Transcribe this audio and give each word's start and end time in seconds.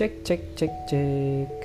Cek 0.00 0.24
cek 0.24 0.40
cek 0.56 0.74
cek. 0.88 1.56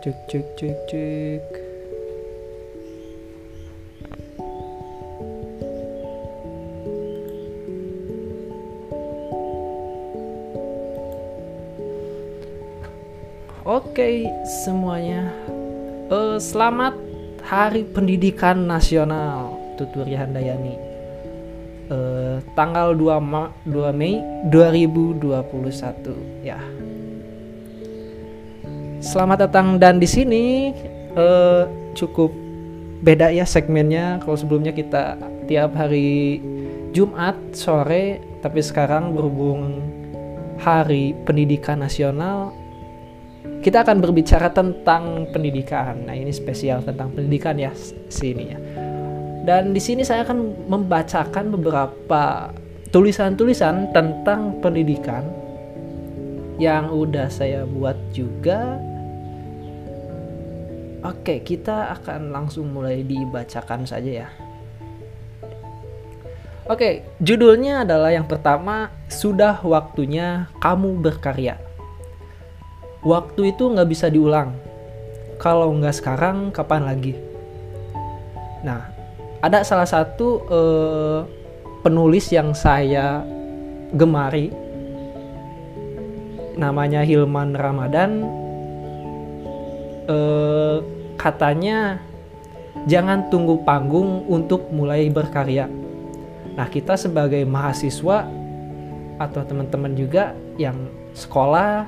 Cek 0.00 0.18
cek 0.24 0.46
cek 0.56 0.78
cek. 0.88 1.44
Oke 13.68 14.24
semuanya, 14.64 15.28
Eh, 16.08 16.40
selamat 16.40 16.96
Hari 17.44 17.84
Pendidikan 17.92 18.64
Nasional 18.64 19.52
Tuturi 19.76 20.16
Handayani. 20.16 20.93
Eh, 21.84 22.40
tanggal 22.56 22.96
2, 22.96 23.20
Ma 23.20 23.52
2 23.68 23.92
Mei 23.92 24.16
2021 24.48 26.40
ya. 26.40 26.56
Selamat 29.04 29.44
datang 29.44 29.76
dan 29.76 30.00
di 30.00 30.08
sini 30.08 30.72
eh, 31.12 31.62
cukup 31.92 32.32
beda 33.04 33.28
ya 33.28 33.44
segmennya. 33.44 34.16
Kalau 34.24 34.32
sebelumnya 34.32 34.72
kita 34.72 35.20
tiap 35.44 35.76
hari 35.76 36.40
Jumat 36.96 37.36
sore, 37.52 38.16
tapi 38.40 38.64
sekarang 38.64 39.12
berhubung 39.12 39.84
Hari 40.64 41.12
Pendidikan 41.28 41.84
Nasional 41.84 42.54
kita 43.60 43.84
akan 43.84 44.00
berbicara 44.00 44.52
tentang 44.52 45.28
pendidikan. 45.32 46.04
Nah, 46.04 46.12
ini 46.12 46.32
spesial 46.32 46.84
tentang 46.84 47.12
pendidikan 47.16 47.56
ya 47.56 47.72
sininya. 48.08 48.83
Dan 49.44 49.76
di 49.76 49.80
sini 49.80 50.00
saya 50.00 50.24
akan 50.24 50.68
membacakan 50.72 51.52
beberapa 51.52 52.48
tulisan-tulisan 52.88 53.92
tentang 53.92 54.56
pendidikan 54.64 55.28
yang 56.56 56.88
udah 56.88 57.28
saya 57.28 57.68
buat 57.68 57.96
juga. 58.16 58.80
Oke, 61.04 61.44
kita 61.44 61.92
akan 62.00 62.32
langsung 62.32 62.72
mulai 62.72 63.04
dibacakan 63.04 63.84
saja 63.84 64.24
ya. 64.24 64.28
Oke, 66.64 67.04
judulnya 67.20 67.84
adalah 67.84 68.08
yang 68.08 68.24
pertama, 68.24 68.88
sudah 69.12 69.60
waktunya 69.60 70.48
kamu 70.64 70.96
berkarya 70.96 71.60
waktu 73.04 73.52
itu 73.52 73.68
nggak 73.70 73.88
bisa 73.92 74.08
diulang. 74.08 74.56
Kalau 75.36 75.70
nggak 75.76 75.94
sekarang, 76.00 76.48
kapan 76.50 76.88
lagi? 76.88 77.14
Nah, 78.64 78.88
ada 79.44 79.60
salah 79.60 79.84
satu 79.84 80.40
uh, 80.48 81.20
penulis 81.84 82.32
yang 82.32 82.56
saya 82.56 83.20
gemari, 83.92 84.48
namanya 86.56 87.04
Hilman 87.04 87.52
Ramadan. 87.52 88.24
Uh, 90.08 90.80
katanya 91.20 92.00
jangan 92.88 93.28
tunggu 93.28 93.60
panggung 93.68 94.24
untuk 94.32 94.72
mulai 94.72 95.12
berkarya. 95.12 95.68
Nah, 96.56 96.64
kita 96.72 96.96
sebagai 96.96 97.44
mahasiswa 97.44 98.24
atau 99.20 99.42
teman-teman 99.44 99.92
juga 99.92 100.32
yang 100.56 100.88
sekolah 101.12 101.84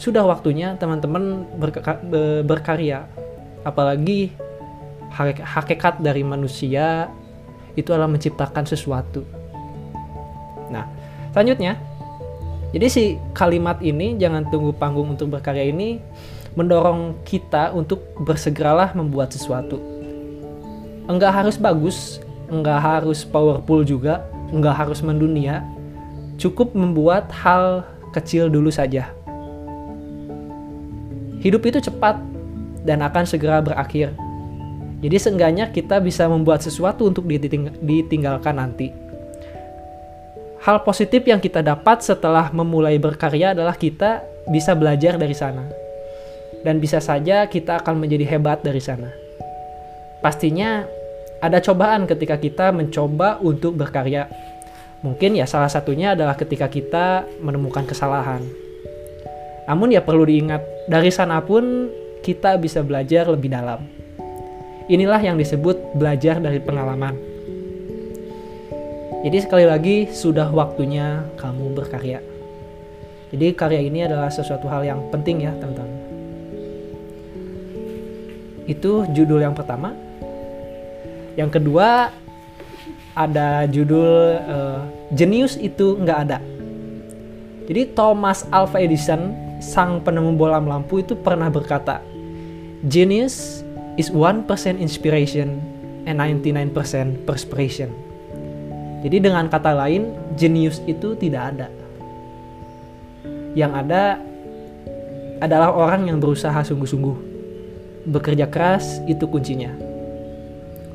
sudah 0.00 0.26
waktunya 0.26 0.74
teman-teman 0.74 1.46
berka 1.62 2.02
berkarya. 2.42 3.06
Apalagi 3.62 4.34
hakikat 5.12 5.98
dari 6.00 6.22
manusia 6.22 7.10
itu 7.74 7.90
adalah 7.90 8.10
menciptakan 8.10 8.64
sesuatu. 8.66 9.26
Nah, 10.70 10.86
selanjutnya, 11.34 11.78
jadi 12.70 12.86
si 12.86 13.02
kalimat 13.34 13.82
ini 13.82 14.18
jangan 14.18 14.46
tunggu 14.48 14.70
panggung 14.74 15.14
untuk 15.14 15.34
berkarya 15.34 15.66
ini 15.66 15.98
mendorong 16.54 17.18
kita 17.26 17.74
untuk 17.74 18.02
bersegeralah 18.22 18.94
membuat 18.94 19.34
sesuatu. 19.34 19.78
Enggak 21.10 21.42
harus 21.42 21.58
bagus, 21.58 22.22
enggak 22.50 22.78
harus 22.78 23.26
powerful 23.26 23.82
juga, 23.82 24.22
enggak 24.54 24.86
harus 24.86 25.02
mendunia. 25.02 25.66
Cukup 26.38 26.72
membuat 26.72 27.28
hal 27.34 27.84
kecil 28.14 28.50
dulu 28.50 28.72
saja 28.72 29.10
hidup 31.40 31.64
itu 31.64 31.80
cepat 31.80 32.20
dan 32.84 33.00
akan 33.00 33.24
segera 33.24 33.64
berakhir. 33.64 34.12
Jadi 35.00 35.16
seenggaknya 35.16 35.72
kita 35.72 35.96
bisa 35.98 36.28
membuat 36.28 36.60
sesuatu 36.60 37.08
untuk 37.08 37.24
diting 37.24 37.72
ditinggalkan 37.80 38.60
nanti. 38.60 38.92
Hal 40.60 40.84
positif 40.84 41.24
yang 41.24 41.40
kita 41.40 41.64
dapat 41.64 42.04
setelah 42.04 42.52
memulai 42.52 43.00
berkarya 43.00 43.56
adalah 43.56 43.72
kita 43.72 44.20
bisa 44.52 44.76
belajar 44.76 45.16
dari 45.16 45.32
sana. 45.32 45.64
Dan 46.60 46.76
bisa 46.76 47.00
saja 47.00 47.48
kita 47.48 47.80
akan 47.80 47.96
menjadi 47.96 48.36
hebat 48.36 48.60
dari 48.60 48.84
sana. 48.84 49.08
Pastinya 50.20 50.84
ada 51.40 51.64
cobaan 51.64 52.04
ketika 52.04 52.36
kita 52.36 52.68
mencoba 52.76 53.40
untuk 53.40 53.72
berkarya. 53.80 54.28
Mungkin 55.00 55.40
ya 55.40 55.48
salah 55.48 55.72
satunya 55.72 56.12
adalah 56.12 56.36
ketika 56.36 56.68
kita 56.68 57.24
menemukan 57.40 57.88
kesalahan. 57.88 58.44
Namun 59.64 59.96
ya 59.96 60.04
perlu 60.04 60.28
diingat, 60.28 60.60
dari 60.92 61.08
sana 61.08 61.40
pun 61.40 61.88
kita 62.20 62.60
bisa 62.60 62.84
belajar 62.84 63.24
lebih 63.32 63.48
dalam. 63.48 63.99
Inilah 64.90 65.22
yang 65.22 65.38
disebut 65.38 65.94
belajar 65.94 66.42
dari 66.42 66.58
pengalaman. 66.58 67.14
Jadi 69.22 69.38
sekali 69.38 69.62
lagi 69.62 70.10
sudah 70.10 70.50
waktunya 70.50 71.22
kamu 71.38 71.78
berkarya. 71.78 72.18
Jadi 73.30 73.54
karya 73.54 73.86
ini 73.86 74.02
adalah 74.02 74.26
sesuatu 74.34 74.66
hal 74.66 74.82
yang 74.82 75.06
penting 75.14 75.46
ya 75.46 75.54
teman-teman. 75.54 75.94
Itu 78.66 79.06
judul 79.14 79.46
yang 79.46 79.54
pertama. 79.54 79.94
Yang 81.38 81.62
kedua 81.62 82.10
ada 83.14 83.70
judul 83.70 84.42
uh, 84.42 84.82
jenius 85.14 85.54
itu 85.54 86.02
nggak 86.02 86.18
ada. 86.26 86.42
Jadi 87.70 87.94
Thomas 87.94 88.42
Alva 88.50 88.82
Edison 88.82 89.30
sang 89.62 90.02
penemu 90.02 90.34
bola 90.34 90.58
lampu 90.58 90.98
itu 90.98 91.14
pernah 91.14 91.46
berkata, 91.46 92.02
Genius 92.82 93.62
is 94.00 94.08
1% 94.08 94.48
inspiration 94.80 95.60
and 96.08 96.16
99% 96.16 96.72
perspiration. 97.28 97.92
Jadi 99.04 99.20
dengan 99.20 99.52
kata 99.52 99.76
lain, 99.76 100.16
jenius 100.40 100.80
itu 100.88 101.12
tidak 101.20 101.52
ada. 101.56 101.68
Yang 103.52 103.72
ada 103.84 104.02
adalah 105.44 105.72
orang 105.76 106.08
yang 106.08 106.16
berusaha 106.16 106.56
sungguh-sungguh. 106.64 107.28
Bekerja 108.08 108.48
keras 108.48 109.04
itu 109.04 109.28
kuncinya. 109.28 109.72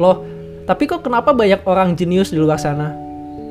Loh, 0.02 0.26
tapi 0.66 0.90
kok 0.90 1.06
kenapa 1.06 1.38
banyak 1.38 1.62
orang 1.70 1.94
jenius 1.94 2.34
di 2.34 2.42
luar 2.42 2.58
sana? 2.58 2.98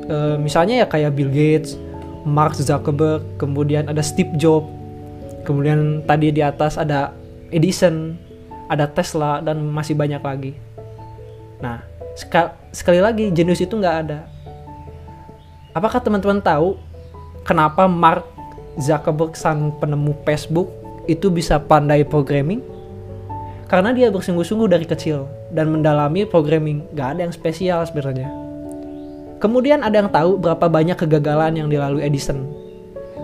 E, 0.07 0.35
misalnya 0.39 0.83
ya 0.83 0.87
kayak 0.87 1.15
Bill 1.15 1.31
Gates, 1.31 1.79
Mark 2.27 2.59
Zuckerberg, 2.59 3.23
kemudian 3.39 3.87
ada 3.87 4.03
Steve 4.03 4.35
Jobs, 4.35 4.75
Kemudian 5.45 6.01
tadi 6.09 6.33
di 6.33 6.41
atas 6.41 6.75
ada 6.75 7.13
Edison, 7.53 8.17
ada 8.71 8.89
Tesla 8.89 9.41
dan 9.41 9.61
masih 9.61 9.93
banyak 9.93 10.21
lagi. 10.21 10.53
Nah, 11.61 11.81
sekali 12.71 12.99
lagi 12.99 13.29
jenius 13.31 13.61
itu 13.61 13.75
nggak 13.75 13.97
ada. 14.07 14.27
Apakah 15.75 15.99
teman-teman 15.99 16.39
tahu 16.39 16.79
kenapa 17.43 17.85
Mark 17.85 18.23
Zuckerberg 18.79 19.35
sang 19.35 19.75
penemu 19.77 20.15
Facebook 20.23 20.71
itu 21.05 21.27
bisa 21.27 21.59
pandai 21.59 22.07
programming? 22.07 22.63
Karena 23.65 23.91
dia 23.91 24.13
bersungguh-sungguh 24.13 24.69
dari 24.69 24.85
kecil 24.85 25.25
dan 25.51 25.73
mendalami 25.73 26.23
programming. 26.23 26.85
Gak 26.93 27.17
ada 27.17 27.25
yang 27.25 27.33
spesial 27.33 27.81
sebenarnya. 27.83 28.29
Kemudian 29.41 29.81
ada 29.81 30.05
yang 30.05 30.09
tahu 30.13 30.37
berapa 30.37 30.69
banyak 30.69 30.95
kegagalan 31.01 31.59
yang 31.59 31.67
dilalui 31.67 32.05
Edison 32.05 32.45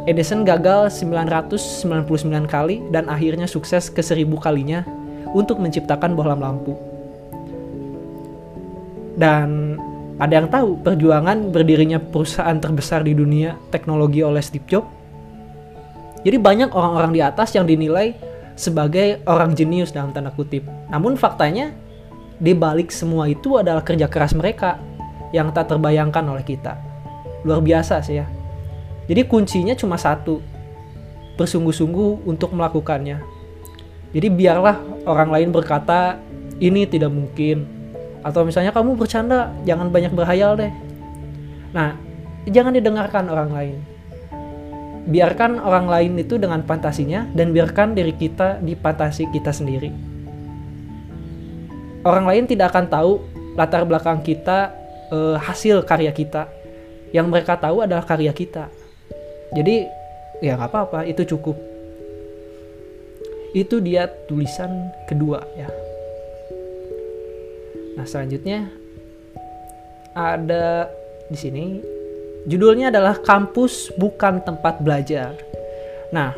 Edison 0.10 0.42
gagal 0.42 0.90
999 0.98 2.10
kali 2.50 2.82
dan 2.90 3.06
akhirnya 3.06 3.46
sukses 3.46 3.86
ke 3.94 4.02
seribu 4.02 4.42
kalinya 4.42 4.82
untuk 5.32 5.60
menciptakan 5.60 6.16
bohlam 6.16 6.40
lampu. 6.44 6.76
Dan 9.16 9.78
ada 10.22 10.34
yang 10.38 10.48
tahu 10.48 10.80
perjuangan 10.82 11.50
berdirinya 11.50 11.98
perusahaan 11.98 12.58
terbesar 12.62 13.02
di 13.02 13.18
dunia 13.18 13.58
teknologi 13.74 14.22
oleh 14.22 14.40
Steve 14.44 14.68
Jobs? 14.70 14.90
Jadi 16.22 16.38
banyak 16.38 16.70
orang-orang 16.78 17.12
di 17.18 17.22
atas 17.26 17.58
yang 17.58 17.66
dinilai 17.66 18.14
sebagai 18.54 19.26
orang 19.26 19.58
jenius 19.58 19.90
dalam 19.90 20.14
tanda 20.14 20.30
kutip. 20.30 20.62
Namun 20.94 21.18
faktanya 21.18 21.74
di 22.38 22.54
balik 22.54 22.94
semua 22.94 23.26
itu 23.26 23.58
adalah 23.58 23.82
kerja 23.82 24.06
keras 24.06 24.38
mereka 24.38 24.78
yang 25.34 25.50
tak 25.50 25.74
terbayangkan 25.74 26.22
oleh 26.30 26.46
kita. 26.46 26.78
Luar 27.42 27.64
biasa 27.66 28.06
sih 28.06 28.22
ya. 28.22 28.30
Jadi 29.10 29.26
kuncinya 29.26 29.74
cuma 29.74 29.98
satu, 29.98 30.38
bersungguh-sungguh 31.42 32.30
untuk 32.30 32.54
melakukannya. 32.54 33.18
Jadi 34.14 34.28
biarlah 34.30 34.78
orang 35.06 35.30
lain 35.34 35.50
berkata 35.50 36.18
ini 36.62 36.86
tidak 36.86 37.10
mungkin, 37.10 37.66
atau 38.22 38.46
misalnya 38.46 38.70
kamu 38.70 38.94
bercanda, 38.94 39.50
jangan 39.66 39.90
banyak 39.90 40.14
berhayal 40.14 40.54
deh. 40.54 40.70
Nah, 41.74 41.98
jangan 42.46 42.78
didengarkan 42.78 43.26
orang 43.30 43.50
lain. 43.50 43.78
Biarkan 45.02 45.58
orang 45.58 45.90
lain 45.90 46.14
itu 46.22 46.38
dengan 46.38 46.62
fantasinya 46.62 47.26
dan 47.34 47.50
biarkan 47.50 47.98
diri 47.98 48.14
kita 48.14 48.62
di 48.62 48.78
fantasi 48.78 49.26
kita 49.34 49.50
sendiri. 49.50 49.90
Orang 52.06 52.30
lain 52.30 52.46
tidak 52.46 52.74
akan 52.74 52.86
tahu 52.86 53.12
latar 53.58 53.82
belakang 53.90 54.22
kita, 54.22 54.70
eh, 55.10 55.38
hasil 55.42 55.82
karya 55.90 56.14
kita. 56.14 56.46
Yang 57.10 57.28
mereka 57.28 57.58
tahu 57.58 57.82
adalah 57.82 58.06
karya 58.06 58.32
kita. 58.32 58.70
Jadi 59.52 59.84
ya 60.46 60.56
nggak 60.56 60.70
apa-apa, 60.70 61.00
itu 61.10 61.26
cukup. 61.26 61.71
Itu 63.52 63.84
dia 63.84 64.08
tulisan 64.32 64.92
kedua 65.12 65.44
ya. 65.60 65.68
Nah 68.00 68.06
selanjutnya 68.08 68.72
ada 70.16 70.88
di 71.28 71.38
sini 71.40 71.66
judulnya 72.48 72.92
adalah 72.92 73.20
kampus 73.20 73.92
bukan 74.00 74.40
tempat 74.44 74.80
belajar. 74.80 75.36
Nah 76.16 76.32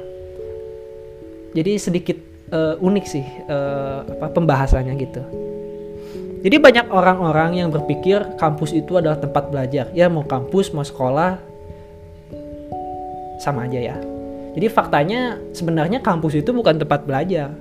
jadi 1.53 1.77
sedikit 1.77 2.17
uh, 2.49 2.81
unik 2.81 3.05
sih 3.05 3.25
uh, 3.45 4.01
apa 4.17 4.33
pembahasannya 4.33 4.93
gitu. 4.97 5.23
Jadi 6.43 6.59
banyak 6.59 6.91
orang-orang 6.91 7.63
yang 7.63 7.69
berpikir 7.71 8.35
kampus 8.35 8.75
itu 8.75 8.99
adalah 8.99 9.15
tempat 9.15 9.47
belajar. 9.47 9.87
Ya 9.95 10.11
mau 10.11 10.27
kampus, 10.27 10.75
mau 10.75 10.83
sekolah, 10.83 11.39
sama 13.39 13.63
aja 13.63 13.79
ya. 13.79 14.12
Jadi 14.53 14.67
faktanya 14.69 15.41
sebenarnya 15.51 15.99
kampus 15.99 16.37
itu 16.37 16.53
bukan 16.53 16.77
tempat 16.77 17.05
belajar. 17.05 17.53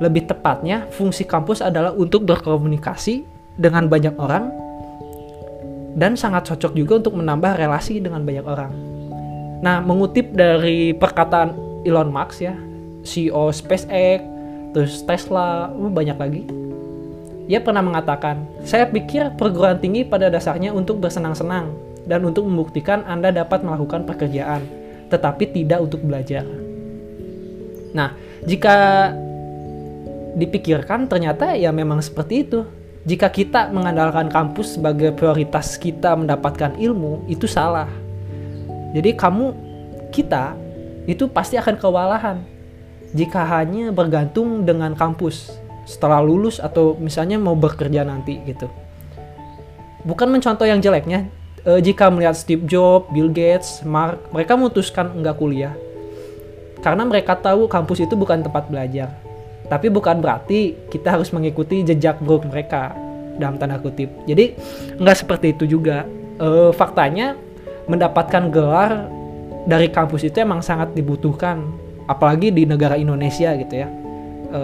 Lebih 0.00 0.28
tepatnya 0.28 0.88
fungsi 0.92 1.24
kampus 1.24 1.64
adalah 1.64 1.96
untuk 1.96 2.28
berkomunikasi 2.28 3.24
dengan 3.56 3.88
banyak 3.88 4.16
orang 4.16 4.48
dan 5.92 6.16
sangat 6.16 6.48
cocok 6.48 6.72
juga 6.72 7.04
untuk 7.04 7.16
menambah 7.16 7.56
relasi 7.56 8.00
dengan 8.00 8.24
banyak 8.24 8.44
orang. 8.44 8.72
Nah, 9.62 9.78
mengutip 9.84 10.32
dari 10.32 10.96
perkataan 10.96 11.54
Elon 11.84 12.10
Musk 12.10 12.42
ya, 12.42 12.56
CEO 13.04 13.52
SpaceX, 13.52 14.20
terus 14.74 15.04
Tesla, 15.04 15.70
banyak 15.70 16.18
lagi 16.18 16.42
ia 17.50 17.58
pernah 17.58 17.82
mengatakan, 17.82 18.46
"Saya 18.62 18.86
pikir 18.86 19.34
perguruan 19.34 19.76
tinggi 19.76 20.06
pada 20.06 20.30
dasarnya 20.30 20.70
untuk 20.70 21.02
bersenang-senang 21.02 21.74
dan 22.06 22.22
untuk 22.22 22.46
membuktikan 22.46 23.02
Anda 23.06 23.34
dapat 23.34 23.66
melakukan 23.66 24.06
pekerjaan, 24.06 24.62
tetapi 25.12 25.52
tidak 25.52 25.84
untuk 25.84 26.00
belajar." 26.00 26.48
Nah, 27.92 28.16
jika 28.48 29.12
dipikirkan 30.32 31.06
ternyata 31.08 31.52
ya 31.52 31.68
memang 31.70 32.00
seperti 32.00 32.34
itu. 32.48 32.64
Jika 33.02 33.34
kita 33.34 33.74
mengandalkan 33.74 34.30
kampus 34.30 34.78
sebagai 34.78 35.10
prioritas 35.10 35.74
kita 35.74 36.14
mendapatkan 36.14 36.78
ilmu, 36.78 37.26
itu 37.26 37.50
salah. 37.50 37.90
Jadi 38.94 39.18
kamu 39.18 39.46
kita 40.14 40.54
itu 41.10 41.26
pasti 41.26 41.58
akan 41.58 41.74
kewalahan 41.82 42.46
jika 43.10 43.42
hanya 43.58 43.90
bergantung 43.90 44.62
dengan 44.62 44.94
kampus 44.94 45.50
setelah 45.82 46.22
lulus 46.22 46.62
atau 46.62 46.94
misalnya 46.94 47.42
mau 47.42 47.58
bekerja 47.58 48.06
nanti 48.06 48.38
gitu. 48.46 48.70
Bukan 50.06 50.30
mencontoh 50.30 50.62
yang 50.62 50.78
jeleknya, 50.78 51.26
e, 51.66 51.70
jika 51.82 52.10
melihat 52.10 52.34
Steve 52.34 52.66
Jobs, 52.66 53.10
Bill 53.10 53.30
Gates, 53.30 53.82
Mark, 53.86 54.18
mereka 54.34 54.58
memutuskan 54.58 55.14
enggak 55.14 55.38
kuliah. 55.38 55.74
Karena 56.82 57.06
mereka 57.06 57.38
tahu 57.38 57.70
kampus 57.70 58.02
itu 58.02 58.18
bukan 58.18 58.42
tempat 58.42 58.66
belajar. 58.66 59.14
Tapi 59.70 59.88
bukan 59.88 60.18
berarti 60.18 60.74
kita 60.90 61.14
harus 61.14 61.30
mengikuti 61.30 61.86
jejak 61.86 62.18
buruk 62.20 62.44
mereka 62.50 62.92
dalam 63.38 63.56
tanda 63.56 63.78
kutip. 63.78 64.10
Jadi 64.26 64.58
nggak 64.98 65.16
seperti 65.16 65.54
itu 65.54 65.78
juga. 65.78 66.04
E, 66.36 66.74
faktanya 66.74 67.38
mendapatkan 67.86 68.50
gelar 68.50 69.06
dari 69.62 69.86
kampus 69.88 70.26
itu 70.26 70.42
emang 70.42 70.58
sangat 70.58 70.90
dibutuhkan, 70.92 71.62
apalagi 72.10 72.50
di 72.50 72.66
negara 72.66 72.98
Indonesia 72.98 73.54
gitu 73.54 73.74
ya. 73.78 73.88
E, 74.50 74.60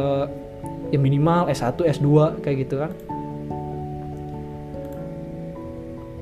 ya 0.91 0.99
minimal 0.99 1.47
S1, 1.53 1.79
S2 1.79 2.43
kayak 2.43 2.57
gitu 2.67 2.83
kan. 2.83 2.93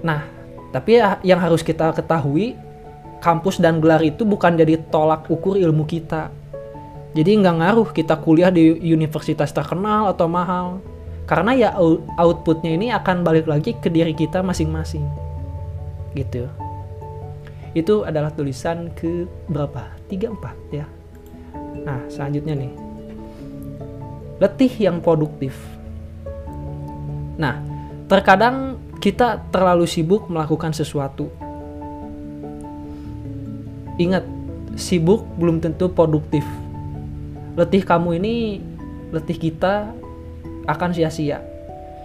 Nah, 0.07 0.36
tapi 0.77 1.01
ya 1.01 1.17
yang 1.25 1.41
harus 1.41 1.65
kita 1.65 1.89
ketahui 1.97 2.53
kampus 3.25 3.57
dan 3.57 3.81
gelar 3.81 4.05
itu 4.05 4.29
bukan 4.29 4.61
jadi 4.61 4.77
tolak 4.93 5.25
ukur 5.33 5.57
ilmu 5.57 5.89
kita. 5.89 6.29
Jadi 7.17 7.33
nggak 7.41 7.57
ngaruh 7.65 7.89
kita 7.97 8.21
kuliah 8.21 8.53
di 8.53 8.77
universitas 8.93 9.57
terkenal 9.57 10.13
atau 10.13 10.29
mahal. 10.29 10.85
Karena 11.25 11.57
ya 11.57 11.73
outputnya 12.21 12.77
ini 12.77 12.93
akan 12.93 13.25
balik 13.25 13.49
lagi 13.49 13.73
ke 13.73 13.89
diri 13.89 14.13
kita 14.13 14.45
masing-masing. 14.45 15.09
Gitu. 16.13 16.45
Itu 17.73 18.05
adalah 18.05 18.37
tulisan 18.37 18.93
ke 18.93 19.25
berapa? 19.49 19.97
34 20.13 20.77
ya. 20.77 20.85
Nah, 21.89 22.05
selanjutnya 22.13 22.53
nih 22.53 22.73
letih 24.37 24.73
yang 24.77 25.01
produktif. 25.01 25.57
Nah, 27.41 27.65
terkadang 28.09 28.77
kita 29.07 29.39
terlalu 29.55 29.87
sibuk 29.87 30.27
melakukan 30.27 30.75
sesuatu. 30.75 31.31
Ingat, 34.03 34.27
sibuk 34.75 35.23
belum 35.39 35.63
tentu 35.63 35.87
produktif. 35.87 36.43
Letih 37.55 37.87
kamu 37.87 38.19
ini, 38.19 38.59
letih 39.15 39.39
kita 39.39 39.95
akan 40.67 40.91
sia-sia. 40.91 41.39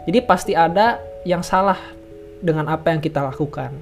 Jadi 0.05 0.21
pasti 0.21 0.53
ada 0.53 1.01
yang 1.25 1.41
salah 1.41 1.81
dengan 2.37 2.69
apa 2.69 2.93
yang 2.93 3.01
kita 3.01 3.25
lakukan. 3.25 3.73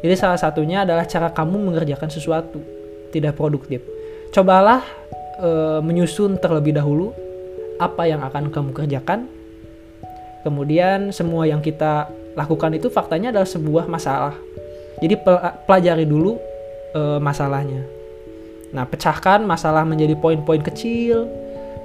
Jadi 0.00 0.14
salah 0.16 0.40
satunya 0.40 0.88
adalah 0.88 1.04
cara 1.04 1.28
kamu 1.36 1.68
mengerjakan 1.68 2.08
sesuatu 2.08 2.64
tidak 3.12 3.36
produktif. 3.36 3.84
Cobalah 4.32 4.80
e, 5.36 5.50
menyusun 5.84 6.40
terlebih 6.40 6.72
dahulu 6.80 7.12
apa 7.76 8.08
yang 8.08 8.24
akan 8.24 8.48
kamu 8.48 8.72
kerjakan. 8.72 9.28
Kemudian 10.40 11.12
semua 11.12 11.44
yang 11.44 11.60
kita 11.60 12.23
lakukan 12.34 12.74
itu 12.74 12.90
faktanya 12.90 13.30
adalah 13.30 13.48
sebuah 13.48 13.86
masalah. 13.86 14.34
Jadi 14.98 15.14
pelajari 15.66 16.06
dulu 16.06 16.38
e, 16.94 17.18
masalahnya. 17.18 17.82
Nah, 18.74 18.86
pecahkan 18.86 19.42
masalah 19.46 19.86
menjadi 19.86 20.18
poin-poin 20.18 20.62
kecil 20.62 21.30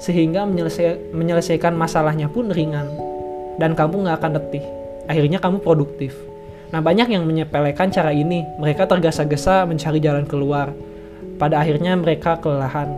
sehingga 0.02 0.46
menyelesai, 0.50 1.14
menyelesaikan 1.14 1.74
masalahnya 1.78 2.30
pun 2.30 2.50
ringan 2.50 2.90
dan 3.62 3.78
kamu 3.78 4.10
nggak 4.10 4.18
akan 4.22 4.32
letih. 4.42 4.66
Akhirnya 5.10 5.38
kamu 5.42 5.62
produktif. 5.62 6.14
Nah, 6.70 6.82
banyak 6.86 7.10
yang 7.10 7.26
menyepelekan 7.26 7.90
cara 7.90 8.14
ini. 8.14 8.46
Mereka 8.62 8.86
tergesa-gesa 8.86 9.66
mencari 9.66 9.98
jalan 9.98 10.30
keluar. 10.30 10.70
Pada 11.42 11.62
akhirnya 11.62 11.98
mereka 11.98 12.38
kelelahan. 12.38 12.94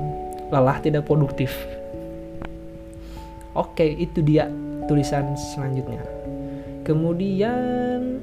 Lelah 0.52 0.84
tidak 0.84 1.08
produktif. 1.08 1.56
Oke, 3.56 3.88
itu 3.88 4.20
dia 4.20 4.52
tulisan 4.92 5.40
selanjutnya. 5.56 6.21
Kemudian 6.82 8.18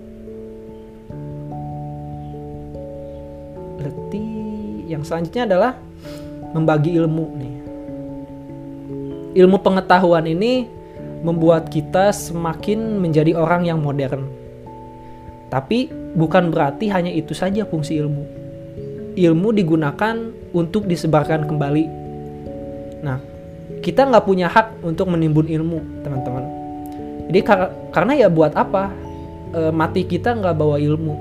letih 3.79 4.31
yang 4.91 5.07
selanjutnya 5.07 5.47
adalah 5.47 5.73
membagi 6.51 6.99
ilmu 6.99 7.27
nih. 7.39 7.55
Ilmu 9.39 9.63
pengetahuan 9.63 10.27
ini 10.27 10.67
membuat 11.23 11.71
kita 11.71 12.11
semakin 12.11 12.99
menjadi 12.99 13.39
orang 13.39 13.71
yang 13.71 13.79
modern. 13.79 14.27
Tapi 15.55 15.87
bukan 16.19 16.51
berarti 16.51 16.91
hanya 16.91 17.15
itu 17.15 17.39
saja 17.39 17.63
fungsi 17.63 18.03
ilmu. 18.03 18.25
Ilmu 19.15 19.49
digunakan 19.55 20.19
untuk 20.51 20.91
disebarkan 20.91 21.47
kembali. 21.47 21.85
Nah, 23.07 23.23
kita 23.87 24.03
nggak 24.11 24.25
punya 24.27 24.51
hak 24.51 24.83
untuk 24.83 25.07
menimbun 25.07 25.47
ilmu 25.47 26.03
teman-teman 26.03 26.48
jadi 27.29 27.41
kar 27.45 27.61
karena 27.93 28.13
ya 28.17 28.29
buat 28.33 28.57
apa? 28.57 28.89
E, 29.53 29.61
mati 29.69 30.09
kita 30.09 30.33
nggak 30.33 30.57
bawa 30.57 30.81
ilmu. 30.81 31.15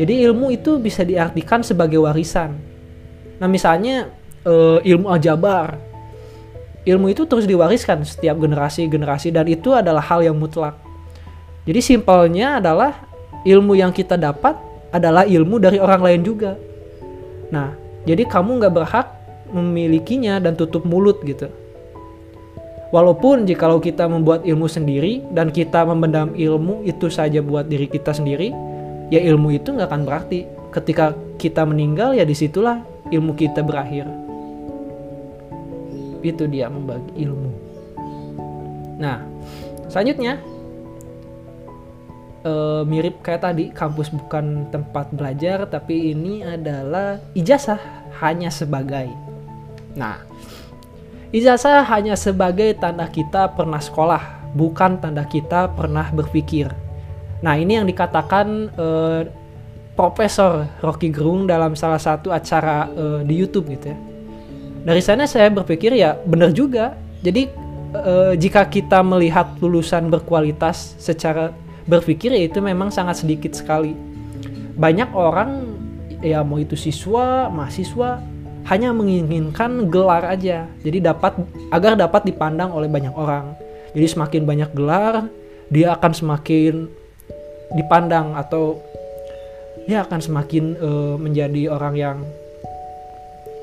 Jadi 0.00 0.24
ilmu 0.24 0.48
itu 0.48 0.80
bisa 0.80 1.04
diartikan 1.04 1.60
sebagai 1.60 2.00
warisan. 2.00 2.56
Nah 3.36 3.48
misalnya 3.48 4.08
e, 4.40 4.80
ilmu 4.88 5.12
aljabar. 5.12 5.76
Ilmu 6.82 7.14
itu 7.14 7.28
terus 7.28 7.46
diwariskan 7.46 8.02
setiap 8.02 8.40
generasi-generasi 8.42 9.30
dan 9.30 9.46
itu 9.46 9.70
adalah 9.70 10.02
hal 10.02 10.24
yang 10.24 10.34
mutlak. 10.34 10.74
Jadi 11.62 11.78
simpelnya 11.78 12.58
adalah 12.58 13.06
ilmu 13.46 13.78
yang 13.78 13.94
kita 13.94 14.18
dapat 14.18 14.58
adalah 14.90 15.22
ilmu 15.28 15.62
dari 15.62 15.78
orang 15.78 16.02
lain 16.02 16.20
juga. 16.24 16.56
Nah 17.52 17.76
jadi 18.08 18.24
kamu 18.26 18.64
nggak 18.64 18.74
berhak 18.74 19.06
memilikinya 19.52 20.40
dan 20.40 20.56
tutup 20.56 20.88
mulut 20.88 21.20
gitu 21.22 21.52
Walaupun 22.92 23.48
jikalau 23.48 23.80
kita 23.80 24.04
membuat 24.04 24.44
ilmu 24.44 24.68
sendiri 24.68 25.24
dan 25.32 25.48
kita 25.48 25.80
memendam 25.88 26.36
ilmu 26.36 26.84
itu 26.84 27.08
saja 27.08 27.40
buat 27.40 27.64
diri 27.64 27.88
kita 27.88 28.12
sendiri, 28.12 28.52
ya 29.08 29.16
ilmu 29.32 29.56
itu 29.56 29.72
nggak 29.72 29.88
akan 29.88 30.04
berarti. 30.04 30.44
Ketika 30.68 31.16
kita 31.40 31.64
meninggal 31.64 32.12
ya 32.12 32.28
di 32.28 32.36
situlah 32.36 32.84
ilmu 33.08 33.32
kita 33.32 33.64
berakhir. 33.64 34.04
Itu 36.20 36.44
dia 36.44 36.68
membagi 36.68 37.16
ilmu. 37.16 37.50
Nah, 39.00 39.24
selanjutnya 39.88 40.36
eh, 42.44 42.82
mirip 42.84 43.22
kayak 43.22 43.42
tadi 43.42 43.64
kampus 43.72 44.10
bukan 44.12 44.68
tempat 44.68 45.10
belajar 45.14 45.64
tapi 45.66 46.12
ini 46.12 46.42
adalah 46.42 47.18
ijazah 47.32 47.78
hanya 48.20 48.50
sebagai 48.50 49.08
nah 49.92 50.24
ijazah 51.32 51.82
hanya 51.88 52.14
sebagai 52.14 52.76
tanda 52.76 53.08
kita 53.08 53.48
pernah 53.56 53.80
sekolah 53.80 54.52
bukan 54.52 55.00
tanda 55.00 55.24
kita 55.24 55.72
pernah 55.72 56.12
berpikir. 56.12 56.68
Nah 57.40 57.56
ini 57.56 57.80
yang 57.80 57.88
dikatakan 57.88 58.46
eh, 58.76 59.20
Profesor 59.96 60.68
Rocky 60.80 61.12
Gerung 61.12 61.48
dalam 61.48 61.72
salah 61.72 61.98
satu 61.98 62.30
acara 62.30 62.86
eh, 62.92 63.20
di 63.24 63.34
YouTube 63.34 63.72
gitu 63.72 63.90
ya. 63.92 63.98
Dari 64.82 65.02
sana 65.02 65.24
saya 65.24 65.48
berpikir 65.48 65.96
ya 65.96 66.20
benar 66.22 66.52
juga. 66.52 66.94
Jadi 67.24 67.48
eh, 67.96 68.32
jika 68.36 68.68
kita 68.68 69.00
melihat 69.00 69.56
lulusan 69.58 70.12
berkualitas 70.12 70.94
secara 71.00 71.50
berpikir 71.88 72.30
ya 72.30 72.46
itu 72.46 72.60
memang 72.60 72.92
sangat 72.92 73.24
sedikit 73.24 73.56
sekali. 73.56 73.96
Banyak 74.76 75.16
orang 75.16 75.64
ya 76.22 76.44
mau 76.44 76.60
itu 76.60 76.78
siswa, 76.78 77.50
mahasiswa 77.50 78.31
hanya 78.68 78.94
menginginkan 78.94 79.90
gelar 79.90 80.26
aja. 80.28 80.68
Jadi 80.82 80.98
dapat 81.02 81.38
agar 81.74 81.98
dapat 81.98 82.28
dipandang 82.28 82.70
oleh 82.70 82.86
banyak 82.86 83.14
orang. 83.14 83.56
Jadi 83.92 84.06
semakin 84.06 84.42
banyak 84.46 84.70
gelar, 84.72 85.26
dia 85.68 85.92
akan 85.94 86.12
semakin 86.12 86.86
dipandang 87.72 88.36
atau 88.36 88.78
ya 89.88 90.04
akan 90.06 90.20
semakin 90.20 90.64
eh, 90.78 91.16
menjadi 91.18 91.62
orang 91.72 91.94
yang 91.98 92.18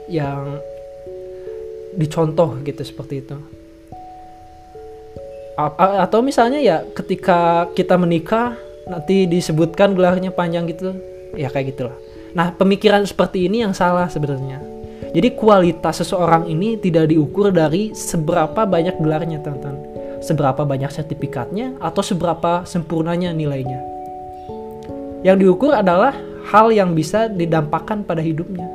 yang 0.10 0.60
dicontoh 1.96 2.60
gitu 2.65 2.82
seperti 2.82 3.22
itu. 3.22 3.38
A- 5.60 6.08
atau 6.08 6.24
misalnya 6.24 6.63
ya 6.63 6.88
ketika 6.96 7.68
kita 7.75 8.00
menikah 8.00 8.56
nanti 8.89 9.29
disebutkan 9.29 9.94
gelarnya 9.94 10.34
panjang 10.34 10.65
gitu 10.72 10.96
ya 11.38 11.51
kayak 11.53 11.77
gitulah 11.77 11.98
nah 12.34 12.50
pemikiran 12.56 13.06
seperti 13.06 13.46
ini 13.46 13.62
yang 13.62 13.75
salah 13.75 14.10
sebenarnya 14.10 14.79
jadi 15.10 15.34
kualitas 15.34 16.06
seseorang 16.06 16.46
ini 16.46 16.78
tidak 16.78 17.10
diukur 17.10 17.50
dari 17.50 17.98
seberapa 17.98 18.70
banyak 18.70 19.01
gelarnya 19.01 19.42
teman-teman. 19.42 19.82
Seberapa 20.22 20.62
banyak 20.68 20.94
sertifikatnya 20.94 21.82
atau 21.82 22.06
seberapa 22.06 22.62
sempurnanya 22.68 23.34
nilainya. 23.34 23.82
Yang 25.25 25.38
diukur 25.42 25.74
adalah 25.74 26.13
hal 26.54 26.70
yang 26.70 26.94
bisa 26.94 27.25
didampakkan 27.25 28.06
pada 28.06 28.22
hidupnya. 28.22 28.70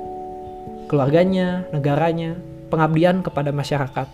Keluarganya 0.90 1.70
negaranya 1.70 2.34
pengabdian 2.66 3.22
kepada 3.22 3.54
masyarakat. 3.54 4.08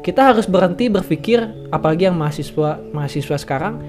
Kita 0.00 0.20
harus 0.32 0.48
berhenti 0.48 0.88
berpikir 0.88 1.44
apalagi 1.72 2.08
yang 2.08 2.16
mahasiswa 2.16 2.80
mahasiswa 2.92 3.36
sekarang 3.36 3.80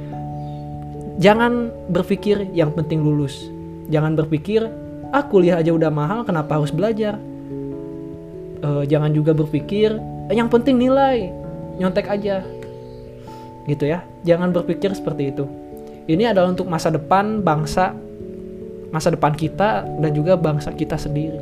jangan 1.24 1.72
berpikir 1.88 2.51
yang 2.51 2.75
penting 2.75 3.00
lulus. 3.00 3.48
Jangan 3.88 4.20
berpikir 4.20 4.67
ah 5.15 5.24
kuliah 5.24 5.63
aja 5.63 5.72
udah 5.72 5.88
mahal 5.88 6.27
kenapa 6.27 6.60
harus 6.60 6.75
belajar? 6.75 7.15
Eh, 8.60 8.84
jangan 8.91 9.15
juga 9.15 9.31
berpikir 9.31 9.95
"Eh, 10.27 10.36
yang 10.36 10.51
penting 10.51 10.75
nilai 10.75 11.31
nyontek 11.79 12.12
aja. 12.12 12.43
Gitu 13.63 13.88
ya. 13.88 14.03
Jangan 14.27 14.51
berpikir 14.51 14.91
seperti 14.91 15.31
itu. 15.31 15.48
Ini 16.05 16.36
adalah 16.36 16.51
untuk 16.53 16.67
masa 16.67 16.91
depan 16.91 17.41
bangsa 17.41 17.95
masa 18.93 19.12
depan 19.12 19.34
kita 19.34 19.84
dan 20.00 20.12
juga 20.13 20.38
bangsa 20.38 20.72
kita 20.72 20.95
sendiri. 20.95 21.41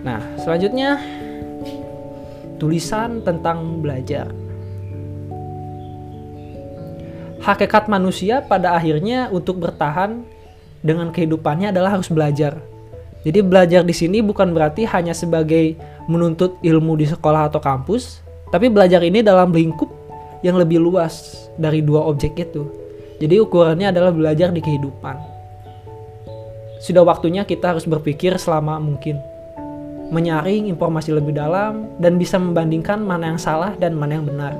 Nah 0.00 0.22
selanjutnya 0.38 1.00
tulisan 2.56 3.20
tentang 3.26 3.82
belajar. 3.82 4.30
Hakikat 7.42 7.86
manusia 7.86 8.42
pada 8.42 8.74
akhirnya 8.74 9.30
untuk 9.30 9.62
bertahan 9.62 10.35
dengan 10.80 11.12
kehidupannya 11.12 11.70
adalah 11.70 12.00
harus 12.00 12.08
belajar. 12.08 12.58
Jadi 13.26 13.42
belajar 13.42 13.82
di 13.82 13.90
sini 13.90 14.22
bukan 14.22 14.54
berarti 14.54 14.86
hanya 14.86 15.10
sebagai 15.10 15.74
menuntut 16.06 16.56
ilmu 16.62 16.94
di 16.94 17.10
sekolah 17.10 17.50
atau 17.50 17.58
kampus, 17.58 18.22
tapi 18.54 18.70
belajar 18.70 19.02
ini 19.02 19.20
dalam 19.20 19.50
lingkup 19.50 19.90
yang 20.46 20.54
lebih 20.54 20.78
luas 20.78 21.46
dari 21.58 21.82
dua 21.82 22.06
objek 22.06 22.38
itu. 22.38 22.70
Jadi 23.18 23.40
ukurannya 23.42 23.90
adalah 23.90 24.12
belajar 24.14 24.54
di 24.54 24.62
kehidupan. 24.62 25.16
Sudah 26.78 27.02
waktunya 27.02 27.42
kita 27.42 27.74
harus 27.74 27.88
berpikir 27.88 28.36
selama 28.38 28.78
mungkin 28.78 29.18
menyaring 30.14 30.70
informasi 30.70 31.10
lebih 31.10 31.34
dalam 31.34 31.90
dan 31.98 32.14
bisa 32.14 32.38
membandingkan 32.38 33.02
mana 33.02 33.34
yang 33.34 33.40
salah 33.42 33.74
dan 33.74 33.98
mana 33.98 34.22
yang 34.22 34.26
benar. 34.28 34.54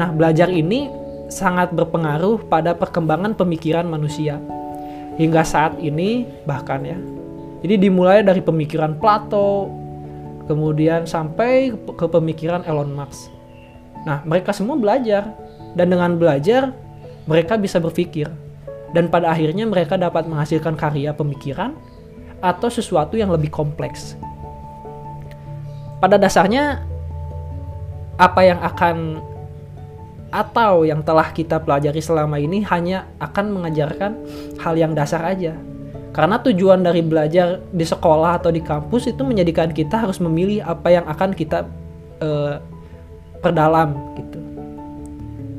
Nah, 0.00 0.08
belajar 0.16 0.48
ini 0.48 0.88
sangat 1.28 1.76
berpengaruh 1.76 2.48
pada 2.48 2.72
perkembangan 2.72 3.36
pemikiran 3.36 3.84
manusia. 3.84 4.40
Hingga 5.20 5.42
saat 5.44 5.76
ini 5.80 6.24
bahkan 6.48 6.82
ya. 6.84 6.98
Jadi 7.62 7.88
dimulai 7.88 8.26
dari 8.26 8.42
pemikiran 8.42 8.98
Plato, 8.98 9.70
kemudian 10.50 11.06
sampai 11.06 11.70
ke 11.72 12.06
pemikiran 12.10 12.66
Elon 12.66 12.90
Musk. 12.90 13.30
Nah, 14.02 14.24
mereka 14.26 14.50
semua 14.50 14.74
belajar 14.74 15.30
dan 15.78 15.92
dengan 15.92 16.18
belajar 16.18 16.74
mereka 17.30 17.54
bisa 17.54 17.78
berpikir 17.78 18.26
dan 18.92 19.08
pada 19.08 19.30
akhirnya 19.30 19.64
mereka 19.64 19.94
dapat 19.94 20.26
menghasilkan 20.26 20.74
karya 20.74 21.14
pemikiran 21.14 21.78
atau 22.42 22.66
sesuatu 22.66 23.14
yang 23.14 23.30
lebih 23.30 23.48
kompleks 23.48 24.18
pada 26.02 26.18
dasarnya 26.18 26.82
apa 28.18 28.40
yang 28.42 28.58
akan 28.58 29.22
atau 30.32 30.88
yang 30.88 31.04
telah 31.04 31.28
kita 31.30 31.60
pelajari 31.60 32.00
selama 32.00 32.40
ini 32.40 32.64
hanya 32.64 33.04
akan 33.20 33.52
mengajarkan 33.52 34.16
hal 34.58 34.74
yang 34.80 34.96
dasar 34.96 35.20
aja. 35.28 35.52
Karena 36.12 36.40
tujuan 36.40 36.80
dari 36.80 37.04
belajar 37.04 37.60
di 37.72 37.84
sekolah 37.84 38.40
atau 38.40 38.48
di 38.52 38.64
kampus 38.64 39.12
itu 39.12 39.20
menjadikan 39.24 39.72
kita 39.72 40.08
harus 40.08 40.20
memilih 40.20 40.64
apa 40.64 40.88
yang 40.88 41.04
akan 41.08 41.30
kita 41.36 41.68
eh, 42.20 42.56
perdalam 43.44 43.96
gitu. 44.16 44.40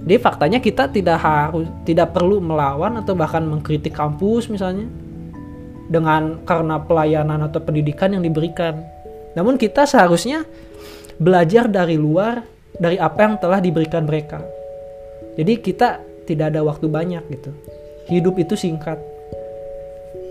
Jadi 0.04 0.18
faktanya 0.20 0.60
kita 0.60 0.90
tidak 0.92 1.18
harus 1.22 1.70
tidak 1.88 2.12
perlu 2.12 2.44
melawan 2.44 3.00
atau 3.00 3.16
bahkan 3.16 3.46
mengkritik 3.46 3.96
kampus 3.96 4.52
misalnya 4.52 4.90
dengan 5.88 6.44
karena 6.44 6.82
pelayanan 6.82 7.46
atau 7.46 7.62
pendidikan 7.62 8.14
yang 8.14 8.22
diberikan. 8.26 8.84
Namun 9.34 9.58
kita 9.58 9.86
seharusnya 9.90 10.46
belajar 11.18 11.66
dari 11.70 11.98
luar 11.98 12.44
dari 12.78 12.98
apa 12.98 13.20
yang 13.22 13.36
telah 13.38 13.58
diberikan 13.62 14.06
mereka. 14.06 14.42
Jadi 15.34 15.54
kita 15.60 16.00
tidak 16.30 16.54
ada 16.54 16.62
waktu 16.62 16.86
banyak 16.88 17.24
gitu. 17.30 17.52
Hidup 18.10 18.38
itu 18.38 18.54
singkat. 18.54 19.00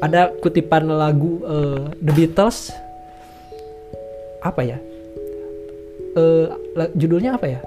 Ada 0.02 0.34
kutipan 0.42 0.90
lagu 0.90 1.42
uh, 1.46 1.90
The 2.02 2.12
Beatles 2.12 2.74
apa 4.42 4.62
ya? 4.66 4.78
Uh, 6.18 6.50
judulnya 6.98 7.38
apa 7.38 7.46
ya? 7.46 7.60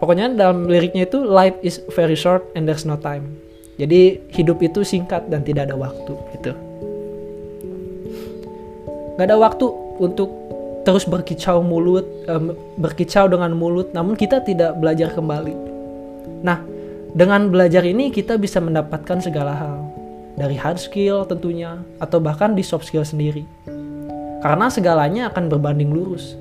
Pokoknya 0.00 0.32
dalam 0.32 0.64
liriknya 0.68 1.04
itu 1.04 1.20
life 1.24 1.56
is 1.60 1.80
very 1.92 2.16
short 2.16 2.44
and 2.56 2.64
there's 2.64 2.88
no 2.88 2.96
time. 2.96 3.36
Jadi 3.80 4.20
hidup 4.32 4.60
itu 4.60 4.84
singkat 4.84 5.28
dan 5.32 5.40
tidak 5.40 5.72
ada 5.72 5.76
waktu 5.76 6.12
gitu. 6.36 6.52
Gak 9.16 9.28
ada 9.28 9.36
waktu 9.36 9.66
untuk 10.00 10.28
terus 10.84 11.04
berkicau 11.04 11.60
mulut, 11.60 12.08
um, 12.28 12.56
berkicau 12.80 13.28
dengan 13.28 13.52
mulut, 13.52 13.92
namun 13.92 14.16
kita 14.16 14.40
tidak 14.40 14.76
belajar 14.80 15.12
kembali. 15.12 15.52
Nah, 16.40 16.64
dengan 17.14 17.50
belajar 17.50 17.82
ini 17.82 18.14
kita 18.14 18.38
bisa 18.38 18.62
mendapatkan 18.62 19.18
segala 19.18 19.52
hal 19.56 19.76
dari 20.38 20.56
hard 20.56 20.80
skill 20.80 21.26
tentunya, 21.28 21.82
atau 22.00 22.22
bahkan 22.22 22.56
di 22.56 22.64
soft 22.64 22.88
skill 22.88 23.04
sendiri. 23.04 23.44
Karena 24.40 24.72
segalanya 24.72 25.28
akan 25.28 25.52
berbanding 25.52 25.92
lurus. 25.92 26.38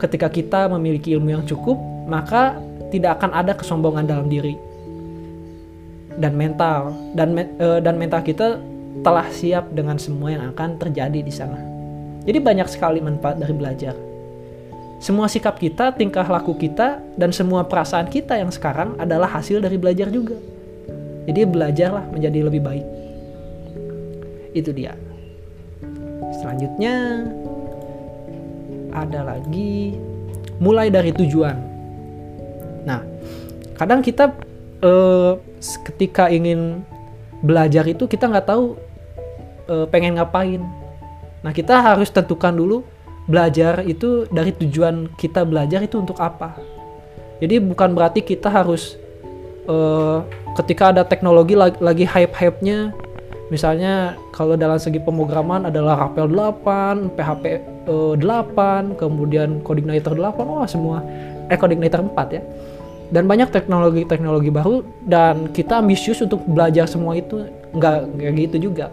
Ketika 0.00 0.32
kita 0.32 0.68
memiliki 0.72 1.12
ilmu 1.12 1.28
yang 1.28 1.44
cukup, 1.44 1.76
maka 2.08 2.56
tidak 2.88 3.20
akan 3.20 3.36
ada 3.36 3.52
kesombongan 3.52 4.08
dalam 4.08 4.30
diri 4.30 4.56
dan 6.16 6.32
mental 6.32 6.96
dan 7.12 7.36
uh, 7.60 7.80
dan 7.80 8.00
mental 8.00 8.24
kita 8.24 8.56
telah 9.04 9.28
siap 9.28 9.68
dengan 9.76 10.00
semua 10.00 10.32
yang 10.32 10.44
akan 10.56 10.80
terjadi 10.80 11.20
di 11.20 11.32
sana. 11.32 11.60
Jadi 12.24 12.38
banyak 12.40 12.66
sekali 12.66 12.98
manfaat 13.04 13.36
dari 13.36 13.52
belajar. 13.52 13.94
Semua 14.96 15.28
sikap 15.28 15.60
kita, 15.60 15.92
tingkah 15.92 16.24
laku 16.24 16.56
kita, 16.56 17.04
dan 17.20 17.28
semua 17.28 17.68
perasaan 17.68 18.08
kita 18.08 18.40
yang 18.40 18.48
sekarang 18.48 18.96
adalah 18.96 19.28
hasil 19.28 19.60
dari 19.60 19.76
belajar 19.76 20.08
juga. 20.08 20.40
Jadi 21.28 21.40
belajarlah 21.44 22.06
menjadi 22.16 22.38
lebih 22.48 22.62
baik. 22.64 22.86
Itu 24.56 24.72
dia. 24.72 24.96
Selanjutnya 26.40 27.28
ada 28.96 29.20
lagi 29.36 30.00
mulai 30.56 30.88
dari 30.88 31.12
tujuan. 31.12 31.56
Nah, 32.88 33.04
kadang 33.76 34.00
kita 34.00 34.32
eh, 34.80 35.32
ketika 35.92 36.32
ingin 36.32 36.80
belajar 37.44 37.84
itu 37.84 38.08
kita 38.08 38.32
nggak 38.32 38.48
tahu 38.48 38.80
eh, 39.68 39.86
pengen 39.92 40.16
ngapain. 40.16 40.64
Nah, 41.44 41.52
kita 41.52 41.84
harus 41.84 42.08
tentukan 42.08 42.56
dulu 42.56 42.80
belajar 43.26 43.82
itu 43.82 44.24
dari 44.30 44.54
tujuan 44.54 45.10
kita 45.18 45.42
belajar 45.42 45.82
itu 45.82 45.98
untuk 45.98 46.16
apa. 46.22 46.56
Jadi 47.42 47.60
bukan 47.60 47.92
berarti 47.92 48.24
kita 48.24 48.48
harus 48.48 48.96
uh, 49.68 50.24
ketika 50.56 50.94
ada 50.94 51.02
teknologi 51.04 51.52
lagi, 51.58 52.06
hype-hype-nya 52.06 52.94
misalnya 53.52 54.16
kalau 54.32 54.56
dalam 54.58 54.80
segi 54.80 54.98
pemrograman 54.98 55.68
adalah 55.68 56.08
Rapel 56.08 56.32
8, 56.32 57.12
PHP 57.14 57.44
uh, 57.90 58.14
8, 58.16 58.96
kemudian 58.96 59.60
Coordinator 59.60 60.16
8, 60.16 60.42
wah 60.46 60.66
semua 60.66 61.04
eh 61.50 61.58
Coordinator 61.58 62.02
4 62.02 62.36
ya. 62.36 62.42
Dan 63.06 63.30
banyak 63.30 63.54
teknologi-teknologi 63.54 64.50
baru 64.50 64.82
dan 65.06 65.54
kita 65.54 65.78
ambisius 65.78 66.26
untuk 66.26 66.42
belajar 66.42 66.90
semua 66.90 67.14
itu 67.14 67.46
nggak 67.70 68.18
kayak 68.18 68.34
gitu 68.50 68.70
juga. 68.70 68.90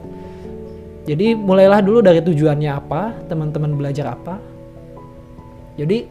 Jadi 1.03 1.35
mulailah 1.35 1.83
dulu 1.83 1.99
dari 1.99 2.23
tujuannya 2.23 2.71
apa, 2.71 3.27
teman-teman 3.27 3.75
belajar 3.75 4.15
apa. 4.15 4.39
Jadi 5.75 6.07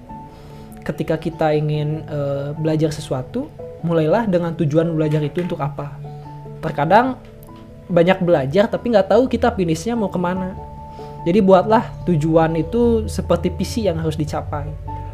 ketika 0.84 1.16
kita 1.16 1.56
ingin 1.56 2.04
uh, 2.11 2.52
belajar 2.58 2.92
sesuatu, 2.92 3.49
mulailah 3.80 4.28
dengan 4.28 4.52
tujuan 4.52 4.92
belajar 4.92 5.25
itu 5.25 5.40
untuk 5.40 5.64
apa. 5.64 5.96
Terkadang 6.61 7.16
banyak 7.88 8.20
belajar 8.22 8.70
tapi 8.70 8.94
nggak 8.94 9.11
tahu 9.11 9.26
kita 9.26 9.54
finishnya 9.56 9.96
mau 9.96 10.12
ke 10.12 10.20
mana. 10.20 10.54
Jadi 11.22 11.38
buatlah 11.38 11.87
tujuan 12.04 12.58
itu 12.58 13.06
seperti 13.06 13.49
visi 13.54 13.87
yang 13.87 13.96
harus 14.02 14.18
dicapai. 14.18 14.66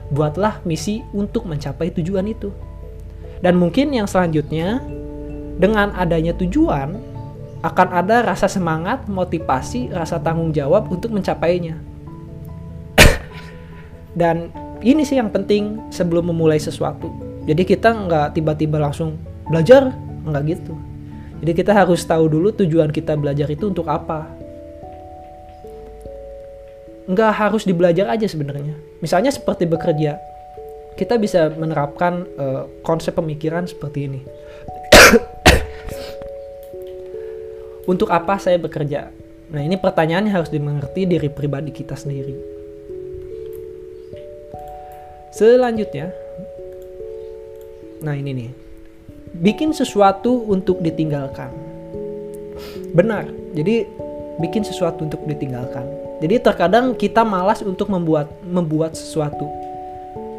Buatlah 0.09 0.65
misi 0.65 1.05
untuk 1.13 1.45
mencapai 1.45 1.93
tujuan 1.93 2.25
itu. 2.25 2.49
Dan 3.45 3.61
mungkin 3.61 3.93
yang 3.93 4.09
selanjutnya, 4.09 4.81
dengan 5.61 5.93
adanya 5.95 6.33
tujuan, 6.35 6.97
akan 7.69 7.89
ada 7.93 8.25
rasa 8.25 8.49
semangat, 8.49 9.05
motivasi, 9.05 9.93
rasa 9.93 10.17
tanggung 10.17 10.57
jawab 10.57 10.89
untuk 10.89 11.13
mencapainya. 11.13 11.77
Dan 14.21 14.49
ini 14.81 15.05
sih 15.05 15.21
yang 15.21 15.29
penting 15.29 15.93
sebelum 15.93 16.33
memulai 16.33 16.57
sesuatu. 16.57 17.13
Jadi 17.45 17.69
kita 17.69 17.93
nggak 17.93 18.41
tiba-tiba 18.41 18.81
langsung 18.81 19.21
belajar 19.49 19.93
nggak 20.25 20.43
gitu. 20.49 20.75
Jadi 21.45 21.53
kita 21.55 21.73
harus 21.77 22.03
tahu 22.03 22.27
dulu 22.27 22.51
tujuan 22.57 22.91
kita 22.91 23.15
belajar 23.15 23.47
itu 23.53 23.69
untuk 23.69 23.87
apa. 23.87 24.27
Nggak 27.09 27.33
harus 27.37 27.65
dibelajar 27.65 28.09
aja 28.09 28.25
sebenarnya. 28.29 28.77
Misalnya 29.01 29.33
seperti 29.33 29.65
bekerja 29.65 30.21
kita 30.99 31.15
bisa 31.15 31.55
menerapkan 31.55 32.27
uh, 32.35 32.67
konsep 32.83 33.15
pemikiran 33.15 33.71
seperti 33.71 34.11
ini 34.11 34.21
untuk 37.89 38.13
apa 38.13 38.37
saya 38.37 38.61
bekerja 38.61 39.09
nah 39.49 39.65
ini 39.65 39.81
pertanyaannya 39.81 40.31
harus 40.31 40.53
dimengerti 40.53 41.09
diri 41.09 41.33
pribadi 41.33 41.73
kita 41.73 41.97
sendiri 41.97 42.59
Selanjutnya, 45.39 46.11
nah 48.03 48.11
ini 48.11 48.35
nih, 48.35 48.51
bikin 49.39 49.71
sesuatu 49.71 50.51
untuk 50.51 50.83
ditinggalkan. 50.83 51.53
Benar, 52.91 53.31
jadi 53.55 53.87
bikin 54.43 54.67
sesuatu 54.67 55.07
untuk 55.07 55.23
ditinggalkan. 55.31 55.87
Jadi 56.19 56.43
terkadang 56.43 56.97
kita 56.99 57.23
malas 57.23 57.63
untuk 57.63 57.87
membuat 57.87 58.33
membuat 58.43 58.99
sesuatu, 58.99 59.47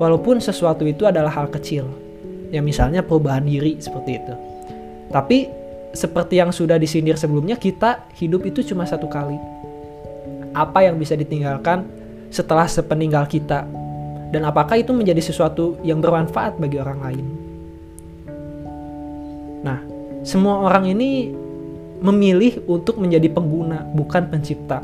walaupun 0.04 0.44
sesuatu 0.44 0.84
itu 0.84 1.08
adalah 1.08 1.32
hal 1.32 1.48
kecil, 1.48 1.88
ya 2.52 2.60
misalnya 2.60 3.00
perubahan 3.00 3.48
diri 3.48 3.80
seperti 3.80 4.20
itu. 4.20 4.34
Tapi 5.16 5.48
seperti 5.94 6.38
yang 6.38 6.54
sudah 6.54 6.78
disindir 6.78 7.18
sebelumnya, 7.18 7.58
kita 7.58 8.06
hidup 8.18 8.46
itu 8.46 8.62
cuma 8.62 8.86
satu 8.86 9.10
kali. 9.10 9.38
Apa 10.54 10.86
yang 10.86 10.98
bisa 10.98 11.18
ditinggalkan 11.18 11.86
setelah 12.30 12.70
sepeninggal 12.70 13.26
kita 13.26 13.66
dan 14.30 14.46
apakah 14.46 14.78
itu 14.78 14.94
menjadi 14.94 15.22
sesuatu 15.22 15.82
yang 15.82 15.98
bermanfaat 15.98 16.62
bagi 16.62 16.78
orang 16.78 17.00
lain. 17.02 17.26
Nah, 19.66 19.80
semua 20.22 20.70
orang 20.70 20.94
ini 20.94 21.34
memilih 22.00 22.64
untuk 22.70 23.02
menjadi 23.02 23.28
pengguna, 23.34 23.84
bukan 23.92 24.30
pencipta. 24.30 24.80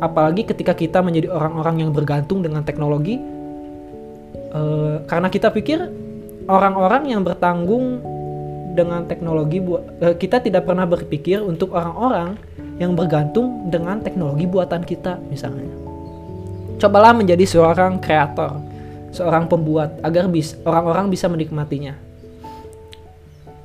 Apalagi 0.00 0.48
ketika 0.48 0.74
kita 0.74 1.04
menjadi 1.04 1.30
orang-orang 1.30 1.86
yang 1.86 1.90
bergantung 1.92 2.42
dengan 2.42 2.64
teknologi, 2.64 3.20
eh, 4.50 4.96
karena 5.06 5.28
kita 5.28 5.52
pikir 5.52 5.78
orang-orang 6.48 7.12
yang 7.12 7.22
bertanggung 7.22 8.00
dengan 8.78 9.02
teknologi, 9.10 9.58
eh, 9.98 10.14
kita 10.14 10.38
tidak 10.38 10.70
pernah 10.70 10.86
berpikir 10.86 11.42
untuk 11.42 11.74
orang-orang 11.74 12.38
yang 12.78 12.94
bergantung 12.94 13.66
dengan 13.66 13.98
teknologi 13.98 14.46
buatan 14.46 14.86
kita, 14.86 15.18
misalnya. 15.26 15.66
Cobalah 16.78 17.10
menjadi 17.10 17.42
seorang 17.42 17.98
kreator, 17.98 18.62
seorang 19.10 19.50
pembuat 19.50 19.98
agar 20.06 20.30
bis 20.30 20.54
orang-orang 20.62 21.10
bisa 21.10 21.26
menikmatinya. 21.26 21.98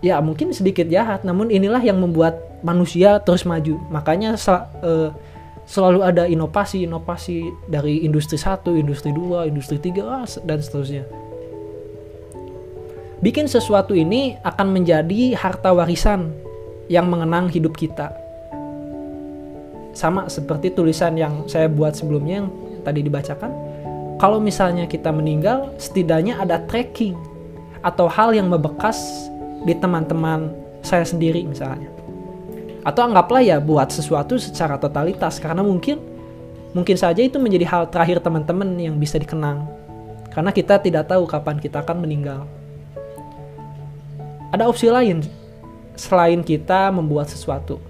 Ya 0.02 0.18
mungkin 0.20 0.52
sedikit 0.52 0.90
jahat, 0.90 1.22
namun 1.22 1.54
inilah 1.54 1.80
yang 1.80 2.02
membuat 2.02 2.42
manusia 2.66 3.22
terus 3.22 3.46
maju. 3.46 3.78
Makanya 3.94 4.36
sel, 4.36 4.66
uh, 4.82 5.14
selalu 5.64 6.04
ada 6.04 6.28
inovasi-inovasi 6.28 7.70
dari 7.72 8.04
industri 8.04 8.36
satu, 8.36 8.76
industri 8.76 9.16
dua, 9.16 9.48
industri 9.48 9.80
tiga 9.80 10.26
dan 10.44 10.60
seterusnya. 10.60 11.08
Bikin 13.24 13.48
sesuatu 13.48 13.96
ini 13.96 14.36
akan 14.44 14.76
menjadi 14.76 15.32
harta 15.40 15.72
warisan 15.72 16.36
yang 16.92 17.08
mengenang 17.08 17.48
hidup 17.48 17.72
kita. 17.80 18.12
Sama 19.96 20.28
seperti 20.28 20.76
tulisan 20.76 21.16
yang 21.16 21.48
saya 21.48 21.72
buat 21.72 21.96
sebelumnya 21.96 22.44
yang 22.44 22.52
tadi 22.84 23.00
dibacakan 23.00 23.74
kalau 24.24 24.40
misalnya 24.40 24.88
kita 24.88 25.12
meninggal, 25.12 25.72
setidaknya 25.76 26.40
ada 26.40 26.60
tracking 26.68 27.12
atau 27.84 28.08
hal 28.08 28.32
yang 28.32 28.48
membekas 28.48 29.00
di 29.68 29.76
teman-teman 29.76 30.52
saya 30.80 31.04
sendiri 31.04 31.44
misalnya. 31.44 31.92
Atau 32.88 33.08
anggaplah 33.08 33.44
ya 33.44 33.60
buat 33.64 33.92
sesuatu 33.92 34.36
secara 34.40 34.76
totalitas 34.80 35.40
karena 35.40 35.64
mungkin 35.64 36.00
mungkin 36.72 36.96
saja 37.00 37.24
itu 37.24 37.40
menjadi 37.40 37.68
hal 37.68 37.84
terakhir 37.88 38.20
teman-teman 38.20 38.80
yang 38.80 38.96
bisa 39.00 39.20
dikenang. 39.20 39.68
Karena 40.32 40.56
kita 40.56 40.80
tidak 40.80 41.08
tahu 41.12 41.28
kapan 41.28 41.60
kita 41.60 41.84
akan 41.84 42.04
meninggal. 42.04 42.48
Ada 44.54 44.70
opsi 44.70 44.88
lain 44.88 45.26
selain 45.98 46.46
kita 46.46 46.94
membuat 46.94 47.28
sesuatu. 47.28 47.82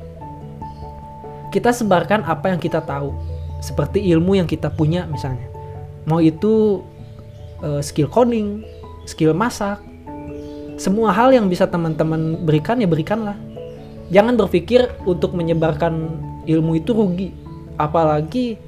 Kita 1.51 1.75
sebarkan 1.75 2.23
apa 2.23 2.55
yang 2.55 2.57
kita 2.57 2.79
tahu, 2.79 3.11
seperti 3.59 3.99
ilmu 4.15 4.39
yang 4.39 4.47
kita 4.47 4.71
punya 4.71 5.05
misalnya 5.05 5.53
mau 6.07 6.19
itu 6.19 6.83
uh, 7.63 7.79
skill 7.79 8.11
coding, 8.11 8.63
skill 9.07 9.31
masak, 9.35 9.79
semua 10.75 11.15
hal 11.15 11.31
yang 11.31 11.47
bisa 11.47 11.67
teman-teman 11.67 12.43
berikan 12.43 12.79
ya 12.79 12.87
berikanlah. 12.87 13.37
Jangan 14.11 14.35
berpikir 14.35 14.91
untuk 15.07 15.33
menyebarkan 15.33 16.19
ilmu 16.45 16.77
itu 16.77 16.91
rugi. 16.91 17.29
Apalagi 17.79 18.59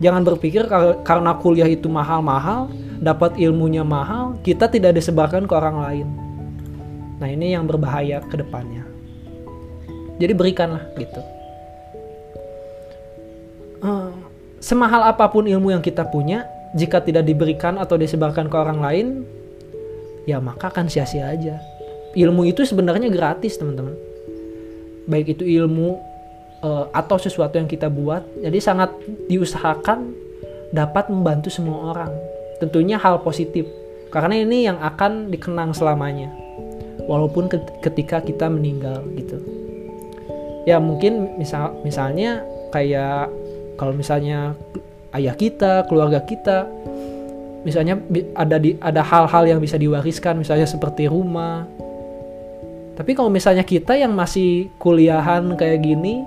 jangan 0.00 0.24
berpikir 0.24 0.70
karena 1.04 1.36
kuliah 1.42 1.68
itu 1.68 1.90
mahal-mahal, 1.90 2.70
dapat 3.02 3.36
ilmunya 3.36 3.84
mahal, 3.84 4.38
kita 4.46 4.70
tidak 4.70 4.96
disebarkan 4.96 5.44
ke 5.44 5.52
orang 5.52 5.76
lain. 5.82 6.06
Nah, 7.22 7.28
ini 7.30 7.54
yang 7.54 7.68
berbahaya 7.68 8.18
ke 8.24 8.34
depannya. 8.38 8.82
Jadi 10.18 10.32
berikanlah 10.34 10.82
gitu. 10.98 11.20
Uh, 13.84 14.14
semahal 14.62 15.04
apa 15.04 15.26
pun 15.28 15.44
ilmu 15.44 15.74
yang 15.74 15.82
kita 15.82 16.06
punya, 16.08 16.46
jika 16.74 17.02
tidak 17.02 17.26
diberikan 17.26 17.76
atau 17.78 17.98
disebarkan 17.98 18.46
ke 18.48 18.56
orang 18.56 18.78
lain, 18.80 19.06
ya 20.24 20.38
maka 20.40 20.70
akan 20.70 20.88
sia-sia 20.88 21.28
aja. 21.30 21.58
Ilmu 22.14 22.46
itu 22.46 22.62
sebenarnya 22.62 23.10
gratis, 23.10 23.58
teman-teman. 23.58 23.98
Baik 25.10 25.36
itu 25.36 25.44
ilmu 25.44 25.98
uh, 26.62 26.88
atau 26.94 27.18
sesuatu 27.18 27.58
yang 27.60 27.68
kita 27.68 27.90
buat, 27.90 28.24
jadi 28.40 28.58
sangat 28.62 28.94
diusahakan 29.28 30.14
dapat 30.72 31.10
membantu 31.12 31.50
semua 31.52 31.92
orang. 31.92 32.14
Tentunya 32.62 32.96
hal 32.96 33.20
positif, 33.20 33.66
karena 34.14 34.40
ini 34.40 34.64
yang 34.64 34.78
akan 34.80 35.28
dikenang 35.28 35.74
selamanya, 35.74 36.30
walaupun 37.06 37.50
ketika 37.82 38.20
kita 38.24 38.46
meninggal 38.48 39.04
gitu. 39.16 39.38
Ya 40.64 40.80
mungkin 40.80 41.36
misal 41.36 41.76
misalnya 41.84 42.40
kayak 42.72 43.28
kalau 43.76 43.92
misalnya 43.92 44.56
ayah 45.14 45.34
kita, 45.36 45.84
keluarga 45.86 46.24
kita. 46.24 46.66
Misalnya 47.64 47.96
ada 48.36 48.60
di 48.60 48.76
ada 48.80 49.00
hal-hal 49.00 49.56
yang 49.56 49.60
bisa 49.60 49.80
diwariskan 49.80 50.36
misalnya 50.36 50.68
seperti 50.68 51.08
rumah. 51.08 51.64
Tapi 52.94 53.10
kalau 53.16 53.32
misalnya 53.32 53.66
kita 53.66 53.98
yang 53.98 54.14
masih 54.14 54.70
kuliahan 54.78 55.58
kayak 55.58 55.82
gini, 55.82 56.22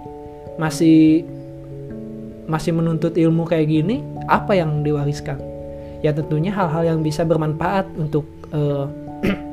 masih 0.60 1.24
masih 2.50 2.76
menuntut 2.76 3.16
ilmu 3.16 3.48
kayak 3.48 3.70
gini, 3.70 4.04
apa 4.28 4.58
yang 4.58 4.84
diwariskan? 4.84 5.40
Ya 6.04 6.12
tentunya 6.12 6.52
hal-hal 6.52 6.96
yang 6.96 7.00
bisa 7.06 7.24
bermanfaat 7.24 7.88
untuk 7.96 8.28
uh, 8.52 8.90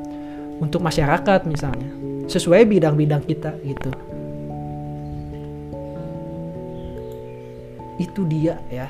untuk 0.59 0.79
masyarakat 0.83 1.47
misalnya. 1.47 1.89
Sesuai 2.25 2.65
bidang-bidang 2.65 3.21
kita 3.27 3.53
gitu. 3.61 3.91
Itu 8.01 8.21
dia 8.27 8.59
ya. 8.71 8.89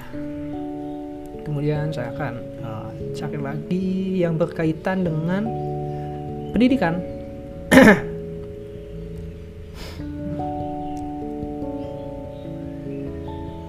Kemudian 1.45 1.93
saya 1.93 2.09
akan 2.09 2.33
uh, 2.65 2.89
cari 3.13 3.37
lagi 3.37 3.85
yang 4.25 4.33
berkaitan 4.39 5.05
dengan 5.05 5.45
pendidikan. 6.51 7.01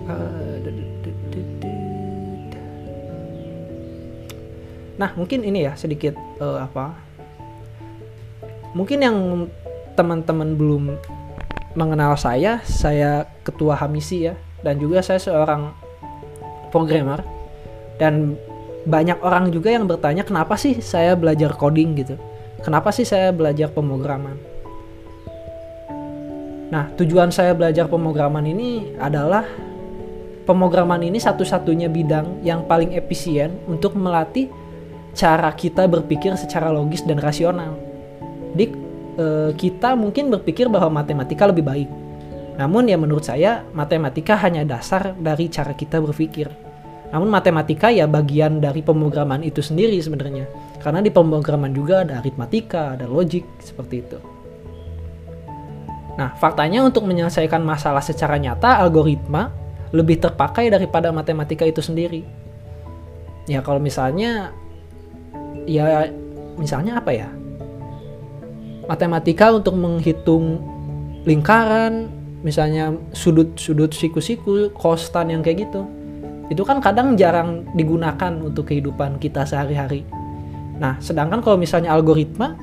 Eh, 0.06 0.62
nah 4.94 5.10
mungkin 5.18 5.42
ini 5.42 5.66
ya 5.66 5.74
sedikit 5.74 6.14
uh, 6.38 6.62
apa 6.62 7.05
mungkin 8.76 9.00
yang 9.00 9.16
teman-teman 9.96 10.52
belum 10.52 11.00
mengenal 11.72 12.12
saya 12.20 12.60
saya 12.68 13.24
ketua 13.40 13.80
Hamisi 13.80 14.28
ya. 14.28 14.36
Dan 14.60 14.76
juga 14.76 15.00
saya 15.00 15.16
seorang 15.16 15.72
programmer. 16.68 17.24
Dan 17.96 18.36
banyak 18.84 19.18
orang 19.24 19.48
juga 19.48 19.72
yang 19.72 19.88
bertanya 19.88 20.22
kenapa 20.22 20.60
sih 20.60 20.84
saya 20.84 21.16
belajar 21.16 21.56
coding 21.56 21.96
gitu? 21.96 22.20
Kenapa 22.60 22.92
sih 22.92 23.08
saya 23.08 23.32
belajar 23.32 23.72
pemrograman? 23.72 24.36
Nah 26.68 26.90
tujuan 26.98 27.30
saya 27.32 27.54
belajar 27.56 27.86
pemrograman 27.86 28.42
ini 28.44 28.94
adalah 28.98 29.46
pemrograman 30.44 31.00
ini 31.02 31.16
satu-satunya 31.18 31.88
bidang 31.88 32.42
yang 32.42 32.66
paling 32.66 32.94
efisien 32.94 33.54
untuk 33.70 33.94
melatih 33.94 34.50
cara 35.16 35.48
kita 35.54 35.88
berpikir 35.88 36.34
secara 36.36 36.68
logis 36.68 37.06
dan 37.06 37.22
rasional. 37.22 37.85
Jadi 38.56 38.72
eh, 39.20 39.50
kita 39.52 39.92
mungkin 39.92 40.32
berpikir 40.32 40.72
bahwa 40.72 41.04
matematika 41.04 41.44
lebih 41.44 41.68
baik. 41.68 41.88
Namun 42.56 42.88
ya 42.88 42.96
menurut 42.96 43.28
saya 43.28 43.68
matematika 43.76 44.32
hanya 44.40 44.64
dasar 44.64 45.12
dari 45.20 45.52
cara 45.52 45.76
kita 45.76 46.00
berpikir. 46.00 46.48
Namun 47.12 47.28
matematika 47.28 47.92
ya 47.92 48.08
bagian 48.08 48.64
dari 48.64 48.80
pemrograman 48.80 49.44
itu 49.44 49.60
sendiri 49.60 50.00
sebenarnya. 50.00 50.48
Karena 50.80 51.04
di 51.04 51.12
pemrograman 51.12 51.76
juga 51.76 52.00
ada 52.08 52.24
aritmatika, 52.24 52.96
ada 52.96 53.04
logik 53.04 53.44
seperti 53.60 53.94
itu. 54.00 54.18
Nah, 56.16 56.32
faktanya 56.40 56.80
untuk 56.80 57.04
menyelesaikan 57.04 57.60
masalah 57.60 58.00
secara 58.00 58.40
nyata, 58.40 58.80
algoritma 58.80 59.52
lebih 59.92 60.16
terpakai 60.16 60.72
daripada 60.72 61.12
matematika 61.12 61.68
itu 61.68 61.84
sendiri. 61.84 62.24
Ya 63.46 63.60
kalau 63.60 63.78
misalnya 63.78 64.50
ya 65.68 66.08
misalnya 66.56 66.98
apa 66.98 67.12
ya 67.14 67.28
matematika 68.86 69.50
untuk 69.50 69.74
menghitung 69.74 70.62
lingkaran 71.26 72.06
misalnya 72.46 72.94
sudut-sudut 73.10 73.90
siku-siku 73.90 74.70
kostan 74.70 75.34
yang 75.34 75.42
kayak 75.42 75.66
gitu. 75.66 75.82
Itu 76.46 76.62
kan 76.62 76.78
kadang 76.78 77.18
jarang 77.18 77.66
digunakan 77.74 78.30
untuk 78.38 78.70
kehidupan 78.70 79.18
kita 79.18 79.42
sehari-hari. 79.42 80.06
Nah 80.78 81.02
sedangkan 81.02 81.42
kalau 81.42 81.58
misalnya 81.58 81.90
algoritma 81.90 82.54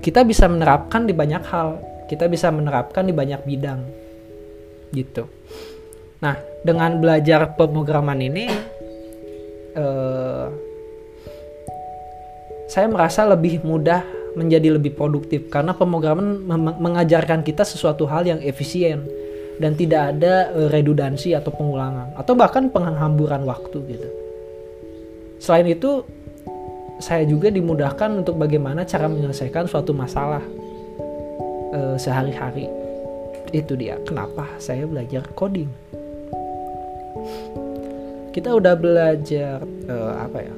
kita 0.00 0.24
bisa 0.24 0.48
menerapkan 0.48 1.04
di 1.04 1.12
banyak 1.12 1.44
hal. 1.44 1.76
Kita 2.08 2.26
bisa 2.26 2.48
menerapkan 2.48 3.04
di 3.04 3.12
banyak 3.12 3.44
bidang. 3.44 3.80
Gitu. 4.96 5.28
Nah 6.24 6.40
dengan 6.64 6.96
belajar 6.96 7.52
pemrograman 7.52 8.16
ini 8.16 8.48
eh, 9.76 10.46
saya 12.70 12.86
merasa 12.88 13.28
lebih 13.28 13.60
mudah 13.60 14.19
menjadi 14.38 14.78
lebih 14.78 14.94
produktif 14.94 15.50
karena 15.50 15.74
pemrograman 15.74 16.46
mengajarkan 16.78 17.42
kita 17.42 17.66
sesuatu 17.66 18.06
hal 18.06 18.26
yang 18.26 18.40
efisien 18.42 19.02
dan 19.60 19.76
tidak 19.76 20.16
ada 20.16 20.54
eh, 20.54 20.68
redundansi 20.72 21.36
atau 21.36 21.52
pengulangan 21.52 22.16
atau 22.16 22.32
bahkan 22.38 22.70
penghamburan 22.70 23.44
waktu 23.44 23.78
gitu. 23.90 24.08
Selain 25.40 25.64
itu, 25.68 26.04
saya 27.00 27.24
juga 27.24 27.48
dimudahkan 27.48 28.24
untuk 28.24 28.36
bagaimana 28.36 28.84
cara 28.84 29.08
menyelesaikan 29.08 29.64
suatu 29.64 29.96
masalah 29.96 30.44
uh, 31.72 31.96
sehari-hari. 31.96 32.68
Itu 33.48 33.72
dia 33.72 33.96
kenapa 34.04 34.44
saya 34.60 34.84
belajar 34.84 35.24
coding. 35.32 35.72
Kita 38.36 38.52
udah 38.52 38.76
belajar 38.76 39.64
uh, 39.88 40.12
apa 40.28 40.38
ya? 40.44 40.54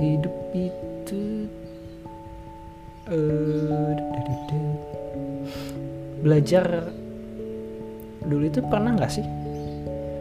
hidup 0.00 0.34
itu 0.56 1.44
uh, 3.10 3.90
belajar 6.22 6.94
dulu 8.22 8.44
itu 8.46 8.60
pernah 8.70 8.94
nggak 8.94 9.12
sih? 9.12 9.26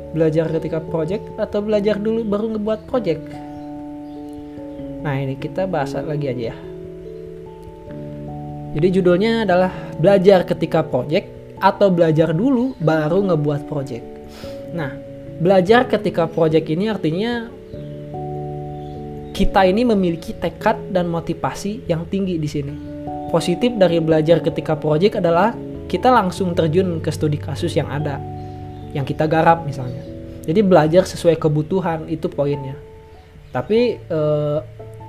Belajar 0.10 0.50
ketika 0.58 0.82
project 0.82 1.22
atau 1.38 1.62
belajar 1.62 2.02
dulu 2.02 2.26
baru 2.26 2.58
ngebuat 2.58 2.90
project? 2.90 3.22
Nah 5.06 5.16
ini 5.22 5.38
kita 5.38 5.70
bahas 5.70 5.94
lagi 5.94 6.28
aja 6.28 6.44
ya. 6.52 6.58
Jadi 8.70 8.88
judulnya 8.94 9.46
adalah 9.46 9.74
belajar 9.98 10.46
ketika 10.46 10.86
project 10.86 11.30
atau 11.62 11.94
belajar 11.94 12.34
dulu 12.34 12.74
baru 12.82 13.30
ngebuat 13.30 13.70
project. 13.70 14.06
Nah 14.74 14.98
belajar 15.38 15.86
ketika 15.86 16.26
project 16.26 16.66
ini 16.70 16.90
artinya 16.90 17.59
kita 19.40 19.64
ini 19.64 19.88
memiliki 19.88 20.36
tekad 20.36 20.92
dan 20.92 21.08
motivasi 21.08 21.88
yang 21.88 22.04
tinggi 22.12 22.36
di 22.36 22.44
sini. 22.44 22.76
Positif 23.32 23.72
dari 23.80 24.04
belajar 24.04 24.44
ketika 24.44 24.76
proyek 24.76 25.24
adalah 25.24 25.56
kita 25.88 26.12
langsung 26.12 26.52
terjun 26.52 27.00
ke 27.00 27.08
studi 27.08 27.40
kasus 27.40 27.72
yang 27.72 27.88
ada, 27.88 28.20
yang 28.92 29.08
kita 29.08 29.32
garap 29.32 29.64
misalnya. 29.64 30.04
Jadi 30.44 30.60
belajar 30.60 31.08
sesuai 31.08 31.40
kebutuhan 31.40 32.12
itu 32.12 32.28
poinnya. 32.28 32.76
Tapi 33.56 33.96
eh, 34.04 34.60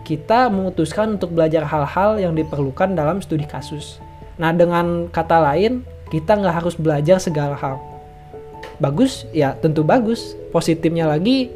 kita 0.07 0.47
memutuskan 0.47 1.19
untuk 1.19 1.35
belajar 1.35 1.67
hal-hal 1.67 2.23
yang 2.23 2.39
diperlukan 2.39 2.95
dalam 2.95 3.19
studi 3.19 3.51
kasus. 3.51 3.99
Nah 4.39 4.55
dengan 4.55 5.11
kata 5.11 5.43
lain, 5.43 5.83
kita 6.07 6.39
nggak 6.39 6.55
harus 6.63 6.79
belajar 6.79 7.19
segala 7.19 7.59
hal. 7.59 7.83
Bagus, 8.79 9.27
ya 9.35 9.59
tentu 9.59 9.83
bagus. 9.83 10.39
Positifnya 10.55 11.11
lagi, 11.11 11.51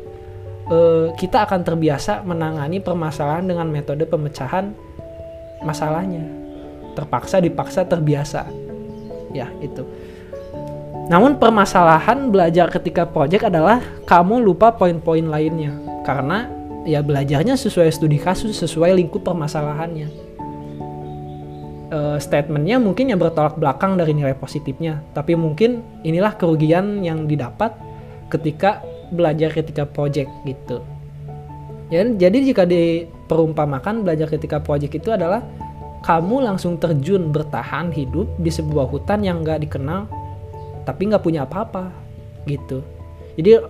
uh, 0.70 1.12
kita 1.16 1.44
akan 1.44 1.60
terbiasa 1.64 2.24
menangani 2.24 2.80
permasalahan 2.80 3.44
dengan 3.44 3.68
metode 3.68 4.04
pemecahan 4.08 4.72
masalahnya. 5.64 6.24
Terpaksa, 6.94 7.42
dipaksa, 7.42 7.82
terbiasa. 7.88 8.46
Ya, 9.34 9.50
itu. 9.58 9.82
Namun 11.10 11.36
permasalahan 11.36 12.32
belajar 12.32 12.70
ketika 12.72 13.04
project 13.04 13.50
adalah 13.50 13.82
kamu 14.06 14.40
lupa 14.40 14.72
poin-poin 14.72 15.26
lainnya. 15.26 15.74
Karena 16.06 16.48
ya 16.86 17.02
belajarnya 17.02 17.58
sesuai 17.58 17.90
studi 17.92 18.16
kasus, 18.16 18.56
sesuai 18.56 18.94
lingkup 18.94 19.26
permasalahannya. 19.26 20.08
Uh, 21.94 22.16
statementnya 22.16 22.80
mungkin 22.80 23.12
yang 23.12 23.20
bertolak 23.20 23.58
belakang 23.60 24.00
dari 24.00 24.16
nilai 24.16 24.32
positifnya. 24.38 25.02
Tapi 25.12 25.36
mungkin 25.36 25.82
inilah 26.06 26.38
kerugian 26.38 27.04
yang 27.04 27.28
didapat 27.28 27.76
ketika 28.32 28.80
belajar 29.14 29.54
ketika 29.54 29.86
project 29.86 30.28
gitu. 30.44 30.82
Jadi 31.94 32.38
jika 32.50 32.66
diperumpamakan 32.66 34.02
belajar 34.02 34.26
ketika 34.26 34.58
project 34.58 34.98
itu 34.98 35.14
adalah 35.14 35.46
kamu 36.02 36.42
langsung 36.44 36.76
terjun 36.76 37.30
bertahan 37.30 37.94
hidup 37.94 38.26
di 38.42 38.50
sebuah 38.50 38.90
hutan 38.90 39.24
yang 39.24 39.40
nggak 39.40 39.62
dikenal 39.64 40.04
tapi 40.84 41.08
nggak 41.08 41.22
punya 41.24 41.46
apa-apa 41.46 41.88
gitu. 42.44 42.84
Jadi 43.40 43.62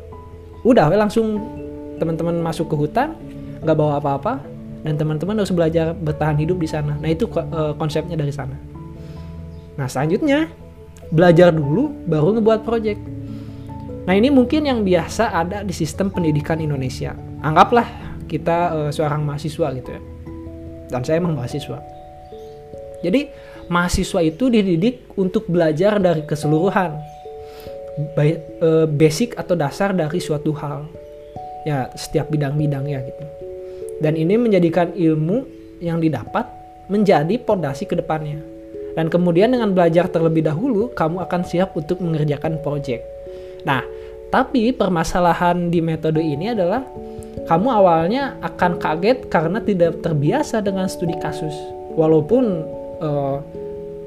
udah 0.67 0.89
langsung 0.97 1.39
teman-teman 2.01 2.41
masuk 2.43 2.73
ke 2.73 2.75
hutan 2.75 3.15
nggak 3.63 3.77
bawa 3.77 4.03
apa-apa 4.03 4.43
dan 4.83 4.99
teman-teman 4.99 5.39
harus 5.41 5.55
belajar 5.55 5.95
bertahan 5.95 6.37
hidup 6.41 6.59
di 6.59 6.69
sana. 6.69 6.99
Nah 6.99 7.09
itu 7.13 7.31
eh, 7.31 7.73
konsepnya 7.79 8.19
dari 8.19 8.35
sana. 8.35 8.57
Nah 9.79 9.87
selanjutnya 9.87 10.51
belajar 11.15 11.55
dulu 11.55 11.93
baru 12.09 12.41
ngebuat 12.41 12.67
project 12.67 13.01
Nah 14.05 14.13
ini 14.13 14.29
mungkin 14.29 14.69
yang 14.69 14.85
biasa 14.85 15.33
ada 15.33 15.65
di 15.65 15.73
sistem 15.73 16.13
pendidikan 16.13 16.61
Indonesia. 16.61 17.17
Anggaplah 17.41 17.89
kita 18.29 18.59
uh, 18.73 18.91
seorang 18.93 19.25
mahasiswa 19.25 19.73
gitu 19.73 19.91
ya. 19.97 20.01
Dan 20.93 21.01
saya 21.01 21.17
emang 21.25 21.41
mahasiswa. 21.41 21.81
Jadi 23.01 23.29
mahasiswa 23.73 24.21
itu 24.21 24.53
dididik 24.53 25.09
untuk 25.17 25.49
belajar 25.49 25.97
dari 26.01 26.25
keseluruhan. 26.25 26.97
Eh, 27.95 28.43
basic 28.91 29.39
atau 29.39 29.55
dasar 29.55 29.95
dari 29.95 30.21
suatu 30.21 30.53
hal. 30.57 30.89
Ya 31.65 31.89
setiap 31.97 32.29
bidang-bidangnya 32.29 33.01
gitu. 33.09 33.25
Dan 34.05 34.21
ini 34.21 34.37
menjadikan 34.37 34.93
ilmu 34.93 35.49
yang 35.81 36.03
didapat 36.03 36.45
menjadi 36.93 37.41
pondasi 37.41 37.89
ke 37.89 37.97
depannya. 37.97 38.41
Dan 38.95 39.09
kemudian 39.09 39.51
dengan 39.51 39.73
belajar 39.73 40.07
terlebih 40.13 40.45
dahulu, 40.45 40.93
kamu 40.93 41.25
akan 41.25 41.43
siap 41.43 41.73
untuk 41.75 41.99
mengerjakan 42.05 42.61
project 42.61 43.14
Nah, 43.65 43.83
tapi 44.29 44.73
permasalahan 44.73 45.73
di 45.73 45.81
metode 45.81 46.21
ini 46.21 46.53
adalah 46.53 46.85
kamu 47.45 47.69
awalnya 47.69 48.41
akan 48.41 48.81
kaget 48.81 49.29
karena 49.29 49.61
tidak 49.61 50.01
terbiasa 50.01 50.65
dengan 50.65 50.89
studi 50.89 51.17
kasus, 51.21 51.53
walaupun 51.93 52.65
uh, 53.05 53.37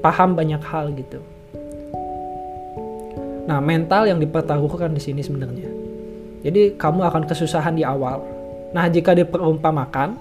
paham 0.01 0.33
banyak 0.33 0.61
hal 0.65 0.93
gitu. 0.93 1.21
Nah, 3.47 3.63
mental 3.63 4.09
yang 4.09 4.19
dipertaruhkan 4.19 4.91
di 4.91 5.01
sini 5.01 5.21
sebenarnya. 5.23 5.69
Jadi 6.43 6.75
kamu 6.75 7.01
akan 7.07 7.23
kesusahan 7.25 7.73
di 7.73 7.83
awal. 7.87 8.19
Nah, 8.75 8.85
jika 8.91 9.15
diperumpamakan, 9.15 10.19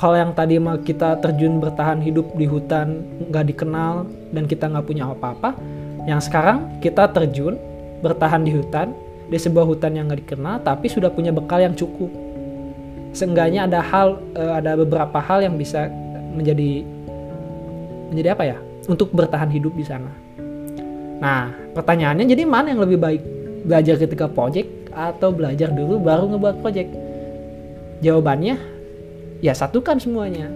kalau 0.00 0.16
yang 0.16 0.32
tadi 0.32 0.56
kita 0.82 1.20
terjun 1.20 1.60
bertahan 1.60 2.00
hidup 2.00 2.32
di 2.32 2.48
hutan 2.48 3.04
nggak 3.28 3.44
dikenal 3.52 4.08
dan 4.32 4.48
kita 4.48 4.72
nggak 4.72 4.86
punya 4.88 5.04
apa-apa, 5.06 5.52
yang 6.08 6.18
sekarang 6.18 6.80
kita 6.80 7.12
terjun 7.12 7.60
bertahan 8.02 8.42
di 8.42 8.52
hutan 8.52 8.92
di 9.30 9.38
sebuah 9.40 9.64
hutan 9.64 9.96
yang 9.96 10.10
nggak 10.10 10.28
dikenal 10.28 10.60
tapi 10.60 10.90
sudah 10.90 11.08
punya 11.08 11.32
bekal 11.32 11.62
yang 11.62 11.72
cukup. 11.72 12.10
Seenggaknya 13.16 13.64
ada 13.64 13.80
hal 13.80 14.20
uh, 14.36 14.58
ada 14.60 14.76
beberapa 14.76 15.22
hal 15.22 15.40
yang 15.46 15.56
bisa 15.56 15.88
menjadi 16.36 16.84
menjadi 18.12 18.28
apa 18.36 18.44
ya? 18.44 18.58
Untuk 18.90 19.14
bertahan 19.14 19.48
hidup 19.48 19.72
di 19.78 19.86
sana. 19.86 20.10
Nah 21.22 21.54
pertanyaannya 21.72 22.26
jadi 22.28 22.42
mana 22.44 22.74
yang 22.74 22.82
lebih 22.82 22.98
baik? 22.98 23.22
Belajar 23.62 23.94
ketika 23.94 24.26
project 24.26 24.90
atau 24.90 25.30
belajar 25.30 25.70
dulu 25.70 26.02
baru 26.02 26.28
ngebuat 26.34 26.56
project? 26.60 26.90
Jawabannya 28.02 28.58
ya 29.38 29.54
satukan 29.54 30.02
semuanya. 30.02 30.50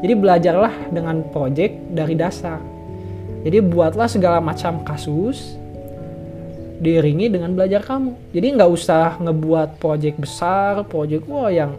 Jadi 0.00 0.12
belajarlah 0.16 0.92
dengan 0.92 1.20
project 1.30 1.76
dari 1.92 2.16
dasar. 2.16 2.58
Jadi 3.44 3.62
buatlah 3.62 4.08
segala 4.10 4.42
macam 4.42 4.82
kasus 4.82 5.54
diiringi 6.80 7.32
dengan 7.32 7.56
belajar 7.56 7.82
kamu. 7.84 8.32
Jadi 8.32 8.46
nggak 8.56 8.70
usah 8.70 9.16
ngebuat 9.20 9.80
project 9.80 10.16
besar, 10.20 10.84
project 10.86 11.24
wah 11.28 11.48
yang 11.48 11.76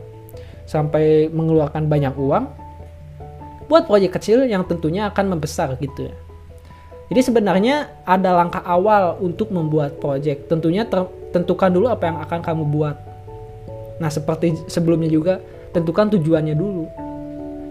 sampai 0.67 1.31
mengeluarkan 1.31 1.87
banyak 1.87 2.13
uang. 2.17 2.45
Buat 3.67 3.87
project 3.87 4.19
kecil 4.19 4.47
yang 4.47 4.63
tentunya 4.63 5.11
akan 5.11 5.37
membesar 5.37 5.75
gitu 5.79 6.07
ya. 6.07 6.15
Jadi 7.07 7.21
sebenarnya 7.23 7.87
ada 8.03 8.35
langkah 8.35 8.63
awal 8.67 9.15
untuk 9.23 9.51
membuat 9.51 9.99
project. 10.03 10.51
Tentunya 10.51 10.83
tentukan 11.31 11.71
dulu 11.71 11.87
apa 11.87 12.11
yang 12.11 12.17
akan 12.19 12.39
kamu 12.43 12.63
buat. 12.67 12.95
Nah 14.03 14.11
seperti 14.11 14.55
sebelumnya 14.67 15.07
juga 15.07 15.39
tentukan 15.71 16.11
tujuannya 16.15 16.55
dulu. 16.55 16.85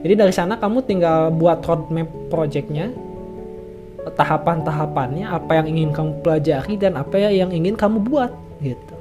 Jadi 0.05 0.15
dari 0.17 0.33
sana 0.33 0.57
kamu 0.57 0.85
tinggal 0.89 1.33
buat 1.35 1.65
roadmap 1.65 2.09
projectnya, 2.33 2.93
tahapan-tahapannya 4.15 5.27
apa 5.27 5.63
yang 5.63 5.67
ingin 5.67 5.91
kamu 5.91 6.11
pelajari 6.23 6.75
dan 6.79 6.95
apa 6.95 7.19
yang 7.19 7.51
ingin 7.51 7.75
kamu 7.75 7.99
buat 8.07 8.31
gitu. 8.63 8.95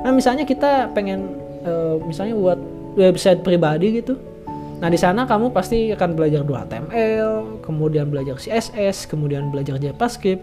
Nah 0.00 0.10
misalnya 0.14 0.48
kita 0.48 0.88
pengen 0.96 1.36
uh, 1.68 2.00
misalnya 2.00 2.32
buat 2.38 2.60
website 2.96 3.44
pribadi 3.44 4.00
gitu. 4.00 4.16
Nah 4.78 4.88
di 4.88 4.96
sana 4.96 5.26
kamu 5.28 5.52
pasti 5.52 5.90
akan 5.92 6.14
belajar 6.14 6.46
2 6.46 6.54
HTML 6.54 7.30
kemudian 7.60 8.08
belajar 8.08 8.38
CSS 8.38 9.10
kemudian 9.10 9.50
belajar 9.52 9.76
JavaScript 9.76 10.40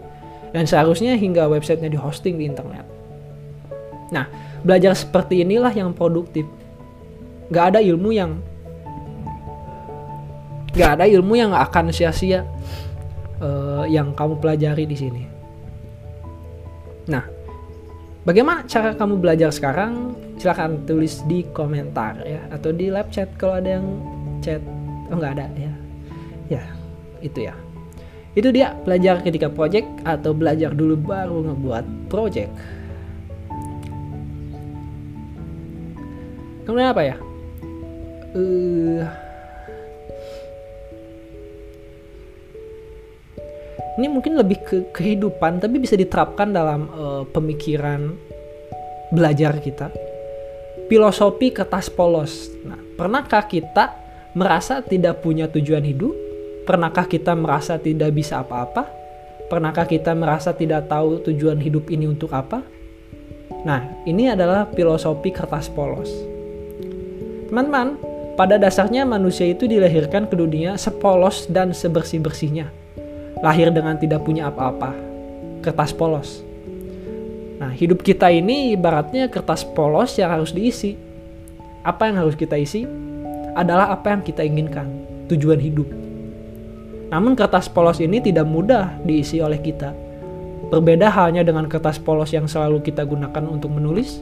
dan 0.54 0.68
seharusnya 0.68 1.18
hingga 1.18 1.48
websitenya 1.50 1.90
di 1.90 1.98
hosting 1.98 2.38
di 2.38 2.46
internet. 2.46 2.86
Nah 4.14 4.30
belajar 4.62 4.94
seperti 4.94 5.42
inilah 5.42 5.72
yang 5.74 5.90
produktif. 5.90 6.46
Gak 7.50 7.74
ada 7.74 7.80
ilmu 7.82 8.10
yang 8.10 8.38
gak 10.76 11.00
ada 11.00 11.04
ilmu 11.08 11.34
yang 11.38 11.56
akan 11.56 11.88
sia-sia 11.88 12.44
uh, 13.40 13.84
yang 13.88 14.12
kamu 14.16 14.38
pelajari 14.40 14.84
di 14.88 14.96
sini. 14.96 15.22
Nah, 17.06 17.24
bagaimana 18.26 18.66
cara 18.66 18.94
kamu 18.94 19.20
belajar 19.20 19.50
sekarang? 19.54 20.16
Silahkan 20.36 20.84
tulis 20.84 21.24
di 21.24 21.48
komentar 21.56 22.20
ya 22.20 22.44
atau 22.52 22.68
di 22.68 22.92
live 22.92 23.08
chat 23.08 23.32
kalau 23.40 23.56
ada 23.56 23.80
yang 23.80 23.86
chat. 24.44 24.60
Oh 25.08 25.16
nggak 25.16 25.40
ada 25.40 25.46
ya. 25.56 25.72
Ya, 26.46 26.62
itu 27.24 27.48
ya. 27.48 27.54
Itu 28.36 28.52
dia 28.52 28.76
belajar 28.84 29.24
ketika 29.24 29.48
project 29.48 29.88
atau 30.04 30.36
belajar 30.36 30.76
dulu 30.76 30.94
baru 31.00 31.50
ngebuat 31.50 32.12
project. 32.12 32.52
Kemudian 36.68 36.90
apa 36.92 37.02
ya? 37.06 37.16
Uh, 38.36 39.06
ini 43.96 44.12
mungkin 44.12 44.36
lebih 44.36 44.58
ke 44.60 44.76
kehidupan 44.92 45.64
tapi 45.64 45.80
bisa 45.80 45.96
diterapkan 45.96 46.52
dalam 46.52 46.88
uh, 46.92 47.24
pemikiran 47.32 48.12
belajar 49.08 49.56
kita. 49.56 49.88
Filosofi 50.86 51.50
kertas 51.50 51.88
polos. 51.88 52.52
Nah 52.62 52.78
pernahkah 53.00 53.48
kita 53.48 53.96
merasa 54.36 54.84
tidak 54.84 55.24
punya 55.24 55.48
tujuan 55.48 55.82
hidup? 55.82 56.12
Pernahkah 56.68 57.08
kita 57.08 57.32
merasa 57.32 57.80
tidak 57.80 58.12
bisa 58.12 58.44
apa-apa? 58.44 58.84
Pernahkah 59.48 59.88
kita 59.88 60.12
merasa 60.12 60.52
tidak 60.52 60.92
tahu 60.92 61.22
tujuan 61.32 61.56
hidup 61.56 61.88
ini 61.88 62.04
untuk 62.04 62.36
apa? 62.36 62.60
Nah 63.64 64.04
ini 64.04 64.28
adalah 64.28 64.68
filosofi 64.76 65.32
kertas 65.32 65.72
polos. 65.72 66.12
Teman-teman 67.48 67.96
pada 68.36 68.60
dasarnya 68.60 69.08
manusia 69.08 69.48
itu 69.48 69.64
dilahirkan 69.64 70.28
ke 70.28 70.36
dunia 70.36 70.76
sepolos 70.76 71.48
dan 71.48 71.72
sebersih-bersihnya 71.72 72.85
lahir 73.44 73.68
dengan 73.68 74.00
tidak 74.00 74.24
punya 74.24 74.48
apa-apa, 74.48 74.96
kertas 75.60 75.92
polos. 75.92 76.40
Nah, 77.56 77.72
hidup 77.72 78.04
kita 78.04 78.28
ini 78.28 78.76
ibaratnya 78.76 79.32
kertas 79.32 79.64
polos 79.64 80.16
yang 80.20 80.32
harus 80.32 80.52
diisi. 80.52 80.96
Apa 81.84 82.10
yang 82.10 82.20
harus 82.20 82.36
kita 82.36 82.56
isi? 82.58 82.84
Adalah 83.56 83.92
apa 83.92 84.12
yang 84.12 84.20
kita 84.20 84.44
inginkan, 84.44 84.84
tujuan 85.32 85.56
hidup. 85.56 85.88
Namun 87.08 87.38
kertas 87.38 87.70
polos 87.70 88.02
ini 88.02 88.20
tidak 88.20 88.44
mudah 88.44 88.98
diisi 89.06 89.40
oleh 89.40 89.62
kita. 89.62 89.94
Berbeda 90.66 91.08
halnya 91.08 91.46
dengan 91.46 91.70
kertas 91.70 91.96
polos 91.96 92.34
yang 92.34 92.50
selalu 92.50 92.82
kita 92.82 93.06
gunakan 93.06 93.44
untuk 93.46 93.70
menulis. 93.70 94.18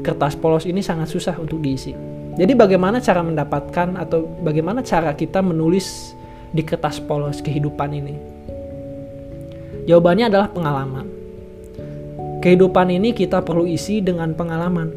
Kertas 0.00 0.34
polos 0.38 0.64
ini 0.64 0.80
sangat 0.80 1.12
susah 1.12 1.36
untuk 1.36 1.60
diisi. 1.60 1.92
Jadi 2.36 2.52
bagaimana 2.56 2.98
cara 2.98 3.20
mendapatkan 3.20 3.96
atau 4.00 4.24
bagaimana 4.40 4.80
cara 4.80 5.12
kita 5.12 5.44
menulis 5.44 6.15
di 6.50 6.62
kertas 6.62 7.02
polos 7.02 7.42
kehidupan 7.42 7.90
ini? 7.94 8.14
Jawabannya 9.86 10.26
adalah 10.26 10.50
pengalaman. 10.50 11.06
Kehidupan 12.42 12.90
ini 12.90 13.14
kita 13.14 13.42
perlu 13.42 13.66
isi 13.66 14.02
dengan 14.02 14.34
pengalaman. 14.34 14.90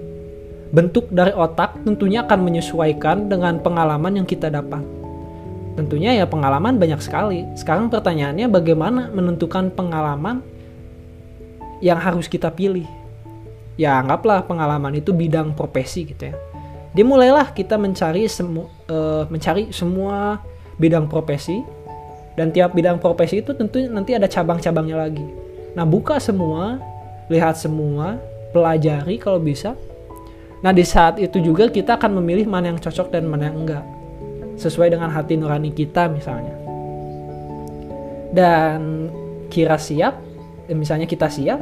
Bentuk 0.69 1.09
dari 1.09 1.33
otak 1.33 1.81
tentunya 1.81 2.25
akan 2.25 2.45
menyesuaikan 2.45 3.25
dengan 3.25 3.57
pengalaman 3.61 4.21
yang 4.21 4.27
kita 4.29 4.53
dapat. 4.53 4.81
Tentunya 5.77 6.17
ya 6.17 6.25
pengalaman 6.29 6.75
banyak 6.77 6.99
sekali. 6.99 7.45
Sekarang 7.55 7.89
pertanyaannya 7.89 8.51
bagaimana 8.51 9.09
menentukan 9.09 9.71
pengalaman 9.73 10.43
yang 11.79 11.97
harus 11.97 12.27
kita 12.27 12.51
pilih? 12.51 12.85
Ya 13.79 13.95
anggaplah 13.95 14.43
pengalaman 14.43 14.99
itu 14.99 15.15
bidang 15.15 15.55
profesi 15.55 16.03
gitu 16.03 16.33
ya. 16.33 16.35
Dimulailah 16.91 17.53
kita 17.55 17.79
mencari 17.79 18.27
semu 18.27 18.67
uh, 18.91 19.23
mencari 19.31 19.71
semua 19.71 20.43
bidang 20.79 21.11
profesi 21.11 21.59
dan 22.39 22.55
tiap 22.55 22.71
bidang 22.71 23.03
profesi 23.03 23.43
itu 23.43 23.51
tentu 23.51 23.83
nanti 23.91 24.15
ada 24.15 24.25
cabang-cabangnya 24.25 24.95
lagi. 24.95 25.27
Nah, 25.75 25.83
buka 25.83 26.17
semua, 26.23 26.79
lihat 27.27 27.59
semua, 27.59 28.15
pelajari 28.55 29.19
kalau 29.19 29.43
bisa. 29.43 29.75
Nah, 30.63 30.71
di 30.71 30.87
saat 30.87 31.19
itu 31.19 31.39
juga 31.43 31.67
kita 31.67 31.99
akan 31.99 32.19
memilih 32.23 32.47
mana 32.47 32.71
yang 32.71 32.79
cocok 32.79 33.11
dan 33.11 33.27
mana 33.27 33.51
yang 33.51 33.67
enggak. 33.67 33.85
Sesuai 34.55 34.91
dengan 34.95 35.11
hati 35.11 35.35
nurani 35.35 35.71
kita 35.75 36.07
misalnya. 36.07 36.55
Dan 38.31 39.11
kira 39.51 39.75
siap, 39.75 40.19
eh, 40.71 40.75
misalnya 40.75 41.11
kita 41.11 41.27
siap 41.27 41.59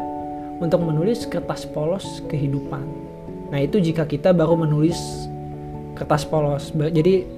untuk 0.61 0.81
menulis 0.85 1.25
kertas 1.25 1.65
polos 1.65 2.21
kehidupan. 2.29 2.85
Nah, 3.49 3.59
itu 3.61 3.81
jika 3.81 4.05
kita 4.05 4.29
baru 4.29 4.61
menulis 4.61 4.97
kertas 5.97 6.21
polos. 6.25 6.69
Jadi 6.73 7.36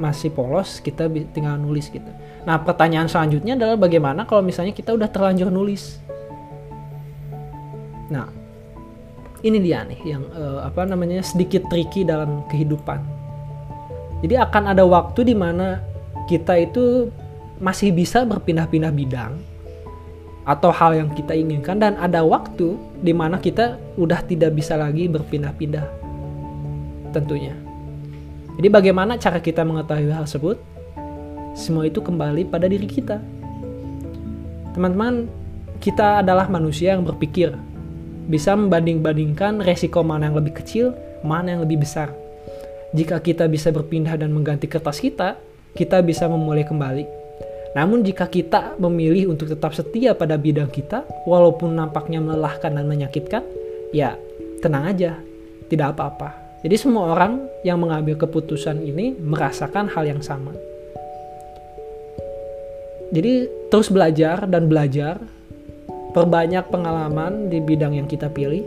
masih 0.00 0.32
polos 0.32 0.80
kita 0.80 1.06
tinggal 1.36 1.60
nulis 1.60 1.92
gitu. 1.92 2.08
Nah 2.48 2.56
pertanyaan 2.64 3.06
selanjutnya 3.06 3.54
adalah 3.54 3.76
bagaimana 3.76 4.24
kalau 4.24 4.40
misalnya 4.40 4.72
kita 4.72 4.96
udah 4.96 5.12
terlanjur 5.12 5.52
nulis? 5.52 6.00
Nah 8.08 8.32
ini 9.44 9.60
dia 9.60 9.84
nih 9.84 10.00
yang 10.08 10.24
uh, 10.32 10.64
apa 10.64 10.88
namanya 10.88 11.20
sedikit 11.20 11.68
tricky 11.68 12.08
dalam 12.08 12.48
kehidupan. 12.48 13.04
Jadi 14.24 14.34
akan 14.40 14.72
ada 14.72 14.84
waktu 14.88 15.20
di 15.28 15.36
mana 15.36 15.84
kita 16.24 16.56
itu 16.56 17.12
masih 17.60 17.92
bisa 17.92 18.24
berpindah-pindah 18.24 18.92
bidang 18.92 19.36
atau 20.48 20.72
hal 20.72 20.96
yang 20.96 21.12
kita 21.12 21.36
inginkan 21.36 21.76
dan 21.76 22.00
ada 22.00 22.24
waktu 22.24 22.72
di 23.04 23.12
mana 23.12 23.36
kita 23.36 23.76
udah 24.00 24.24
tidak 24.24 24.56
bisa 24.56 24.74
lagi 24.80 25.04
berpindah-pindah 25.06 25.84
tentunya 27.12 27.52
jadi 28.60 28.68
bagaimana 28.68 29.16
cara 29.16 29.40
kita 29.40 29.64
mengetahui 29.64 30.12
hal 30.12 30.28
tersebut? 30.28 30.60
Semua 31.56 31.88
itu 31.88 32.04
kembali 32.04 32.44
pada 32.44 32.68
diri 32.68 32.84
kita. 32.84 33.16
Teman-teman, 34.76 35.32
kita 35.80 36.20
adalah 36.20 36.44
manusia 36.44 36.92
yang 36.92 37.00
berpikir, 37.00 37.56
bisa 38.28 38.52
membanding-bandingkan 38.52 39.64
resiko 39.64 40.04
mana 40.04 40.28
yang 40.28 40.36
lebih 40.36 40.60
kecil, 40.60 40.92
mana 41.24 41.56
yang 41.56 41.64
lebih 41.64 41.80
besar. 41.80 42.12
Jika 42.92 43.24
kita 43.24 43.48
bisa 43.48 43.72
berpindah 43.72 44.20
dan 44.20 44.28
mengganti 44.28 44.68
kertas 44.68 45.00
kita, 45.00 45.40
kita 45.72 46.04
bisa 46.04 46.28
memulai 46.28 46.68
kembali. 46.68 47.08
Namun 47.72 48.04
jika 48.04 48.28
kita 48.28 48.76
memilih 48.76 49.32
untuk 49.32 49.48
tetap 49.48 49.72
setia 49.72 50.12
pada 50.12 50.36
bidang 50.36 50.68
kita, 50.68 51.08
walaupun 51.24 51.80
nampaknya 51.80 52.20
melelahkan 52.20 52.76
dan 52.76 52.84
menyakitkan, 52.84 53.40
ya 53.96 54.20
tenang 54.60 54.84
aja, 54.84 55.16
tidak 55.72 55.96
apa-apa. 55.96 56.49
Jadi 56.60 56.76
semua 56.76 57.16
orang 57.16 57.48
yang 57.64 57.80
mengambil 57.80 58.20
keputusan 58.20 58.84
ini 58.84 59.16
merasakan 59.16 59.88
hal 59.88 60.04
yang 60.04 60.20
sama. 60.20 60.52
Jadi 63.10 63.48
terus 63.72 63.88
belajar 63.88 64.44
dan 64.44 64.68
belajar, 64.68 65.16
perbanyak 66.12 66.68
pengalaman 66.68 67.48
di 67.48 67.58
bidang 67.64 67.96
yang 67.96 68.04
kita 68.04 68.28
pilih. 68.28 68.62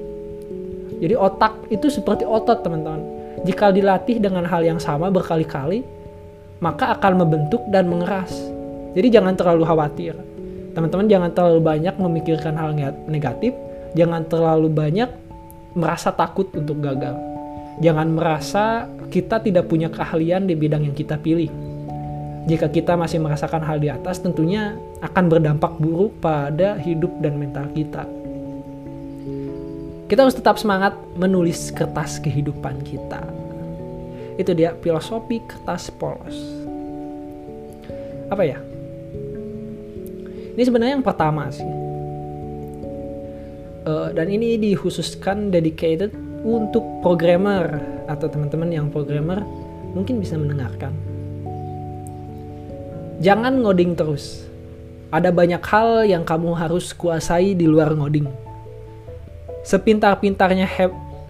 Jadi 1.00 1.14
otak 1.14 1.70
itu 1.70 1.88
seperti 1.92 2.26
otot 2.26 2.66
teman-teman. 2.66 3.22
jika 3.44 3.76
dilatih 3.76 4.24
dengan 4.24 4.48
hal 4.48 4.64
yang 4.64 4.80
sama 4.80 5.12
berkali-kali, 5.12 5.84
maka 6.64 6.96
akan 6.96 7.28
membentuk 7.28 7.60
dan 7.68 7.92
mengeras. 7.92 8.32
Jadi 8.96 9.20
jangan 9.20 9.36
terlalu 9.36 9.68
khawatir. 9.68 10.16
Teman-teman 10.72 11.12
jangan 11.12 11.32
terlalu 11.36 11.60
banyak 11.60 11.96
memikirkan 12.00 12.56
hal 12.56 12.72
negatif, 13.06 13.52
jangan 14.00 14.24
terlalu 14.32 14.72
banyak 14.72 15.12
merasa 15.76 16.16
takut 16.16 16.48
untuk 16.56 16.80
gagal. 16.80 17.33
Jangan 17.82 18.14
merasa 18.14 18.86
kita 19.10 19.42
tidak 19.42 19.66
punya 19.66 19.90
keahlian 19.90 20.46
di 20.46 20.54
bidang 20.54 20.86
yang 20.86 20.94
kita 20.94 21.18
pilih. 21.18 21.50
Jika 22.44 22.68
kita 22.68 23.00
masih 23.00 23.24
merasakan 23.24 23.64
hal 23.64 23.80
di 23.80 23.88
atas, 23.88 24.20
tentunya 24.20 24.76
akan 25.00 25.32
berdampak 25.32 25.80
buruk 25.80 26.12
pada 26.20 26.76
hidup 26.76 27.10
dan 27.24 27.40
mental 27.40 27.72
kita. 27.72 28.04
Kita 30.12 30.28
harus 30.28 30.36
tetap 30.36 30.60
semangat 30.60 30.94
menulis 31.16 31.72
kertas 31.72 32.20
kehidupan 32.20 32.84
kita. 32.84 33.24
Itu 34.36 34.52
dia 34.54 34.76
filosofi 34.84 35.40
kertas 35.48 35.88
polos. 35.90 36.36
Apa 38.28 38.44
ya? 38.44 38.60
Ini 40.54 40.62
sebenarnya 40.62 41.00
yang 41.00 41.06
pertama 41.06 41.50
sih. 41.50 41.66
Uh, 43.84 44.16
dan 44.16 44.32
ini 44.32 44.56
dikhususkan 44.60 45.52
dedicated 45.52 46.12
untuk 46.44 46.84
programmer 47.00 47.80
atau 48.06 48.28
teman-teman 48.28 48.70
yang 48.70 48.88
programmer 48.92 49.42
mungkin 49.96 50.20
bisa 50.20 50.36
mendengarkan. 50.36 50.92
Jangan 53.24 53.64
ngoding 53.64 53.96
terus. 53.96 54.44
Ada 55.14 55.30
banyak 55.30 55.62
hal 55.64 56.04
yang 56.10 56.28
kamu 56.28 56.58
harus 56.58 56.92
kuasai 56.92 57.56
di 57.56 57.70
luar 57.70 57.96
ngoding. 57.96 58.28
Sepintar-pintarnya 59.64 60.68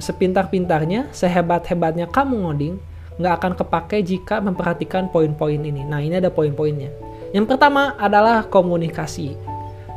sepintar-pintarnya, 0.01 1.13
sehebat-hebatnya 1.13 2.09
kamu 2.09 2.49
ngoding, 2.49 2.75
nggak 3.21 3.33
akan 3.37 3.53
kepake 3.53 4.01
jika 4.01 4.41
memperhatikan 4.41 5.11
poin-poin 5.13 5.61
ini. 5.61 5.85
Nah, 5.85 6.01
ini 6.01 6.17
ada 6.17 6.33
poin-poinnya. 6.33 6.89
Yang 7.35 7.45
pertama 7.53 7.93
adalah 8.01 8.45
komunikasi. 8.49 9.37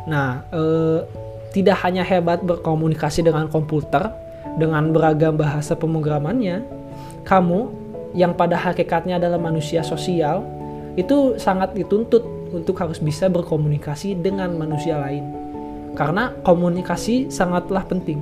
Nah, 0.09 0.45
eh, 0.53 1.01
tidak 1.57 1.81
hanya 1.89 2.05
hebat 2.05 2.45
berkomunikasi 2.45 3.25
dengan 3.25 3.49
komputer, 3.49 4.13
dengan 4.57 4.91
beragam 4.91 5.37
bahasa 5.37 5.77
pemrogramannya, 5.77 6.65
kamu 7.29 7.69
yang 8.17 8.33
pada 8.33 8.57
hakikatnya 8.57 9.21
adalah 9.21 9.37
manusia 9.37 9.85
sosial 9.85 10.41
itu 10.97 11.37
sangat 11.37 11.77
dituntut 11.77 12.25
untuk 12.57 12.81
harus 12.81 12.97
bisa 12.97 13.29
berkomunikasi 13.29 14.17
dengan 14.17 14.57
manusia 14.57 14.97
lain. 14.97 15.25
Karena 15.93 16.33
komunikasi 16.41 17.29
sangatlah 17.29 17.85
penting. 17.85 18.21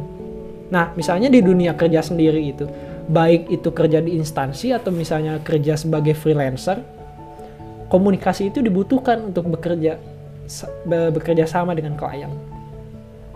Nah, 0.70 0.90
misalnya 0.98 1.30
di 1.30 1.38
dunia 1.38 1.78
kerja 1.78 2.02
sendiri 2.02 2.42
itu, 2.42 2.66
baik 3.06 3.50
itu 3.50 3.68
kerja 3.70 4.02
di 4.02 4.18
instansi 4.18 4.74
atau 4.74 4.90
misalnya 4.90 5.38
kerja 5.42 5.78
sebagai 5.78 6.18
freelancer, 6.18 6.82
komunikasi 7.86 8.50
itu 8.50 8.58
dibutuhkan 8.58 9.30
untuk 9.30 9.46
bekerja 9.54 10.00
bekerja 10.88 11.44
sama 11.48 11.72
dengan 11.72 11.96
klien. 11.96 12.28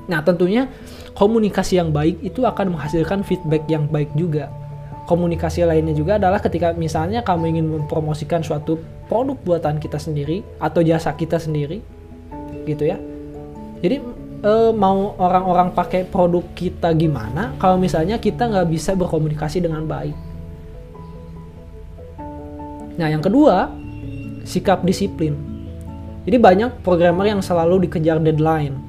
Nah, 0.09 0.25
tentunya 0.25 0.73
komunikasi 1.13 1.77
yang 1.77 1.93
baik 1.93 2.25
itu 2.25 2.49
akan 2.49 2.73
menghasilkan 2.73 3.21
feedback 3.21 3.69
yang 3.69 3.85
baik 3.85 4.09
juga. 4.17 4.49
Komunikasi 5.05 5.65
lainnya 5.69 5.93
juga 5.93 6.17
adalah 6.17 6.41
ketika 6.41 6.73
misalnya 6.73 7.21
kamu 7.21 7.57
ingin 7.57 7.67
mempromosikan 7.69 8.41
suatu 8.41 8.81
produk 9.09 9.37
buatan 9.41 9.77
kita 9.81 10.01
sendiri 10.01 10.45
atau 10.61 10.81
jasa 10.85 11.13
kita 11.13 11.37
sendiri, 11.37 11.81
gitu 12.65 12.89
ya. 12.89 12.97
Jadi 13.81 14.01
e, 14.45 14.53
mau 14.77 15.17
orang-orang 15.17 15.73
pakai 15.73 16.05
produk 16.09 16.45
kita 16.53 16.93
gimana 16.93 17.57
kalau 17.57 17.81
misalnya 17.81 18.21
kita 18.21 18.49
nggak 18.49 18.69
bisa 18.69 18.93
berkomunikasi 18.97 19.65
dengan 19.65 19.85
baik. 19.89 20.17
Nah, 22.99 23.09
yang 23.09 23.23
kedua, 23.23 23.71
sikap 24.45 24.83
disiplin. 24.83 25.37
Jadi 26.29 26.37
banyak 26.37 26.85
programmer 26.85 27.31
yang 27.31 27.41
selalu 27.41 27.89
dikejar 27.89 28.21
deadline. 28.21 28.88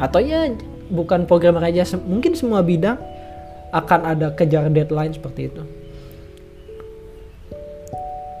Atau 0.00 0.20
ya 0.24 0.48
bukan 0.92 1.24
programmer 1.24 1.64
aja, 1.64 1.84
mungkin 2.00 2.36
semua 2.36 2.60
bidang 2.60 3.00
akan 3.72 4.00
ada 4.04 4.28
kejar 4.36 4.68
deadline 4.68 5.16
seperti 5.16 5.48
itu. 5.48 5.62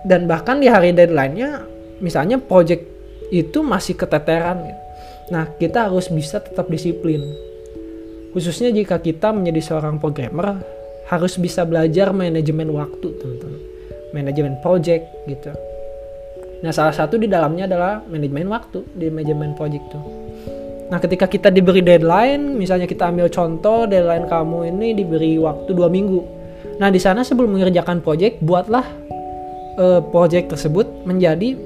Dan 0.04 0.26
bahkan 0.26 0.58
di 0.58 0.66
hari 0.66 0.90
deadline-nya, 0.90 1.62
misalnya 2.02 2.36
project 2.36 2.84
itu 3.30 3.62
masih 3.62 3.94
keteteran. 3.94 4.66
Gitu. 4.66 4.80
Nah, 5.32 5.48
kita 5.56 5.88
harus 5.88 6.10
bisa 6.10 6.42
tetap 6.42 6.68
disiplin. 6.68 7.22
Khususnya 8.34 8.74
jika 8.74 8.98
kita 9.00 9.32
menjadi 9.32 9.72
seorang 9.72 9.96
programmer, 10.02 10.60
harus 11.08 11.38
bisa 11.38 11.62
belajar 11.62 12.10
manajemen 12.10 12.68
waktu, 12.74 13.08
teman-teman. 13.16 13.62
Manajemen 14.12 14.60
project 14.60 15.08
gitu. 15.24 15.54
Nah, 16.60 16.70
salah 16.74 16.92
satu 16.92 17.16
di 17.16 17.30
dalamnya 17.30 17.64
adalah 17.64 18.04
manajemen 18.04 18.50
waktu 18.52 18.84
di 18.92 19.08
manajemen 19.08 19.56
project 19.56 19.84
tuh. 19.88 20.04
Nah, 20.92 21.00
ketika 21.00 21.24
kita 21.24 21.48
diberi 21.48 21.80
deadline, 21.80 22.60
misalnya 22.60 22.84
kita 22.84 23.08
ambil 23.08 23.32
contoh 23.32 23.88
deadline 23.88 24.28
kamu 24.28 24.76
ini 24.76 24.92
diberi 24.92 25.40
waktu 25.40 25.72
dua 25.72 25.88
minggu. 25.88 26.20
Nah, 26.76 26.92
di 26.92 27.00
sana 27.00 27.24
sebelum 27.24 27.56
mengerjakan 27.56 28.04
project, 28.04 28.44
buatlah 28.44 28.84
uh, 29.80 30.04
project 30.12 30.52
tersebut 30.52 30.84
menjadi 31.08 31.56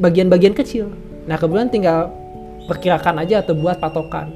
bagian-bagian 0.00 0.56
kecil. 0.56 0.88
Nah, 1.28 1.36
kemudian 1.36 1.68
tinggal 1.68 2.08
perkirakan 2.64 3.20
aja 3.20 3.44
atau 3.44 3.52
buat 3.52 3.76
patokan. 3.76 4.32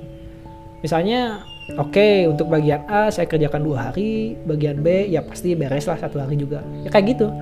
Misalnya, 0.84 1.40
oke 1.80 1.96
okay, 1.96 2.28
untuk 2.28 2.52
bagian 2.52 2.84
A 2.92 3.08
saya 3.08 3.24
kerjakan 3.24 3.64
dua 3.64 3.88
hari, 3.88 4.36
bagian 4.44 4.84
B 4.84 5.08
ya 5.08 5.24
pasti 5.24 5.56
beres 5.56 5.88
lah 5.88 5.96
satu 5.96 6.20
hari 6.20 6.36
juga. 6.36 6.60
Ya 6.84 6.92
kayak 6.92 7.16
gitu. 7.16 7.32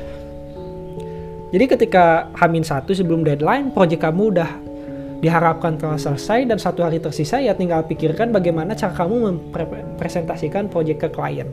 Jadi 1.52 1.64
ketika 1.76 2.32
Hamin 2.40 2.64
satu 2.64 2.96
sebelum 2.96 3.20
deadline, 3.20 3.68
project 3.76 4.00
kamu 4.00 4.32
udah 4.32 4.71
diharapkan 5.22 5.78
telah 5.78 5.96
selesai 5.96 6.50
dan 6.50 6.58
satu 6.58 6.82
hari 6.82 6.98
tersisa 6.98 7.38
ya 7.38 7.54
tinggal 7.54 7.86
pikirkan 7.86 8.34
bagaimana 8.34 8.74
cara 8.74 8.90
kamu 8.90 9.38
mempresentasikan 9.54 10.66
proyek 10.66 11.06
ke 11.06 11.08
klien. 11.14 11.46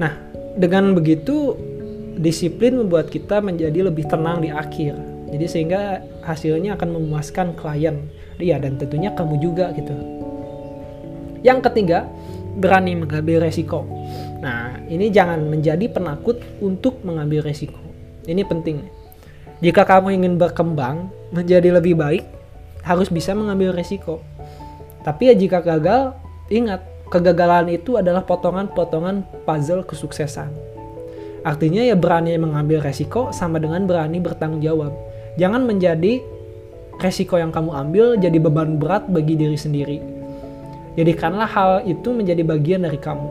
Nah, 0.00 0.16
dengan 0.56 0.96
begitu 0.96 1.54
disiplin 2.16 2.80
membuat 2.80 3.12
kita 3.12 3.44
menjadi 3.44 3.92
lebih 3.92 4.08
tenang 4.08 4.40
di 4.40 4.48
akhir. 4.48 4.96
Jadi 5.28 5.46
sehingga 5.50 6.00
hasilnya 6.24 6.80
akan 6.80 6.96
memuaskan 6.96 7.52
klien. 7.52 8.08
Iya 8.40 8.58
dan 8.58 8.80
tentunya 8.80 9.12
kamu 9.12 9.44
juga 9.44 9.76
gitu. 9.76 9.92
Yang 11.44 11.68
ketiga, 11.68 12.08
berani 12.56 12.96
mengambil 12.96 13.44
resiko. 13.44 13.84
Nah, 14.40 14.80
ini 14.88 15.12
jangan 15.12 15.44
menjadi 15.52 15.84
penakut 15.92 16.40
untuk 16.64 17.04
mengambil 17.04 17.44
resiko. 17.44 17.78
Ini 18.24 18.40
penting 18.48 18.80
jika 19.64 19.88
kamu 19.88 20.20
ingin 20.20 20.36
berkembang 20.36 21.08
menjadi 21.32 21.72
lebih 21.72 21.96
baik, 21.96 22.20
harus 22.84 23.08
bisa 23.08 23.32
mengambil 23.32 23.72
resiko. 23.72 24.20
Tapi 25.08 25.32
ya 25.32 25.34
jika 25.34 25.64
gagal, 25.64 26.12
ingat, 26.52 26.84
kegagalan 27.08 27.72
itu 27.72 27.96
adalah 27.96 28.28
potongan-potongan 28.28 29.24
puzzle 29.48 29.80
kesuksesan. 29.88 30.52
Artinya 31.48 31.80
ya 31.80 31.96
berani 31.96 32.36
mengambil 32.36 32.84
resiko 32.84 33.32
sama 33.32 33.56
dengan 33.56 33.88
berani 33.88 34.20
bertanggung 34.20 34.60
jawab. 34.60 34.92
Jangan 35.40 35.64
menjadi 35.64 36.20
resiko 37.00 37.40
yang 37.40 37.48
kamu 37.48 37.72
ambil 37.72 38.06
jadi 38.20 38.36
beban 38.36 38.76
berat 38.76 39.08
bagi 39.08 39.32
diri 39.32 39.56
sendiri. 39.56 39.98
Jadikanlah 41.00 41.48
hal 41.48 41.72
itu 41.88 42.12
menjadi 42.12 42.44
bagian 42.44 42.84
dari 42.84 43.00
kamu. 43.00 43.28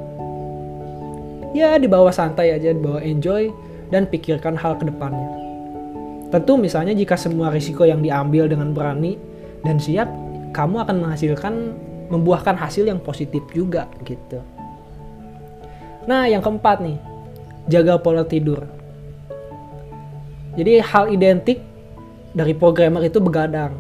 Ya, 1.53 1.77
dibawa 1.77 2.09
santai 2.09 2.57
aja, 2.57 2.73
dibawa 2.73 3.05
enjoy, 3.05 3.53
dan 3.93 4.09
pikirkan 4.09 4.57
hal 4.57 4.81
ke 4.81 4.89
depannya. 4.89 5.53
Tentu 6.34 6.57
misalnya 6.57 6.97
jika 6.97 7.13
semua 7.13 7.53
risiko 7.53 7.86
yang 7.86 8.01
diambil 8.01 8.49
dengan 8.49 8.73
berani 8.73 9.21
dan 9.61 9.77
siap, 9.77 10.09
kamu 10.49 10.81
akan 10.81 11.05
menghasilkan 11.05 11.53
membuahkan 12.09 12.57
hasil 12.57 12.89
yang 12.89 12.97
positif 12.97 13.45
juga 13.53 13.86
gitu. 14.01 14.41
Nah, 16.09 16.25
yang 16.25 16.41
keempat 16.41 16.81
nih, 16.81 16.97
jaga 17.69 18.01
pola 18.01 18.25
tidur. 18.25 18.65
Jadi 20.57 20.81
hal 20.81 21.13
identik 21.13 21.61
dari 22.34 22.57
programmer 22.57 23.05
itu 23.05 23.21
begadang. 23.21 23.77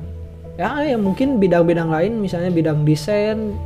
Ya, 0.53 0.77
ya 0.85 0.97
mungkin 1.01 1.41
bidang-bidang 1.41 1.89
lain 1.89 2.21
misalnya 2.21 2.53
bidang 2.53 2.85
desain, 2.85 3.57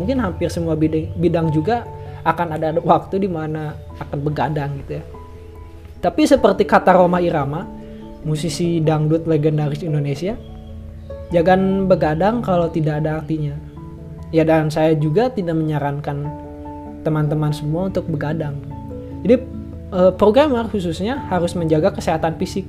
mungkin 0.00 0.16
hampir 0.16 0.48
semua 0.48 0.72
bidang, 0.72 1.12
bidang 1.20 1.52
juga 1.52 1.84
akan 2.24 2.56
ada 2.56 2.72
waktu 2.80 3.20
di 3.20 3.28
mana 3.28 3.76
akan 4.00 4.18
begadang 4.24 4.80
gitu 4.80 4.96
ya. 4.96 5.04
Tapi 6.00 6.24
seperti 6.24 6.64
kata 6.64 6.96
Roma 6.96 7.20
Irama, 7.20 7.79
musisi 8.24 8.80
dangdut 8.80 9.24
legendaris 9.24 9.84
Indonesia. 9.84 10.36
Jangan 11.30 11.86
begadang 11.86 12.42
kalau 12.42 12.66
tidak 12.68 13.04
ada 13.04 13.22
artinya. 13.22 13.54
Ya 14.30 14.46
dan 14.46 14.70
saya 14.70 14.94
juga 14.94 15.30
tidak 15.30 15.58
menyarankan 15.58 16.26
teman-teman 17.02 17.50
semua 17.50 17.90
untuk 17.90 18.06
begadang. 18.10 18.58
Jadi 19.22 19.36
eh, 19.94 20.12
programmer 20.14 20.66
khususnya 20.70 21.18
harus 21.30 21.54
menjaga 21.54 21.94
kesehatan 21.94 22.38
fisik. 22.38 22.66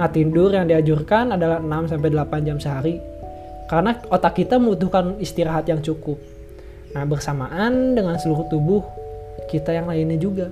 Nah, 0.00 0.08
tidur 0.08 0.48
yang 0.48 0.64
dianjurkan 0.64 1.36
adalah 1.36 1.60
6 1.60 1.92
sampai 1.92 2.08
8 2.08 2.48
jam 2.48 2.56
sehari. 2.56 2.96
Karena 3.68 3.94
otak 4.08 4.40
kita 4.40 4.56
membutuhkan 4.56 5.20
istirahat 5.20 5.68
yang 5.68 5.84
cukup. 5.84 6.16
Nah, 6.96 7.04
bersamaan 7.04 7.92
dengan 7.92 8.16
seluruh 8.16 8.48
tubuh 8.48 8.82
kita 9.52 9.76
yang 9.76 9.86
lainnya 9.92 10.16
juga. 10.16 10.48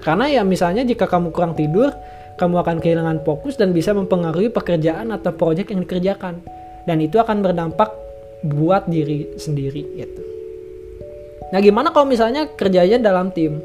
Karena 0.00 0.30
ya 0.30 0.42
misalnya 0.46 0.86
jika 0.86 1.04
kamu 1.04 1.28
kurang 1.34 1.52
tidur, 1.58 1.92
kamu 2.38 2.62
akan 2.62 2.76
kehilangan 2.78 3.26
fokus 3.26 3.58
dan 3.58 3.74
bisa 3.74 3.90
mempengaruhi 3.90 4.48
pekerjaan 4.54 5.10
atau 5.10 5.34
proyek 5.34 5.74
yang 5.74 5.82
dikerjakan. 5.82 6.38
Dan 6.86 7.02
itu 7.02 7.18
akan 7.18 7.42
berdampak 7.42 7.90
buat 8.46 8.86
diri 8.86 9.34
sendiri 9.34 9.82
gitu. 9.98 10.22
Nah, 11.50 11.58
gimana 11.58 11.90
kalau 11.90 12.06
misalnya 12.06 12.46
kerjanya 12.54 13.02
dalam 13.02 13.34
tim? 13.34 13.58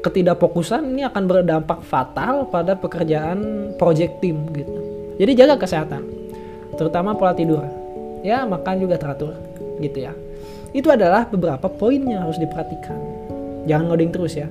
Ketidakfokusan 0.00 0.84
ini 0.84 1.02
akan 1.04 1.24
berdampak 1.24 1.80
fatal 1.84 2.48
pada 2.52 2.76
pekerjaan 2.76 3.72
project 3.80 4.20
tim 4.20 4.48
gitu. 4.52 4.80
Jadi 5.16 5.32
jaga 5.32 5.56
kesehatan, 5.56 6.04
terutama 6.76 7.16
pola 7.16 7.32
tidur. 7.32 7.64
Ya, 8.20 8.44
makan 8.44 8.84
juga 8.84 9.00
teratur 9.00 9.32
gitu 9.80 10.04
ya. 10.04 10.12
Itu 10.76 10.92
adalah 10.92 11.24
beberapa 11.28 11.70
poin 11.72 12.04
yang 12.04 12.28
harus 12.28 12.36
diperhatikan. 12.36 12.98
Jangan 13.64 13.84
ngoding 13.88 14.12
terus 14.12 14.36
ya. 14.36 14.48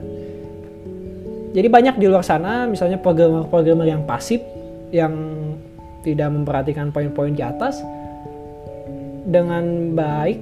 Jadi 1.53 1.67
banyak 1.69 1.95
di 2.01 2.09
luar 2.09 2.25
sana 2.25 2.65
misalnya 2.65 2.97
programmer-programmer 2.97 3.85
yang 3.85 4.03
pasif 4.09 4.41
yang 4.89 5.13
tidak 6.01 6.33
memperhatikan 6.33 6.89
poin-poin 6.89 7.37
di 7.37 7.45
atas 7.45 7.79
dengan 9.23 9.93
baik 9.93 10.41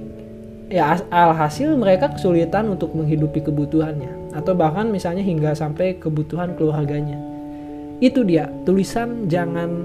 ya 0.72 0.96
alhasil 1.12 1.76
mereka 1.76 2.16
kesulitan 2.16 2.72
untuk 2.72 2.96
menghidupi 2.96 3.44
kebutuhannya 3.44 4.32
atau 4.32 4.56
bahkan 4.56 4.88
misalnya 4.88 5.20
hingga 5.20 5.52
sampai 5.52 6.00
kebutuhan 6.00 6.56
keluarganya. 6.56 7.20
Itu 8.00 8.24
dia 8.24 8.48
tulisan 8.64 9.28
jangan 9.28 9.84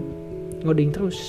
ngoding 0.63 0.95
terus. 0.95 1.19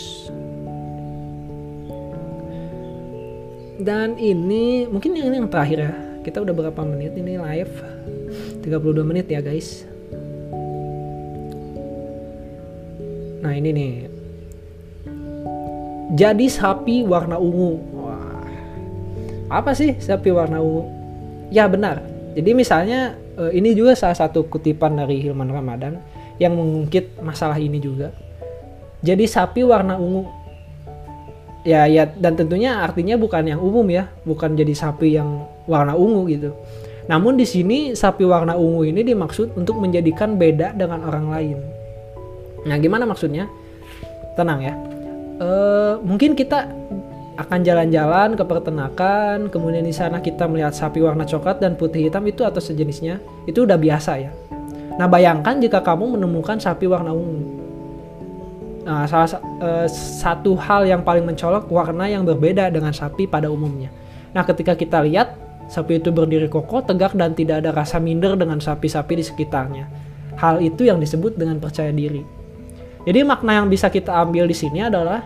Dan 3.79 4.15
ini 4.19 4.87
mungkin 4.87 5.15
yang 5.15 5.51
terakhir 5.51 5.79
ya. 5.79 5.93
Kita 6.23 6.43
udah 6.43 6.55
berapa 6.55 6.83
menit 6.87 7.15
ini 7.19 7.39
live? 7.39 7.75
32 8.67 9.03
menit 9.07 9.27
ya 9.31 9.43
guys. 9.43 9.88
Nah 13.43 13.53
ini 13.55 13.71
nih. 13.71 13.93
Jadi 16.19 16.47
sapi 16.49 17.05
warna 17.05 17.37
ungu. 17.37 17.79
Wah. 17.95 18.47
Apa 19.53 19.77
sih 19.77 19.95
sapi 20.01 20.33
warna 20.33 20.59
ungu? 20.59 20.89
Ya 21.53 21.69
benar. 21.69 22.03
Jadi 22.35 22.51
misalnya 22.57 23.15
eh, 23.37 23.53
ini 23.55 23.77
juga 23.77 23.95
salah 23.95 24.17
satu 24.17 24.49
kutipan 24.49 24.97
dari 24.99 25.21
Hilman 25.21 25.53
Ramadan 25.53 26.01
yang 26.41 26.57
mengungkit 26.57 27.21
masalah 27.21 27.59
ini 27.61 27.79
juga. 27.79 28.15
Jadi 29.05 29.25
sapi 29.29 29.63
warna 29.63 29.95
ungu. 30.01 30.27
Ya 31.67 31.85
ya 31.85 32.09
dan 32.09 32.39
tentunya 32.39 32.81
artinya 32.81 33.19
bukan 33.21 33.45
yang 33.45 33.61
umum 33.61 33.85
ya, 33.91 34.09
bukan 34.25 34.57
jadi 34.57 34.73
sapi 34.73 35.19
yang 35.19 35.45
warna 35.69 35.93
ungu 35.93 36.25
gitu. 36.31 36.57
Namun 37.09 37.37
di 37.37 37.45
sini 37.45 37.93
sapi 37.93 38.25
warna 38.25 38.57
ungu 38.57 38.89
ini 38.89 39.05
dimaksud 39.05 39.57
untuk 39.57 39.77
menjadikan 39.81 40.41
beda 40.41 40.73
dengan 40.73 41.05
orang 41.05 41.27
lain. 41.29 41.78
Nah, 42.69 42.77
gimana 42.77 43.09
maksudnya? 43.09 43.49
Tenang 44.37 44.61
ya. 44.61 44.75
E, 45.41 45.49
mungkin 46.05 46.37
kita 46.37 46.69
akan 47.39 47.65
jalan-jalan 47.65 48.37
ke 48.37 48.45
peternakan, 48.45 49.49
kemudian 49.49 49.87
di 49.87 49.95
sana 49.95 50.21
kita 50.21 50.45
melihat 50.45 50.75
sapi 50.75 51.01
warna 51.01 51.25
coklat 51.25 51.63
dan 51.63 51.79
putih 51.79 52.11
hitam 52.11 52.27
itu 52.29 52.45
atau 52.45 52.61
sejenisnya, 52.61 53.23
itu 53.49 53.65
udah 53.65 53.79
biasa 53.81 54.13
ya. 54.21 54.31
Nah, 55.01 55.07
bayangkan 55.09 55.57
jika 55.63 55.81
kamu 55.81 56.19
menemukan 56.19 56.61
sapi 56.61 56.85
warna 56.85 57.15
ungu. 57.15 57.57
Nah, 58.85 59.09
salah 59.09 59.41
e, 59.41 59.69
satu 59.93 60.53
hal 60.61 60.85
yang 60.85 61.01
paling 61.01 61.25
mencolok 61.25 61.67
warna 61.73 62.05
yang 62.05 62.29
berbeda 62.29 62.69
dengan 62.69 62.93
sapi 62.93 63.25
pada 63.25 63.49
umumnya. 63.49 63.89
Nah, 64.37 64.45
ketika 64.45 64.77
kita 64.77 65.01
lihat 65.03 65.49
Sapi 65.69 66.01
itu 66.01 66.09
berdiri 66.09 66.49
kokoh, 66.49 66.81
tegak, 66.81 67.13
dan 67.13 67.37
tidak 67.37 67.61
ada 67.61 67.77
rasa 67.77 68.01
minder 68.01 68.33
dengan 68.41 68.57
sapi-sapi 68.57 69.21
di 69.21 69.25
sekitarnya. 69.25 69.85
Hal 70.41 70.65
itu 70.65 70.89
yang 70.89 70.97
disebut 70.97 71.37
dengan 71.37 71.61
percaya 71.61 71.93
diri. 71.93 72.25
Jadi 73.09 73.25
makna 73.25 73.65
yang 73.65 73.73
bisa 73.73 73.89
kita 73.89 74.13
ambil 74.13 74.45
di 74.45 74.53
sini 74.53 74.85
adalah 74.85 75.25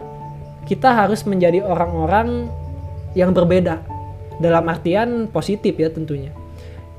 kita 0.70 0.94
harus 0.94 1.26
menjadi 1.26 1.66
orang-orang 1.66 2.46
yang 3.18 3.34
berbeda 3.34 3.82
dalam 4.38 4.70
artian 4.70 5.26
positif 5.26 5.74
ya 5.74 5.90
tentunya. 5.90 6.30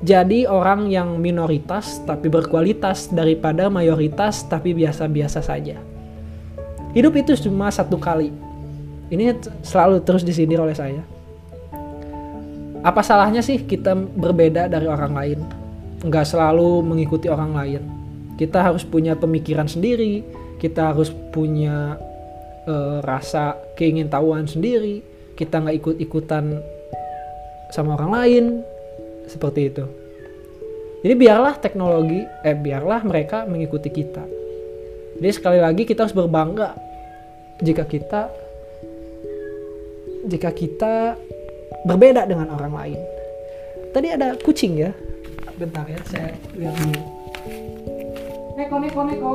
Jadi 0.04 0.44
orang 0.44 0.92
yang 0.92 1.16
minoritas 1.16 2.04
tapi 2.04 2.28
berkualitas 2.28 3.08
daripada 3.08 3.72
mayoritas 3.72 4.44
tapi 4.44 4.76
biasa-biasa 4.76 5.40
saja. 5.40 5.80
Hidup 6.92 7.16
itu 7.16 7.32
cuma 7.48 7.72
satu 7.72 7.96
kali. 7.96 8.28
Ini 9.08 9.40
selalu 9.64 10.04
terus 10.04 10.20
disindir 10.20 10.60
oleh 10.60 10.76
saya 10.76 11.00
apa 12.84 13.00
salahnya 13.00 13.40
sih 13.40 13.64
kita 13.64 13.96
berbeda 13.96 14.68
dari 14.68 14.84
orang 14.84 15.16
lain 15.16 15.40
nggak 16.04 16.28
selalu 16.28 16.84
mengikuti 16.84 17.32
orang 17.32 17.56
lain 17.56 17.82
kita 18.36 18.60
harus 18.60 18.84
punya 18.84 19.16
pemikiran 19.16 19.64
sendiri 19.64 20.20
kita 20.58 20.94
harus 20.94 21.10
punya 21.32 21.98
uh, 22.68 22.98
rasa 23.02 23.58
keingintahuan 23.78 24.46
sendiri 24.46 25.02
kita 25.34 25.60
nggak 25.60 25.76
ikut-ikutan 25.82 26.62
sama 27.74 27.98
orang 27.98 28.10
lain 28.14 28.44
seperti 29.26 29.72
itu 29.72 29.84
jadi 31.04 31.14
biarlah 31.16 31.54
teknologi 31.58 32.22
eh 32.46 32.56
biarlah 32.56 33.02
mereka 33.02 33.44
mengikuti 33.44 33.90
kita 33.90 34.24
jadi 35.18 35.30
sekali 35.30 35.58
lagi 35.62 35.82
kita 35.86 36.06
harus 36.06 36.16
berbangga 36.16 36.74
jika 37.62 37.86
kita 37.86 38.44
jika 40.24 40.50
kita 40.50 41.14
berbeda 41.84 42.24
dengan 42.24 42.48
orang 42.56 42.72
lain. 42.72 43.00
Tadi 43.92 44.08
ada 44.10 44.34
kucing 44.40 44.80
ya. 44.80 44.90
Bentar 45.54 45.86
ya, 45.86 46.00
saya 46.10 46.34
lihat 46.58 46.74
dulu. 46.82 47.02
Neko, 48.58 48.76
neko, 48.82 49.00
neko. 49.06 49.34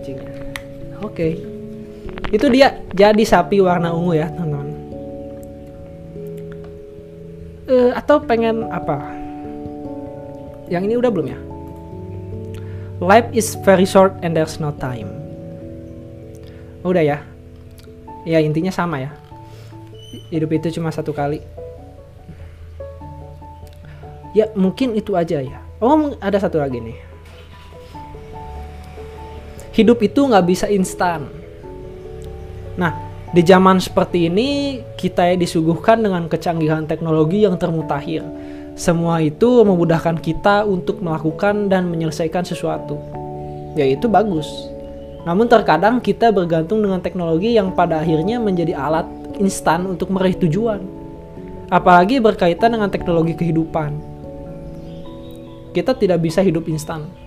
Kucingnya. 0.00 0.32
Oke, 1.04 1.36
itu 2.32 2.46
dia 2.48 2.80
jadi 2.96 3.20
sapi 3.20 3.60
warna 3.60 3.92
ungu 3.92 4.16
ya 4.16 4.32
teman-teman. 4.32 4.68
Uh, 7.70 7.92
atau 7.94 8.16
pengen 8.24 8.66
apa? 8.72 8.98
Yang 10.72 10.82
ini 10.88 10.94
udah 10.96 11.10
belum 11.12 11.26
ya? 11.28 11.38
Life 13.00 13.28
is 13.32 13.56
very 13.64 13.84
short 13.84 14.16
and 14.24 14.32
there's 14.32 14.56
no 14.58 14.72
time. 14.80 15.08
Udah 16.82 17.04
ya? 17.04 17.18
Ya 18.24 18.40
intinya 18.40 18.72
sama 18.72 19.04
ya. 19.04 19.12
Hidup 20.32 20.52
itu 20.52 20.80
cuma 20.80 20.90
satu 20.90 21.14
kali. 21.14 21.40
Ya 24.36 24.50
mungkin 24.52 24.94
itu 24.94 25.16
aja 25.16 25.40
ya. 25.40 25.60
Oh 25.80 26.12
ada 26.20 26.36
satu 26.36 26.60
lagi 26.60 26.76
nih 26.76 27.09
hidup 29.80 30.04
itu 30.04 30.20
nggak 30.28 30.44
bisa 30.44 30.68
instan. 30.68 31.24
Nah, 32.76 32.92
di 33.32 33.40
zaman 33.40 33.80
seperti 33.80 34.28
ini 34.28 34.80
kita 35.00 35.32
disuguhkan 35.40 36.04
dengan 36.04 36.28
kecanggihan 36.28 36.84
teknologi 36.84 37.48
yang 37.48 37.56
termutakhir. 37.56 38.20
Semua 38.76 39.24
itu 39.24 39.64
memudahkan 39.64 40.20
kita 40.20 40.68
untuk 40.68 41.00
melakukan 41.00 41.72
dan 41.72 41.88
menyelesaikan 41.88 42.44
sesuatu. 42.44 43.00
Ya 43.76 43.88
itu 43.88 44.08
bagus. 44.08 44.48
Namun 45.24 45.48
terkadang 45.48 46.00
kita 46.00 46.32
bergantung 46.32 46.80
dengan 46.80 47.00
teknologi 47.00 47.52
yang 47.56 47.76
pada 47.76 48.00
akhirnya 48.00 48.40
menjadi 48.40 48.72
alat 48.72 49.04
instan 49.36 49.84
untuk 49.84 50.08
meraih 50.08 50.36
tujuan. 50.40 50.80
Apalagi 51.68 52.18
berkaitan 52.18 52.72
dengan 52.72 52.88
teknologi 52.88 53.36
kehidupan. 53.36 54.00
Kita 55.70 55.94
tidak 55.94 56.18
bisa 56.24 56.42
hidup 56.42 56.66
instan 56.66 57.19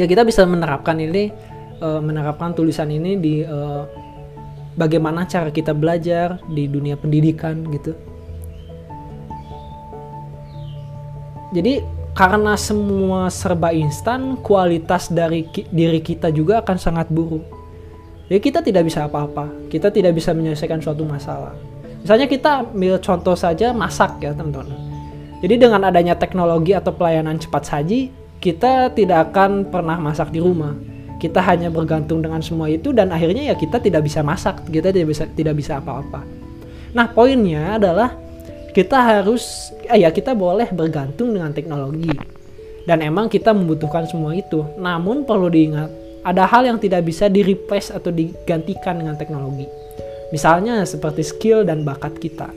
ya 0.00 0.08
kita 0.08 0.24
bisa 0.24 0.48
menerapkan 0.48 0.96
ini 0.96 1.28
uh, 1.84 2.00
menerapkan 2.00 2.56
tulisan 2.56 2.88
ini 2.88 3.20
di 3.20 3.44
uh, 3.44 3.84
bagaimana 4.80 5.28
cara 5.28 5.52
kita 5.52 5.76
belajar 5.76 6.40
di 6.48 6.64
dunia 6.64 6.96
pendidikan 6.96 7.68
gitu 7.68 7.92
jadi 11.52 11.84
karena 12.14 12.58
semua 12.58 13.30
serba 13.30 13.70
instan, 13.70 14.38
kualitas 14.42 15.10
dari 15.10 15.46
ki- 15.46 15.70
diri 15.70 16.02
kita 16.02 16.30
juga 16.34 16.62
akan 16.62 16.76
sangat 16.78 17.06
buruk. 17.10 17.42
Jadi 18.30 18.40
kita 18.42 18.60
tidak 18.62 18.86
bisa 18.86 19.06
apa-apa, 19.06 19.50
kita 19.70 19.90
tidak 19.90 20.14
bisa 20.14 20.30
menyelesaikan 20.30 20.78
suatu 20.78 21.02
masalah. 21.02 21.54
Misalnya 22.02 22.30
kita 22.30 22.62
ambil 22.66 22.98
contoh 23.02 23.34
saja 23.34 23.74
masak 23.74 24.22
ya 24.22 24.30
teman-teman. 24.34 24.70
Jadi 25.40 25.54
dengan 25.56 25.82
adanya 25.88 26.14
teknologi 26.14 26.76
atau 26.76 26.92
pelayanan 26.94 27.40
cepat 27.40 27.66
saji, 27.66 28.12
kita 28.40 28.88
tidak 28.96 29.30
akan 29.30 29.68
pernah 29.68 30.00
masak 30.00 30.32
di 30.32 30.40
rumah. 30.40 30.72
Kita 31.20 31.44
hanya 31.44 31.68
bergantung 31.68 32.24
dengan 32.24 32.40
semua 32.40 32.72
itu 32.72 32.96
dan 32.96 33.12
akhirnya 33.12 33.52
ya 33.52 33.54
kita 33.54 33.76
tidak 33.76 34.08
bisa 34.08 34.24
masak, 34.24 34.64
kita 34.72 34.88
tidak 34.88 35.12
bisa 35.12 35.28
tidak 35.28 35.54
bisa 35.60 35.76
apa-apa. 35.76 36.24
Nah, 36.96 37.06
poinnya 37.12 37.76
adalah 37.76 38.16
kita 38.72 38.96
harus 38.96 39.68
eh, 39.84 40.00
ya 40.00 40.08
kita 40.08 40.32
boleh 40.32 40.72
bergantung 40.72 41.36
dengan 41.36 41.52
teknologi. 41.52 42.08
Dan 42.88 43.04
emang 43.04 43.28
kita 43.28 43.52
membutuhkan 43.52 44.08
semua 44.08 44.32
itu. 44.32 44.64
Namun 44.80 45.28
perlu 45.28 45.52
diingat, 45.52 45.92
ada 46.24 46.48
hal 46.48 46.64
yang 46.64 46.80
tidak 46.80 47.04
bisa 47.04 47.28
di-replace 47.28 47.92
atau 47.92 48.08
digantikan 48.08 48.96
dengan 48.96 49.20
teknologi. 49.20 49.68
Misalnya 50.32 50.88
seperti 50.88 51.20
skill 51.20 51.68
dan 51.68 51.84
bakat 51.84 52.16
kita. 52.16 52.48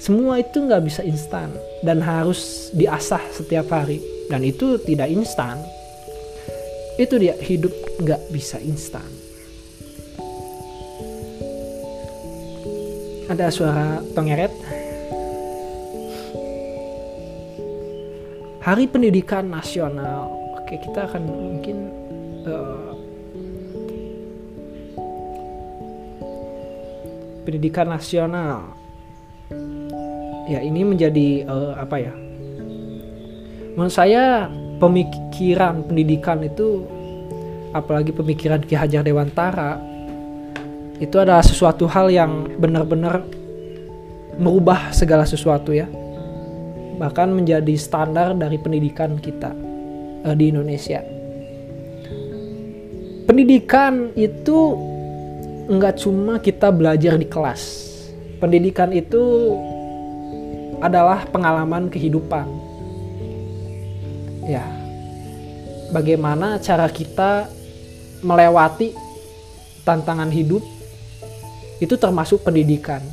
Semua 0.00 0.40
itu 0.40 0.64
nggak 0.64 0.82
bisa 0.88 1.04
instan 1.04 1.52
dan 1.84 2.00
harus 2.00 2.72
diasah 2.72 3.20
setiap 3.30 3.68
hari. 3.68 4.13
Dan 4.28 4.40
itu 4.44 4.80
tidak 4.80 5.12
instan. 5.12 5.60
Itu 6.96 7.18
dia 7.20 7.36
hidup 7.36 7.72
nggak 8.00 8.32
bisa 8.32 8.56
instan. 8.62 9.06
Ada 13.28 13.48
suara 13.48 14.04
tongeret. 14.12 14.52
Hari 18.64 18.88
Pendidikan 18.88 19.52
Nasional. 19.52 20.32
Oke, 20.56 20.80
kita 20.80 21.04
akan 21.04 21.22
mungkin 21.28 21.76
eh, 22.48 22.92
pendidikan 27.44 27.92
nasional. 27.92 28.72
Ya, 30.48 30.64
ini 30.64 30.80
menjadi 30.80 31.44
eh, 31.44 31.72
apa 31.76 31.96
ya? 32.00 32.23
Menurut 33.74 33.90
saya 33.90 34.46
pemikiran 34.78 35.82
pendidikan 35.82 36.38
itu 36.46 36.86
apalagi 37.74 38.14
pemikiran 38.14 38.62
Ki 38.62 38.78
Hajar 38.78 39.02
Dewantara 39.02 39.82
itu 41.02 41.18
adalah 41.18 41.42
sesuatu 41.42 41.90
hal 41.90 42.06
yang 42.06 42.54
benar-benar 42.62 43.26
merubah 44.38 44.94
segala 44.94 45.26
sesuatu 45.26 45.74
ya. 45.74 45.90
Bahkan 46.94 47.34
menjadi 47.34 47.74
standar 47.74 48.38
dari 48.38 48.62
pendidikan 48.62 49.18
kita 49.18 49.50
eh, 50.22 50.34
di 50.38 50.54
Indonesia. 50.54 51.02
Pendidikan 53.26 54.14
itu 54.14 54.78
nggak 55.66 55.98
cuma 55.98 56.38
kita 56.38 56.70
belajar 56.70 57.18
di 57.18 57.26
kelas. 57.26 57.90
Pendidikan 58.38 58.94
itu 58.94 59.58
adalah 60.78 61.26
pengalaman 61.26 61.90
kehidupan 61.90 62.63
ya 64.44 64.64
bagaimana 65.94 66.58
cara 66.60 66.88
kita 66.90 67.48
melewati 68.24 68.96
tantangan 69.84 70.32
hidup 70.32 70.64
itu 71.78 71.94
termasuk 72.00 72.42
pendidikan. 72.42 73.04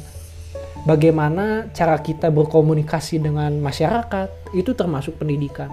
Bagaimana 0.81 1.69
cara 1.77 2.01
kita 2.01 2.33
berkomunikasi 2.33 3.21
dengan 3.21 3.53
masyarakat 3.61 4.55
itu 4.57 4.73
termasuk 4.73 5.21
pendidikan. 5.21 5.69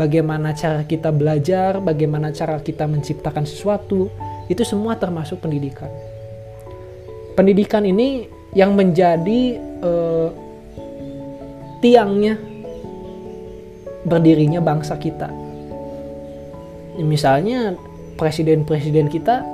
Bagaimana 0.00 0.56
cara 0.56 0.86
kita 0.86 1.12
belajar, 1.12 1.76
bagaimana 1.82 2.32
cara 2.32 2.56
kita 2.62 2.88
menciptakan 2.88 3.44
sesuatu, 3.44 4.08
itu 4.48 4.64
semua 4.64 4.96
termasuk 4.96 5.44
pendidikan. 5.44 5.92
Pendidikan 7.36 7.84
ini 7.84 8.24
yang 8.56 8.72
menjadi 8.72 9.60
eh, 9.60 10.28
tiangnya 11.84 12.40
berdirinya 14.04 14.62
bangsa 14.64 14.96
kita. 14.96 15.28
Misalnya 17.00 17.76
presiden-presiden 18.20 19.08
kita 19.08 19.44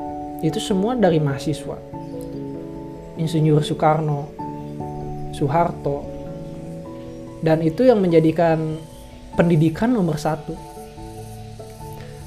itu 0.42 0.58
semua 0.58 0.98
dari 0.98 1.22
mahasiswa. 1.22 1.78
Insinyur 3.16 3.64
Soekarno, 3.64 4.28
Soeharto, 5.32 6.04
dan 7.40 7.64
itu 7.64 7.86
yang 7.86 8.02
menjadikan 8.02 8.76
pendidikan 9.36 9.92
nomor 9.92 10.20
satu. 10.20 10.52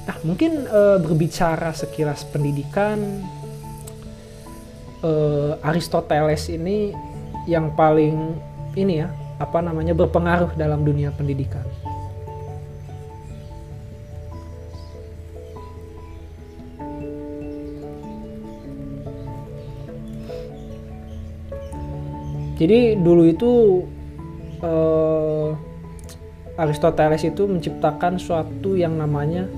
Nah, 0.08 0.16
mungkin 0.26 0.66
e, 0.66 0.80
berbicara 0.98 1.70
sekilas 1.70 2.26
pendidikan, 2.26 2.98
e, 4.98 5.10
Aristoteles 5.62 6.50
ini 6.50 6.90
yang 7.46 7.70
paling 7.78 8.34
ini 8.74 9.06
ya, 9.06 9.14
apa 9.38 9.62
namanya 9.62 9.94
berpengaruh 9.94 10.58
dalam 10.58 10.82
dunia 10.82 11.14
pendidikan. 11.14 11.62
Jadi 22.60 23.00
dulu 23.00 23.24
itu 23.24 23.52
uh, 24.60 25.56
Aristoteles 26.60 27.24
itu 27.24 27.48
menciptakan 27.48 28.20
suatu 28.20 28.76
yang 28.76 29.00
namanya 29.00 29.48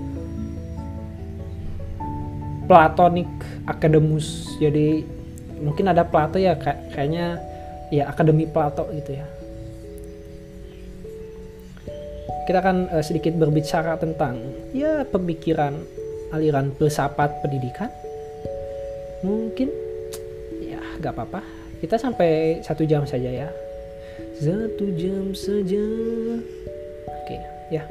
Platonic 2.71 3.27
Academus. 3.67 4.55
Jadi 4.63 5.03
mungkin 5.59 5.91
ada 5.91 6.07
Plato 6.07 6.39
ya 6.39 6.55
kayak, 6.55 6.95
kayaknya 6.95 7.43
ya 7.91 8.07
Akademi 8.07 8.47
Plato 8.47 8.87
gitu 8.95 9.19
ya. 9.19 9.27
Kita 12.47 12.63
akan 12.63 12.87
uh, 12.95 13.03
sedikit 13.03 13.35
berbicara 13.35 13.99
tentang 13.99 14.39
ya 14.71 15.03
pemikiran 15.11 15.75
aliran 16.31 16.71
filsafat 16.79 17.43
pendidikan. 17.43 17.91
Mungkin 19.27 19.75
ya 20.63 20.79
nggak 21.03 21.19
apa-apa 21.19 21.62
kita 21.83 21.99
sampai 21.99 22.63
satu 22.63 22.87
jam 22.87 23.03
saja 23.03 23.29
ya. 23.29 23.49
Satu 24.39 24.87
jam 24.95 25.35
saja. 25.35 25.85
Oke 27.11 27.37
ya. 27.75 27.83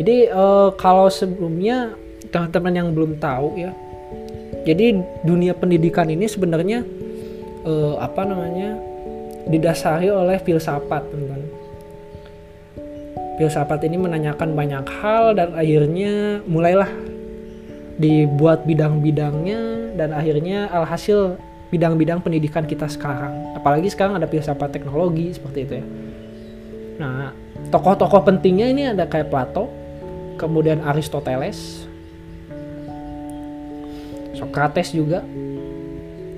Jadi 0.00 0.32
uh, 0.32 0.72
kalau 0.80 1.12
sebelumnya 1.12 1.92
teman-teman 2.32 2.72
yang 2.72 2.88
belum 2.96 3.20
tahu 3.20 3.60
ya 3.60 3.76
jadi 4.62 4.94
dunia 5.26 5.58
pendidikan 5.58 6.06
ini 6.06 6.30
sebenarnya 6.30 6.86
uh, 7.66 7.98
apa 7.98 8.22
namanya 8.22 8.78
didasari 9.50 10.06
oleh 10.06 10.38
filsafat 10.38 11.02
teman-teman. 11.10 11.42
Filsafat 13.42 13.82
ini 13.82 13.98
menanyakan 13.98 14.54
banyak 14.54 14.86
hal 15.02 15.34
dan 15.34 15.58
akhirnya 15.58 16.38
mulailah 16.46 16.86
dibuat 17.98 18.62
bidang-bidangnya 18.62 19.92
dan 19.98 20.14
akhirnya 20.14 20.70
alhasil 20.70 21.34
bidang-bidang 21.72 22.20
pendidikan 22.20 22.68
kita 22.68 22.84
sekarang. 22.84 23.56
Apalagi 23.56 23.88
sekarang 23.88 24.20
ada 24.20 24.28
filsafat 24.28 24.76
teknologi 24.76 25.32
seperti 25.32 25.58
itu 25.64 25.74
ya. 25.80 25.86
Nah, 27.00 27.32
tokoh-tokoh 27.72 28.28
pentingnya 28.28 28.68
ini 28.68 28.82
ada 28.92 29.08
kayak 29.08 29.32
Plato, 29.32 29.72
kemudian 30.36 30.84
Aristoteles, 30.84 31.88
Socrates 34.36 34.92
juga. 34.92 35.24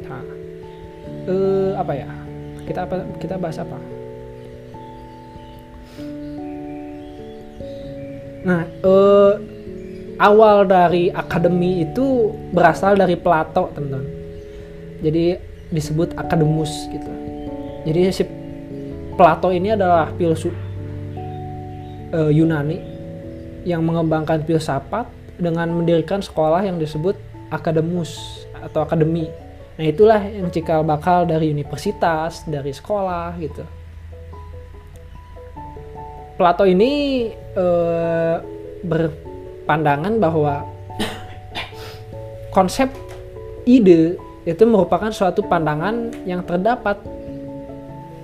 Nah, 0.06 0.22
eh, 1.26 1.70
apa 1.74 1.92
ya? 1.98 2.08
Kita 2.70 2.86
apa? 2.86 3.02
Kita 3.18 3.34
bahas 3.34 3.58
apa? 3.58 3.76
Nah, 8.46 8.62
eh, 8.62 9.32
awal 10.22 10.62
dari 10.70 11.10
akademi 11.10 11.82
itu 11.82 12.30
berasal 12.54 12.94
dari 12.94 13.18
Plato, 13.18 13.74
teman-teman 13.74 14.23
jadi 15.04 15.36
disebut 15.68 16.16
akademus 16.16 16.72
gitu. 16.88 17.10
Jadi 17.84 18.00
si 18.08 18.24
Plato 19.14 19.52
ini 19.52 19.76
adalah 19.76 20.10
filsuf 20.16 20.50
uh, 22.16 22.32
Yunani 22.32 22.80
yang 23.68 23.84
mengembangkan 23.84 24.42
filsafat 24.42 25.06
dengan 25.36 25.68
mendirikan 25.70 26.24
sekolah 26.24 26.64
yang 26.64 26.80
disebut 26.80 27.14
akademus 27.52 28.42
atau 28.58 28.86
akademi 28.86 29.28
nah 29.74 29.82
itulah 29.90 30.22
yang 30.22 30.54
cikal 30.54 30.86
bakal 30.86 31.26
dari 31.26 31.50
universitas 31.50 32.46
dari 32.46 32.70
sekolah 32.70 33.34
gitu. 33.42 33.66
Plato 36.38 36.62
ini 36.62 37.26
uh, 37.58 38.38
berpandangan 38.86 40.14
bahwa 40.22 40.62
konsep 42.56 42.86
ide 43.66 44.14
itu 44.44 44.64
merupakan 44.68 45.08
suatu 45.08 45.40
pandangan 45.44 46.12
yang 46.28 46.44
terdapat 46.44 47.00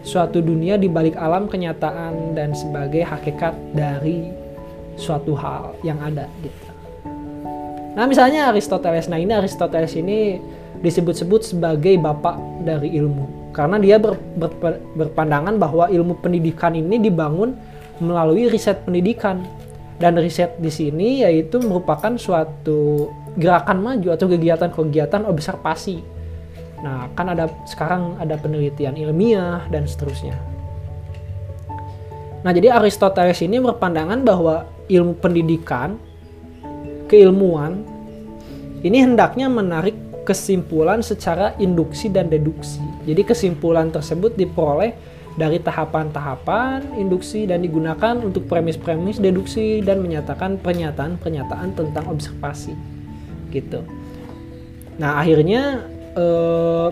suatu 0.05 0.41
dunia 0.41 0.81
di 0.81 0.89
balik 0.89 1.17
alam 1.17 1.49
kenyataan 1.49 2.37
dan 2.37 2.53
sebagai 2.57 3.05
hakikat 3.05 3.53
dari 3.73 4.33
suatu 4.97 5.33
hal 5.37 5.77
yang 5.85 5.97
ada 6.01 6.29
gitu. 6.45 6.69
Nah, 7.97 8.07
misalnya 8.07 8.49
Aristoteles. 8.49 9.11
Nah, 9.11 9.19
ini 9.19 9.33
Aristoteles 9.35 9.93
ini 9.99 10.41
disebut-sebut 10.81 11.45
sebagai 11.45 12.01
bapak 12.01 12.65
dari 12.65 12.97
ilmu 12.97 13.53
karena 13.53 13.77
dia 13.77 14.01
ber, 14.01 14.17
ber, 14.39 14.81
berpandangan 14.97 15.59
bahwa 15.61 15.91
ilmu 15.91 16.17
pendidikan 16.23 16.73
ini 16.73 16.97
dibangun 16.97 17.53
melalui 18.01 18.49
riset 18.49 18.81
pendidikan 18.87 19.45
dan 20.01 20.17
riset 20.17 20.57
di 20.57 20.73
sini 20.73 21.21
yaitu 21.23 21.61
merupakan 21.61 22.17
suatu 22.17 23.13
gerakan 23.37 23.85
maju 23.85 24.17
atau 24.17 24.27
kegiatan-kegiatan 24.27 25.29
observasi. 25.29 26.01
Nah, 26.81 27.13
kan 27.13 27.29
ada 27.29 27.53
sekarang 27.69 28.17
ada 28.17 28.41
penelitian 28.41 28.97
ilmiah 28.97 29.69
dan 29.69 29.85
seterusnya. 29.85 30.35
Nah, 32.41 32.51
jadi 32.57 32.73
Aristoteles 32.73 33.45
ini 33.45 33.61
berpandangan 33.61 34.25
bahwa 34.25 34.65
ilmu 34.89 35.21
pendidikan, 35.21 36.01
keilmuan 37.05 37.85
ini 38.81 39.05
hendaknya 39.05 39.53
menarik 39.53 39.93
kesimpulan 40.25 41.05
secara 41.05 41.53
induksi 41.61 42.09
dan 42.09 42.33
deduksi. 42.33 42.81
Jadi 43.05 43.29
kesimpulan 43.29 43.93
tersebut 43.93 44.41
diperoleh 44.41 44.97
dari 45.41 45.57
tahapan-tahapan 45.57 47.01
induksi 47.01 47.49
dan 47.49 47.65
digunakan 47.65 48.21
untuk 48.21 48.45
premis-premis 48.45 49.17
deduksi 49.17 49.81
dan 49.81 50.05
menyatakan 50.05 50.61
pernyataan-pernyataan 50.61 51.73
tentang 51.73 52.05
observasi 52.13 52.77
gitu. 53.49 53.81
Nah 55.01 55.17
akhirnya 55.17 55.81
eh, 56.13 56.89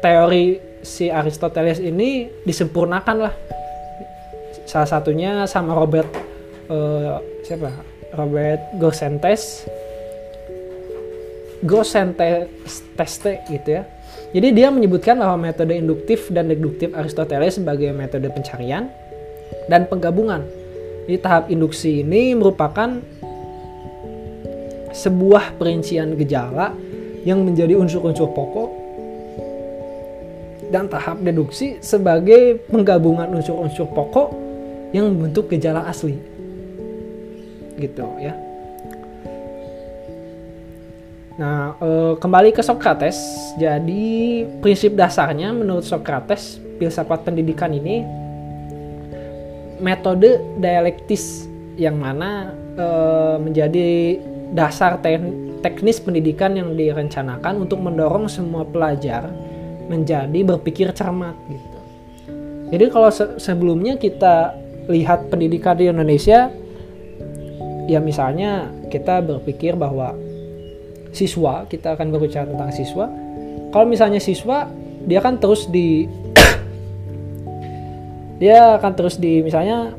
teori 0.00 0.46
si 0.80 1.12
Aristoteles 1.12 1.76
ini 1.84 2.32
disempurnakan 2.48 3.16
lah. 3.20 3.34
Salah 4.64 4.88
satunya 4.88 5.44
sama 5.44 5.76
Robert 5.76 6.08
eh, 6.72 7.20
siapa? 7.44 7.68
Robert 8.16 8.80
Gosentes 8.80 9.68
Gosenteste 11.60 13.44
gitu 13.52 13.68
ya 13.78 13.84
jadi 14.30 14.48
dia 14.54 14.68
menyebutkan 14.70 15.18
bahwa 15.18 15.50
metode 15.50 15.74
induktif 15.74 16.30
dan 16.30 16.46
deduktif 16.46 16.94
Aristoteles 16.94 17.58
sebagai 17.58 17.90
metode 17.90 18.30
pencarian 18.30 18.86
dan 19.66 19.90
penggabungan. 19.90 20.46
Di 21.10 21.18
tahap 21.18 21.50
induksi 21.50 22.06
ini 22.06 22.38
merupakan 22.38 23.02
sebuah 24.94 25.58
perincian 25.58 26.14
gejala 26.14 26.70
yang 27.26 27.42
menjadi 27.42 27.74
unsur-unsur 27.74 28.30
pokok 28.30 28.70
dan 30.70 30.86
tahap 30.86 31.18
deduksi 31.26 31.82
sebagai 31.82 32.62
penggabungan 32.70 33.34
unsur-unsur 33.34 33.90
pokok 33.90 34.30
yang 34.94 35.10
membentuk 35.10 35.50
gejala 35.50 35.90
asli. 35.90 36.14
Gitu 37.74 38.06
ya. 38.22 38.49
Nah, 41.40 41.72
e, 41.80 41.88
kembali 42.20 42.52
ke 42.52 42.60
Socrates. 42.60 43.16
Jadi, 43.56 44.44
prinsip 44.60 44.92
dasarnya 44.92 45.56
menurut 45.56 45.88
Socrates, 45.88 46.60
filsafat 46.76 47.24
pendidikan 47.24 47.72
ini 47.72 48.04
metode 49.80 50.36
dialektis 50.60 51.48
yang 51.80 51.96
mana 51.96 52.52
e, 52.76 52.86
menjadi 53.40 54.20
dasar 54.52 55.00
te 55.00 55.16
teknis 55.64 55.96
pendidikan 56.00 56.52
yang 56.56 56.76
direncanakan 56.76 57.64
untuk 57.64 57.80
mendorong 57.80 58.28
semua 58.28 58.64
pelajar 58.68 59.28
menjadi 59.88 60.40
berpikir 60.44 60.92
cermat 60.92 61.36
gitu. 61.48 61.78
Jadi 62.72 62.84
kalau 62.88 63.08
se 63.12 63.40
sebelumnya 63.40 63.96
kita 64.00 64.56
lihat 64.88 65.28
pendidikan 65.28 65.76
di 65.76 65.92
Indonesia 65.92 66.48
ya 67.84 68.00
misalnya 68.00 68.72
kita 68.88 69.20
berpikir 69.20 69.76
bahwa 69.76 70.16
siswa 71.10 71.66
kita 71.66 71.98
akan 71.98 72.06
berbicara 72.14 72.46
tentang 72.46 72.70
siswa. 72.74 73.06
Kalau 73.70 73.86
misalnya 73.86 74.18
siswa 74.22 74.66
dia 75.06 75.20
kan 75.22 75.38
terus 75.38 75.66
di 75.70 76.06
dia 78.42 78.78
akan 78.78 78.92
terus 78.94 79.16
di 79.18 79.42
misalnya 79.42 79.94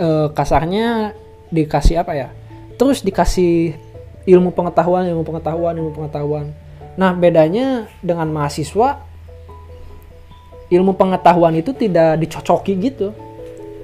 eh, 0.00 0.28
kasarnya 0.32 1.16
dikasih 1.52 2.00
apa 2.00 2.12
ya? 2.16 2.28
Terus 2.76 3.00
dikasih 3.00 3.76
ilmu 4.26 4.52
pengetahuan 4.52 5.08
ilmu 5.08 5.24
pengetahuan 5.24 5.74
ilmu 5.78 5.92
pengetahuan. 5.94 6.52
Nah 6.96 7.12
bedanya 7.12 7.88
dengan 8.00 8.28
mahasiswa 8.32 9.04
ilmu 10.66 10.98
pengetahuan 10.98 11.54
itu 11.56 11.70
tidak 11.76 12.20
dicocoki 12.20 12.74
gitu. 12.80 13.14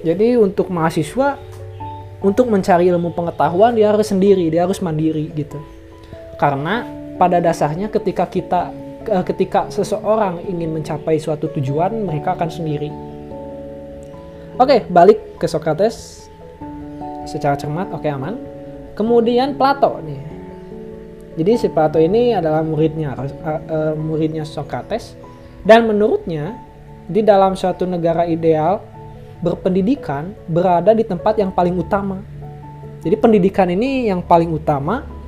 Jadi 0.02 0.34
untuk 0.34 0.66
mahasiswa 0.66 1.38
untuk 2.22 2.50
mencari 2.50 2.86
ilmu 2.90 3.10
pengetahuan 3.14 3.74
dia 3.74 3.90
harus 3.90 4.06
sendiri 4.10 4.46
dia 4.46 4.62
harus 4.66 4.78
mandiri 4.78 5.26
gitu 5.34 5.58
karena 6.43 6.82
pada 7.22 7.38
dasarnya 7.38 7.86
ketika 7.86 8.26
kita 8.26 8.74
eh, 9.07 9.22
ketika 9.22 9.70
seseorang 9.70 10.43
ingin 10.51 10.74
mencapai 10.74 11.22
suatu 11.22 11.47
tujuan, 11.55 12.03
mereka 12.03 12.34
akan 12.34 12.51
sendiri. 12.51 12.90
Oke, 14.59 14.82
balik 14.90 15.38
ke 15.38 15.47
Socrates 15.47 16.26
secara 17.30 17.55
cermat, 17.55 17.95
oke 17.95 18.11
aman. 18.11 18.34
Kemudian 18.99 19.55
Plato 19.55 20.03
nih. 20.03 20.20
Jadi 21.38 21.53
si 21.57 21.66
Plato 21.70 21.97
ini 21.97 22.34
adalah 22.34 22.61
muridnya 22.61 23.16
uh, 23.16 23.24
uh, 23.24 23.95
muridnya 23.97 24.45
Socrates 24.45 25.16
dan 25.62 25.88
menurutnya 25.88 26.59
di 27.09 27.24
dalam 27.24 27.57
suatu 27.57 27.88
negara 27.88 28.28
ideal 28.28 28.82
berpendidikan 29.40 30.34
berada 30.51 30.93
di 30.93 31.07
tempat 31.07 31.38
yang 31.38 31.55
paling 31.55 31.78
utama. 31.78 32.20
Jadi 33.01 33.16
pendidikan 33.16 33.66
ini 33.72 34.12
yang 34.12 34.20
paling 34.20 34.53
utama 34.53 35.22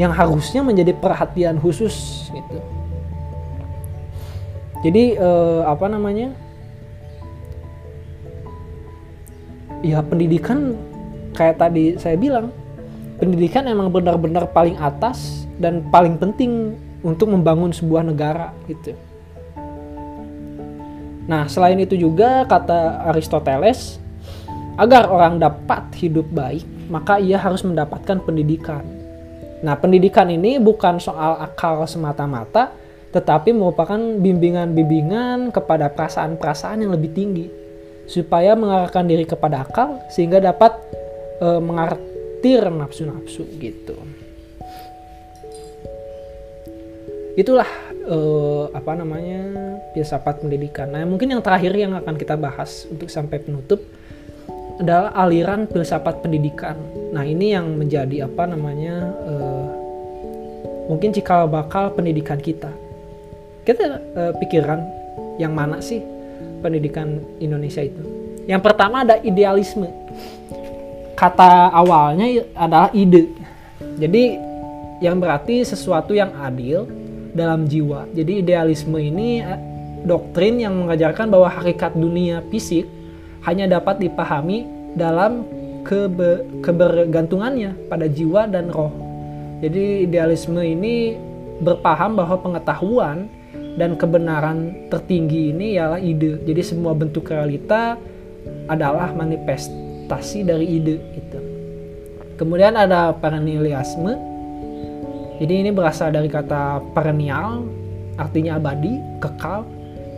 yang 0.00 0.12
harusnya 0.12 0.64
menjadi 0.64 0.96
perhatian 0.96 1.60
khusus 1.60 2.28
gitu. 2.32 2.58
Jadi 4.82 5.14
eh, 5.14 5.60
apa 5.64 5.86
namanya? 5.86 6.34
Ya 9.82 9.98
pendidikan 10.02 10.78
kayak 11.34 11.58
tadi 11.58 11.98
saya 11.98 12.14
bilang, 12.14 12.54
pendidikan 13.18 13.66
emang 13.66 13.90
benar-benar 13.90 14.50
paling 14.50 14.78
atas 14.78 15.46
dan 15.58 15.82
paling 15.90 16.18
penting 16.18 16.78
untuk 17.02 17.30
membangun 17.30 17.74
sebuah 17.74 18.06
negara 18.06 18.54
gitu. 18.70 18.94
Nah, 21.26 21.46
selain 21.46 21.78
itu 21.78 21.94
juga 21.94 22.42
kata 22.46 23.06
Aristoteles, 23.14 24.02
agar 24.74 25.06
orang 25.06 25.38
dapat 25.38 25.86
hidup 25.98 26.26
baik, 26.34 26.66
maka 26.90 27.22
ia 27.22 27.38
harus 27.38 27.62
mendapatkan 27.62 28.18
pendidikan. 28.22 28.82
Nah, 29.62 29.78
pendidikan 29.78 30.26
ini 30.26 30.58
bukan 30.58 30.98
soal 30.98 31.38
akal 31.38 31.86
semata-mata, 31.86 32.74
tetapi 33.14 33.54
merupakan 33.54 33.98
bimbingan-bimbingan 33.98 35.54
kepada 35.54 35.86
perasaan-perasaan 35.94 36.82
yang 36.82 36.90
lebih 36.90 37.14
tinggi, 37.14 37.46
supaya 38.10 38.58
mengarahkan 38.58 39.06
diri 39.06 39.22
kepada 39.22 39.62
akal 39.62 40.02
sehingga 40.10 40.42
dapat 40.42 40.74
e, 41.38 41.48
mengartir 41.62 42.66
nafsu-nafsu 42.74 43.46
gitu. 43.62 43.94
Itulah 47.38 47.70
e, 48.02 48.18
apa 48.74 48.92
namanya 48.98 49.40
filsafat 49.94 50.42
pendidikan. 50.42 50.90
Nah, 50.90 51.06
mungkin 51.06 51.30
yang 51.30 51.40
terakhir 51.44 51.70
yang 51.78 51.94
akan 51.94 52.18
kita 52.18 52.34
bahas 52.34 52.90
untuk 52.90 53.06
sampai 53.06 53.38
penutup 53.38 53.78
adalah 54.82 55.14
aliran 55.14 55.70
filsafat 55.70 56.20
pendidikan. 56.26 56.74
Nah 57.14 57.22
ini 57.22 57.54
yang 57.54 57.78
menjadi 57.78 58.26
apa 58.26 58.50
namanya 58.50 59.14
uh, 59.24 59.66
mungkin 60.90 61.14
cikal 61.14 61.46
bakal 61.46 61.94
pendidikan 61.94 62.42
kita. 62.42 62.68
Kita 63.62 64.02
uh, 64.18 64.32
pikiran 64.42 64.82
yang 65.38 65.54
mana 65.54 65.78
sih 65.78 66.02
pendidikan 66.60 67.22
Indonesia 67.38 67.80
itu? 67.80 68.02
Yang 68.50 68.62
pertama 68.66 69.06
ada 69.06 69.22
idealisme. 69.22 69.86
Kata 71.14 71.70
awalnya 71.70 72.42
adalah 72.58 72.90
ide. 72.90 73.30
Jadi 74.02 74.34
yang 74.98 75.22
berarti 75.22 75.62
sesuatu 75.62 76.10
yang 76.10 76.34
adil 76.42 76.90
dalam 77.30 77.70
jiwa. 77.70 78.10
Jadi 78.10 78.42
idealisme 78.42 78.98
ini 78.98 79.38
eh, 79.42 79.60
doktrin 80.02 80.58
yang 80.58 80.74
mengajarkan 80.74 81.30
bahwa 81.30 81.46
hakikat 81.50 81.94
dunia 81.94 82.42
fisik 82.50 82.86
hanya 83.46 83.66
dapat 83.66 83.98
dipahami 83.98 84.66
dalam 84.94 85.46
kebe 85.82 86.62
kebergantungannya 86.62 87.90
pada 87.90 88.06
jiwa 88.06 88.46
dan 88.46 88.70
roh. 88.70 88.94
Jadi 89.62 90.06
idealisme 90.06 90.58
ini 90.62 91.14
berpaham 91.62 92.18
bahwa 92.18 92.38
pengetahuan 92.42 93.30
dan 93.78 93.94
kebenaran 93.94 94.90
tertinggi 94.90 95.54
ini 95.54 95.78
ialah 95.78 95.98
ide. 96.02 96.42
Jadi 96.42 96.62
semua 96.62 96.92
bentuk 96.92 97.30
realita 97.30 97.96
adalah 98.66 99.14
manifestasi 99.14 100.42
dari 100.46 100.66
ide 100.78 100.96
itu. 101.14 101.38
Kemudian 102.36 102.74
ada 102.74 103.14
perennialisme. 103.14 104.18
Jadi 105.38 105.54
ini 105.66 105.70
berasal 105.74 106.14
dari 106.14 106.30
kata 106.30 106.82
perennial, 106.94 107.66
artinya 108.18 108.58
abadi, 108.58 108.98
kekal. 109.18 109.66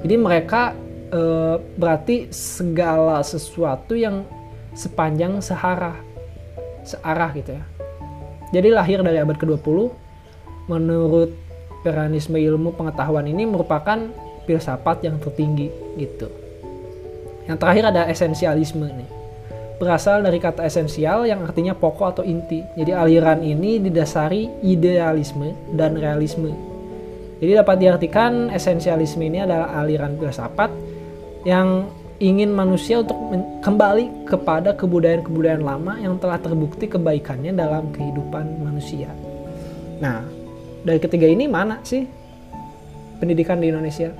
Jadi 0.05 0.15
mereka 0.21 0.77
e, 1.15 1.21
berarti 1.79 2.29
segala 2.35 3.23
sesuatu 3.23 3.95
yang 3.95 4.27
sepanjang 4.75 5.39
searah 5.39 5.95
searah 6.83 7.31
gitu 7.39 7.55
ya. 7.55 7.65
Jadi 8.51 8.69
lahir 8.71 8.99
dari 9.01 9.19
abad 9.19 9.39
ke-20 9.39 9.79
menurut 10.69 11.31
peranisme 11.87 12.37
ilmu 12.37 12.75
pengetahuan 12.75 13.27
ini 13.27 13.47
merupakan 13.47 13.99
filsafat 14.45 15.05
yang 15.05 15.17
tertinggi 15.19 15.73
gitu. 15.97 16.29
Yang 17.45 17.59
terakhir 17.61 17.85
ada 17.93 18.03
esensialisme 18.09 18.89
nih. 18.89 19.11
Berasal 19.75 20.23
dari 20.23 20.39
kata 20.39 20.65
esensial 20.65 21.27
yang 21.27 21.45
artinya 21.45 21.75
pokok 21.75 22.17
atau 22.17 22.25
inti. 22.25 22.63
Jadi 22.79 22.95
aliran 22.95 23.43
ini 23.43 23.83
didasari 23.83 24.65
idealisme 24.65 25.53
dan 25.75 25.99
realisme. 25.99 26.55
Jadi 27.43 27.53
dapat 27.59 27.77
diartikan 27.83 28.49
esensialisme 28.49 29.21
ini 29.21 29.45
adalah 29.45 29.77
aliran 29.83 30.17
filsafat 30.17 30.71
yang 31.45 31.89
ingin 32.23 32.51
manusia 32.51 33.05
untuk 33.05 33.17
kembali 33.61 34.25
kepada 34.25 34.73
kebudayaan-kebudayaan 34.73 35.65
lama 35.65 36.01
yang 36.01 36.17
telah 36.17 36.41
terbukti 36.41 36.89
kebaikannya 36.89 37.53
dalam 37.53 37.93
kehidupan 37.93 38.65
manusia. 38.65 39.13
Nah, 40.01 40.25
dari 40.85 40.99
ketiga 41.01 41.29
ini 41.29 41.45
mana 41.45 41.85
sih 41.85 42.09
pendidikan 43.21 43.61
di 43.61 43.69
Indonesia? 43.69 44.15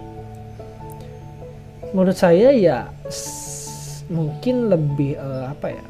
Menurut 1.95 2.19
saya 2.19 2.51
ya 2.53 2.91
mungkin 4.13 4.69
lebih 4.69 5.17
uh, 5.17 5.49
apa 5.49 5.73
ya 5.73 5.85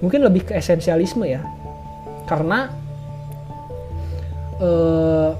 mungkin 0.00 0.24
lebih 0.24 0.48
ke 0.48 0.52
esensialisme 0.56 1.26
ya 1.28 1.42
karena 2.24 2.72
uh, 4.62 5.36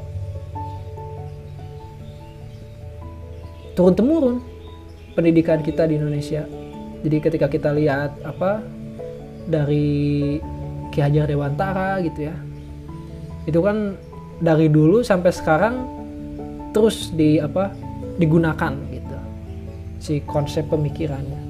turun 3.78 3.94
temurun 3.94 4.36
pendidikan 5.18 5.58
kita 5.66 5.90
di 5.90 5.98
Indonesia 5.98 6.46
jadi 7.02 7.16
ketika 7.18 7.50
kita 7.50 7.74
lihat 7.74 8.14
apa 8.22 8.62
dari 9.50 10.38
Ki 10.94 11.02
Hajar 11.02 11.26
Dewantara 11.26 11.98
gitu 12.06 12.30
ya 12.30 12.36
itu 13.50 13.58
kan 13.58 13.98
dari 14.38 14.70
dulu 14.70 15.02
sampai 15.02 15.34
sekarang 15.34 15.74
terus 16.70 17.10
di 17.10 17.42
apa 17.42 17.74
digunakan 18.22 18.70
gitu 18.94 19.08
si 19.98 20.22
konsep 20.24 20.66
pemikirannya. 20.70 21.42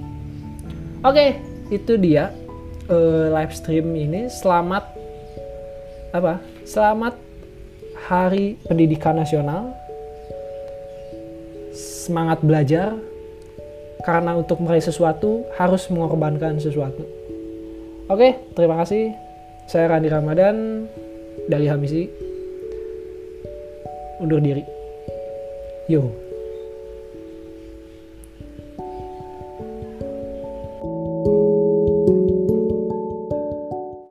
Oke, 1.04 1.38
itu 1.70 1.94
dia 2.00 2.32
uh, 2.90 3.30
live 3.30 3.54
stream 3.54 3.92
ini. 3.94 4.26
Selamat 4.26 4.88
apa? 6.10 6.40
Selamat 6.64 7.14
Hari 8.08 8.58
Pendidikan 8.66 9.20
Nasional. 9.20 9.76
Semangat 11.76 12.40
belajar 12.42 12.96
karena 14.09 14.32
untuk 14.40 14.64
meraih 14.64 14.80
sesuatu 14.80 15.44
harus 15.61 15.84
mengorbankan 15.92 16.56
sesuatu. 16.56 17.04
Oke, 18.09 18.40
terima 18.56 18.80
kasih. 18.80 19.12
Saya 19.68 19.92
Randi 19.92 20.09
Ramadan 20.09 20.88
dari 21.44 21.68
Hamisi. 21.68 22.09
Undur 24.24 24.40
diri. 24.40 24.64
Yo. 25.92 26.28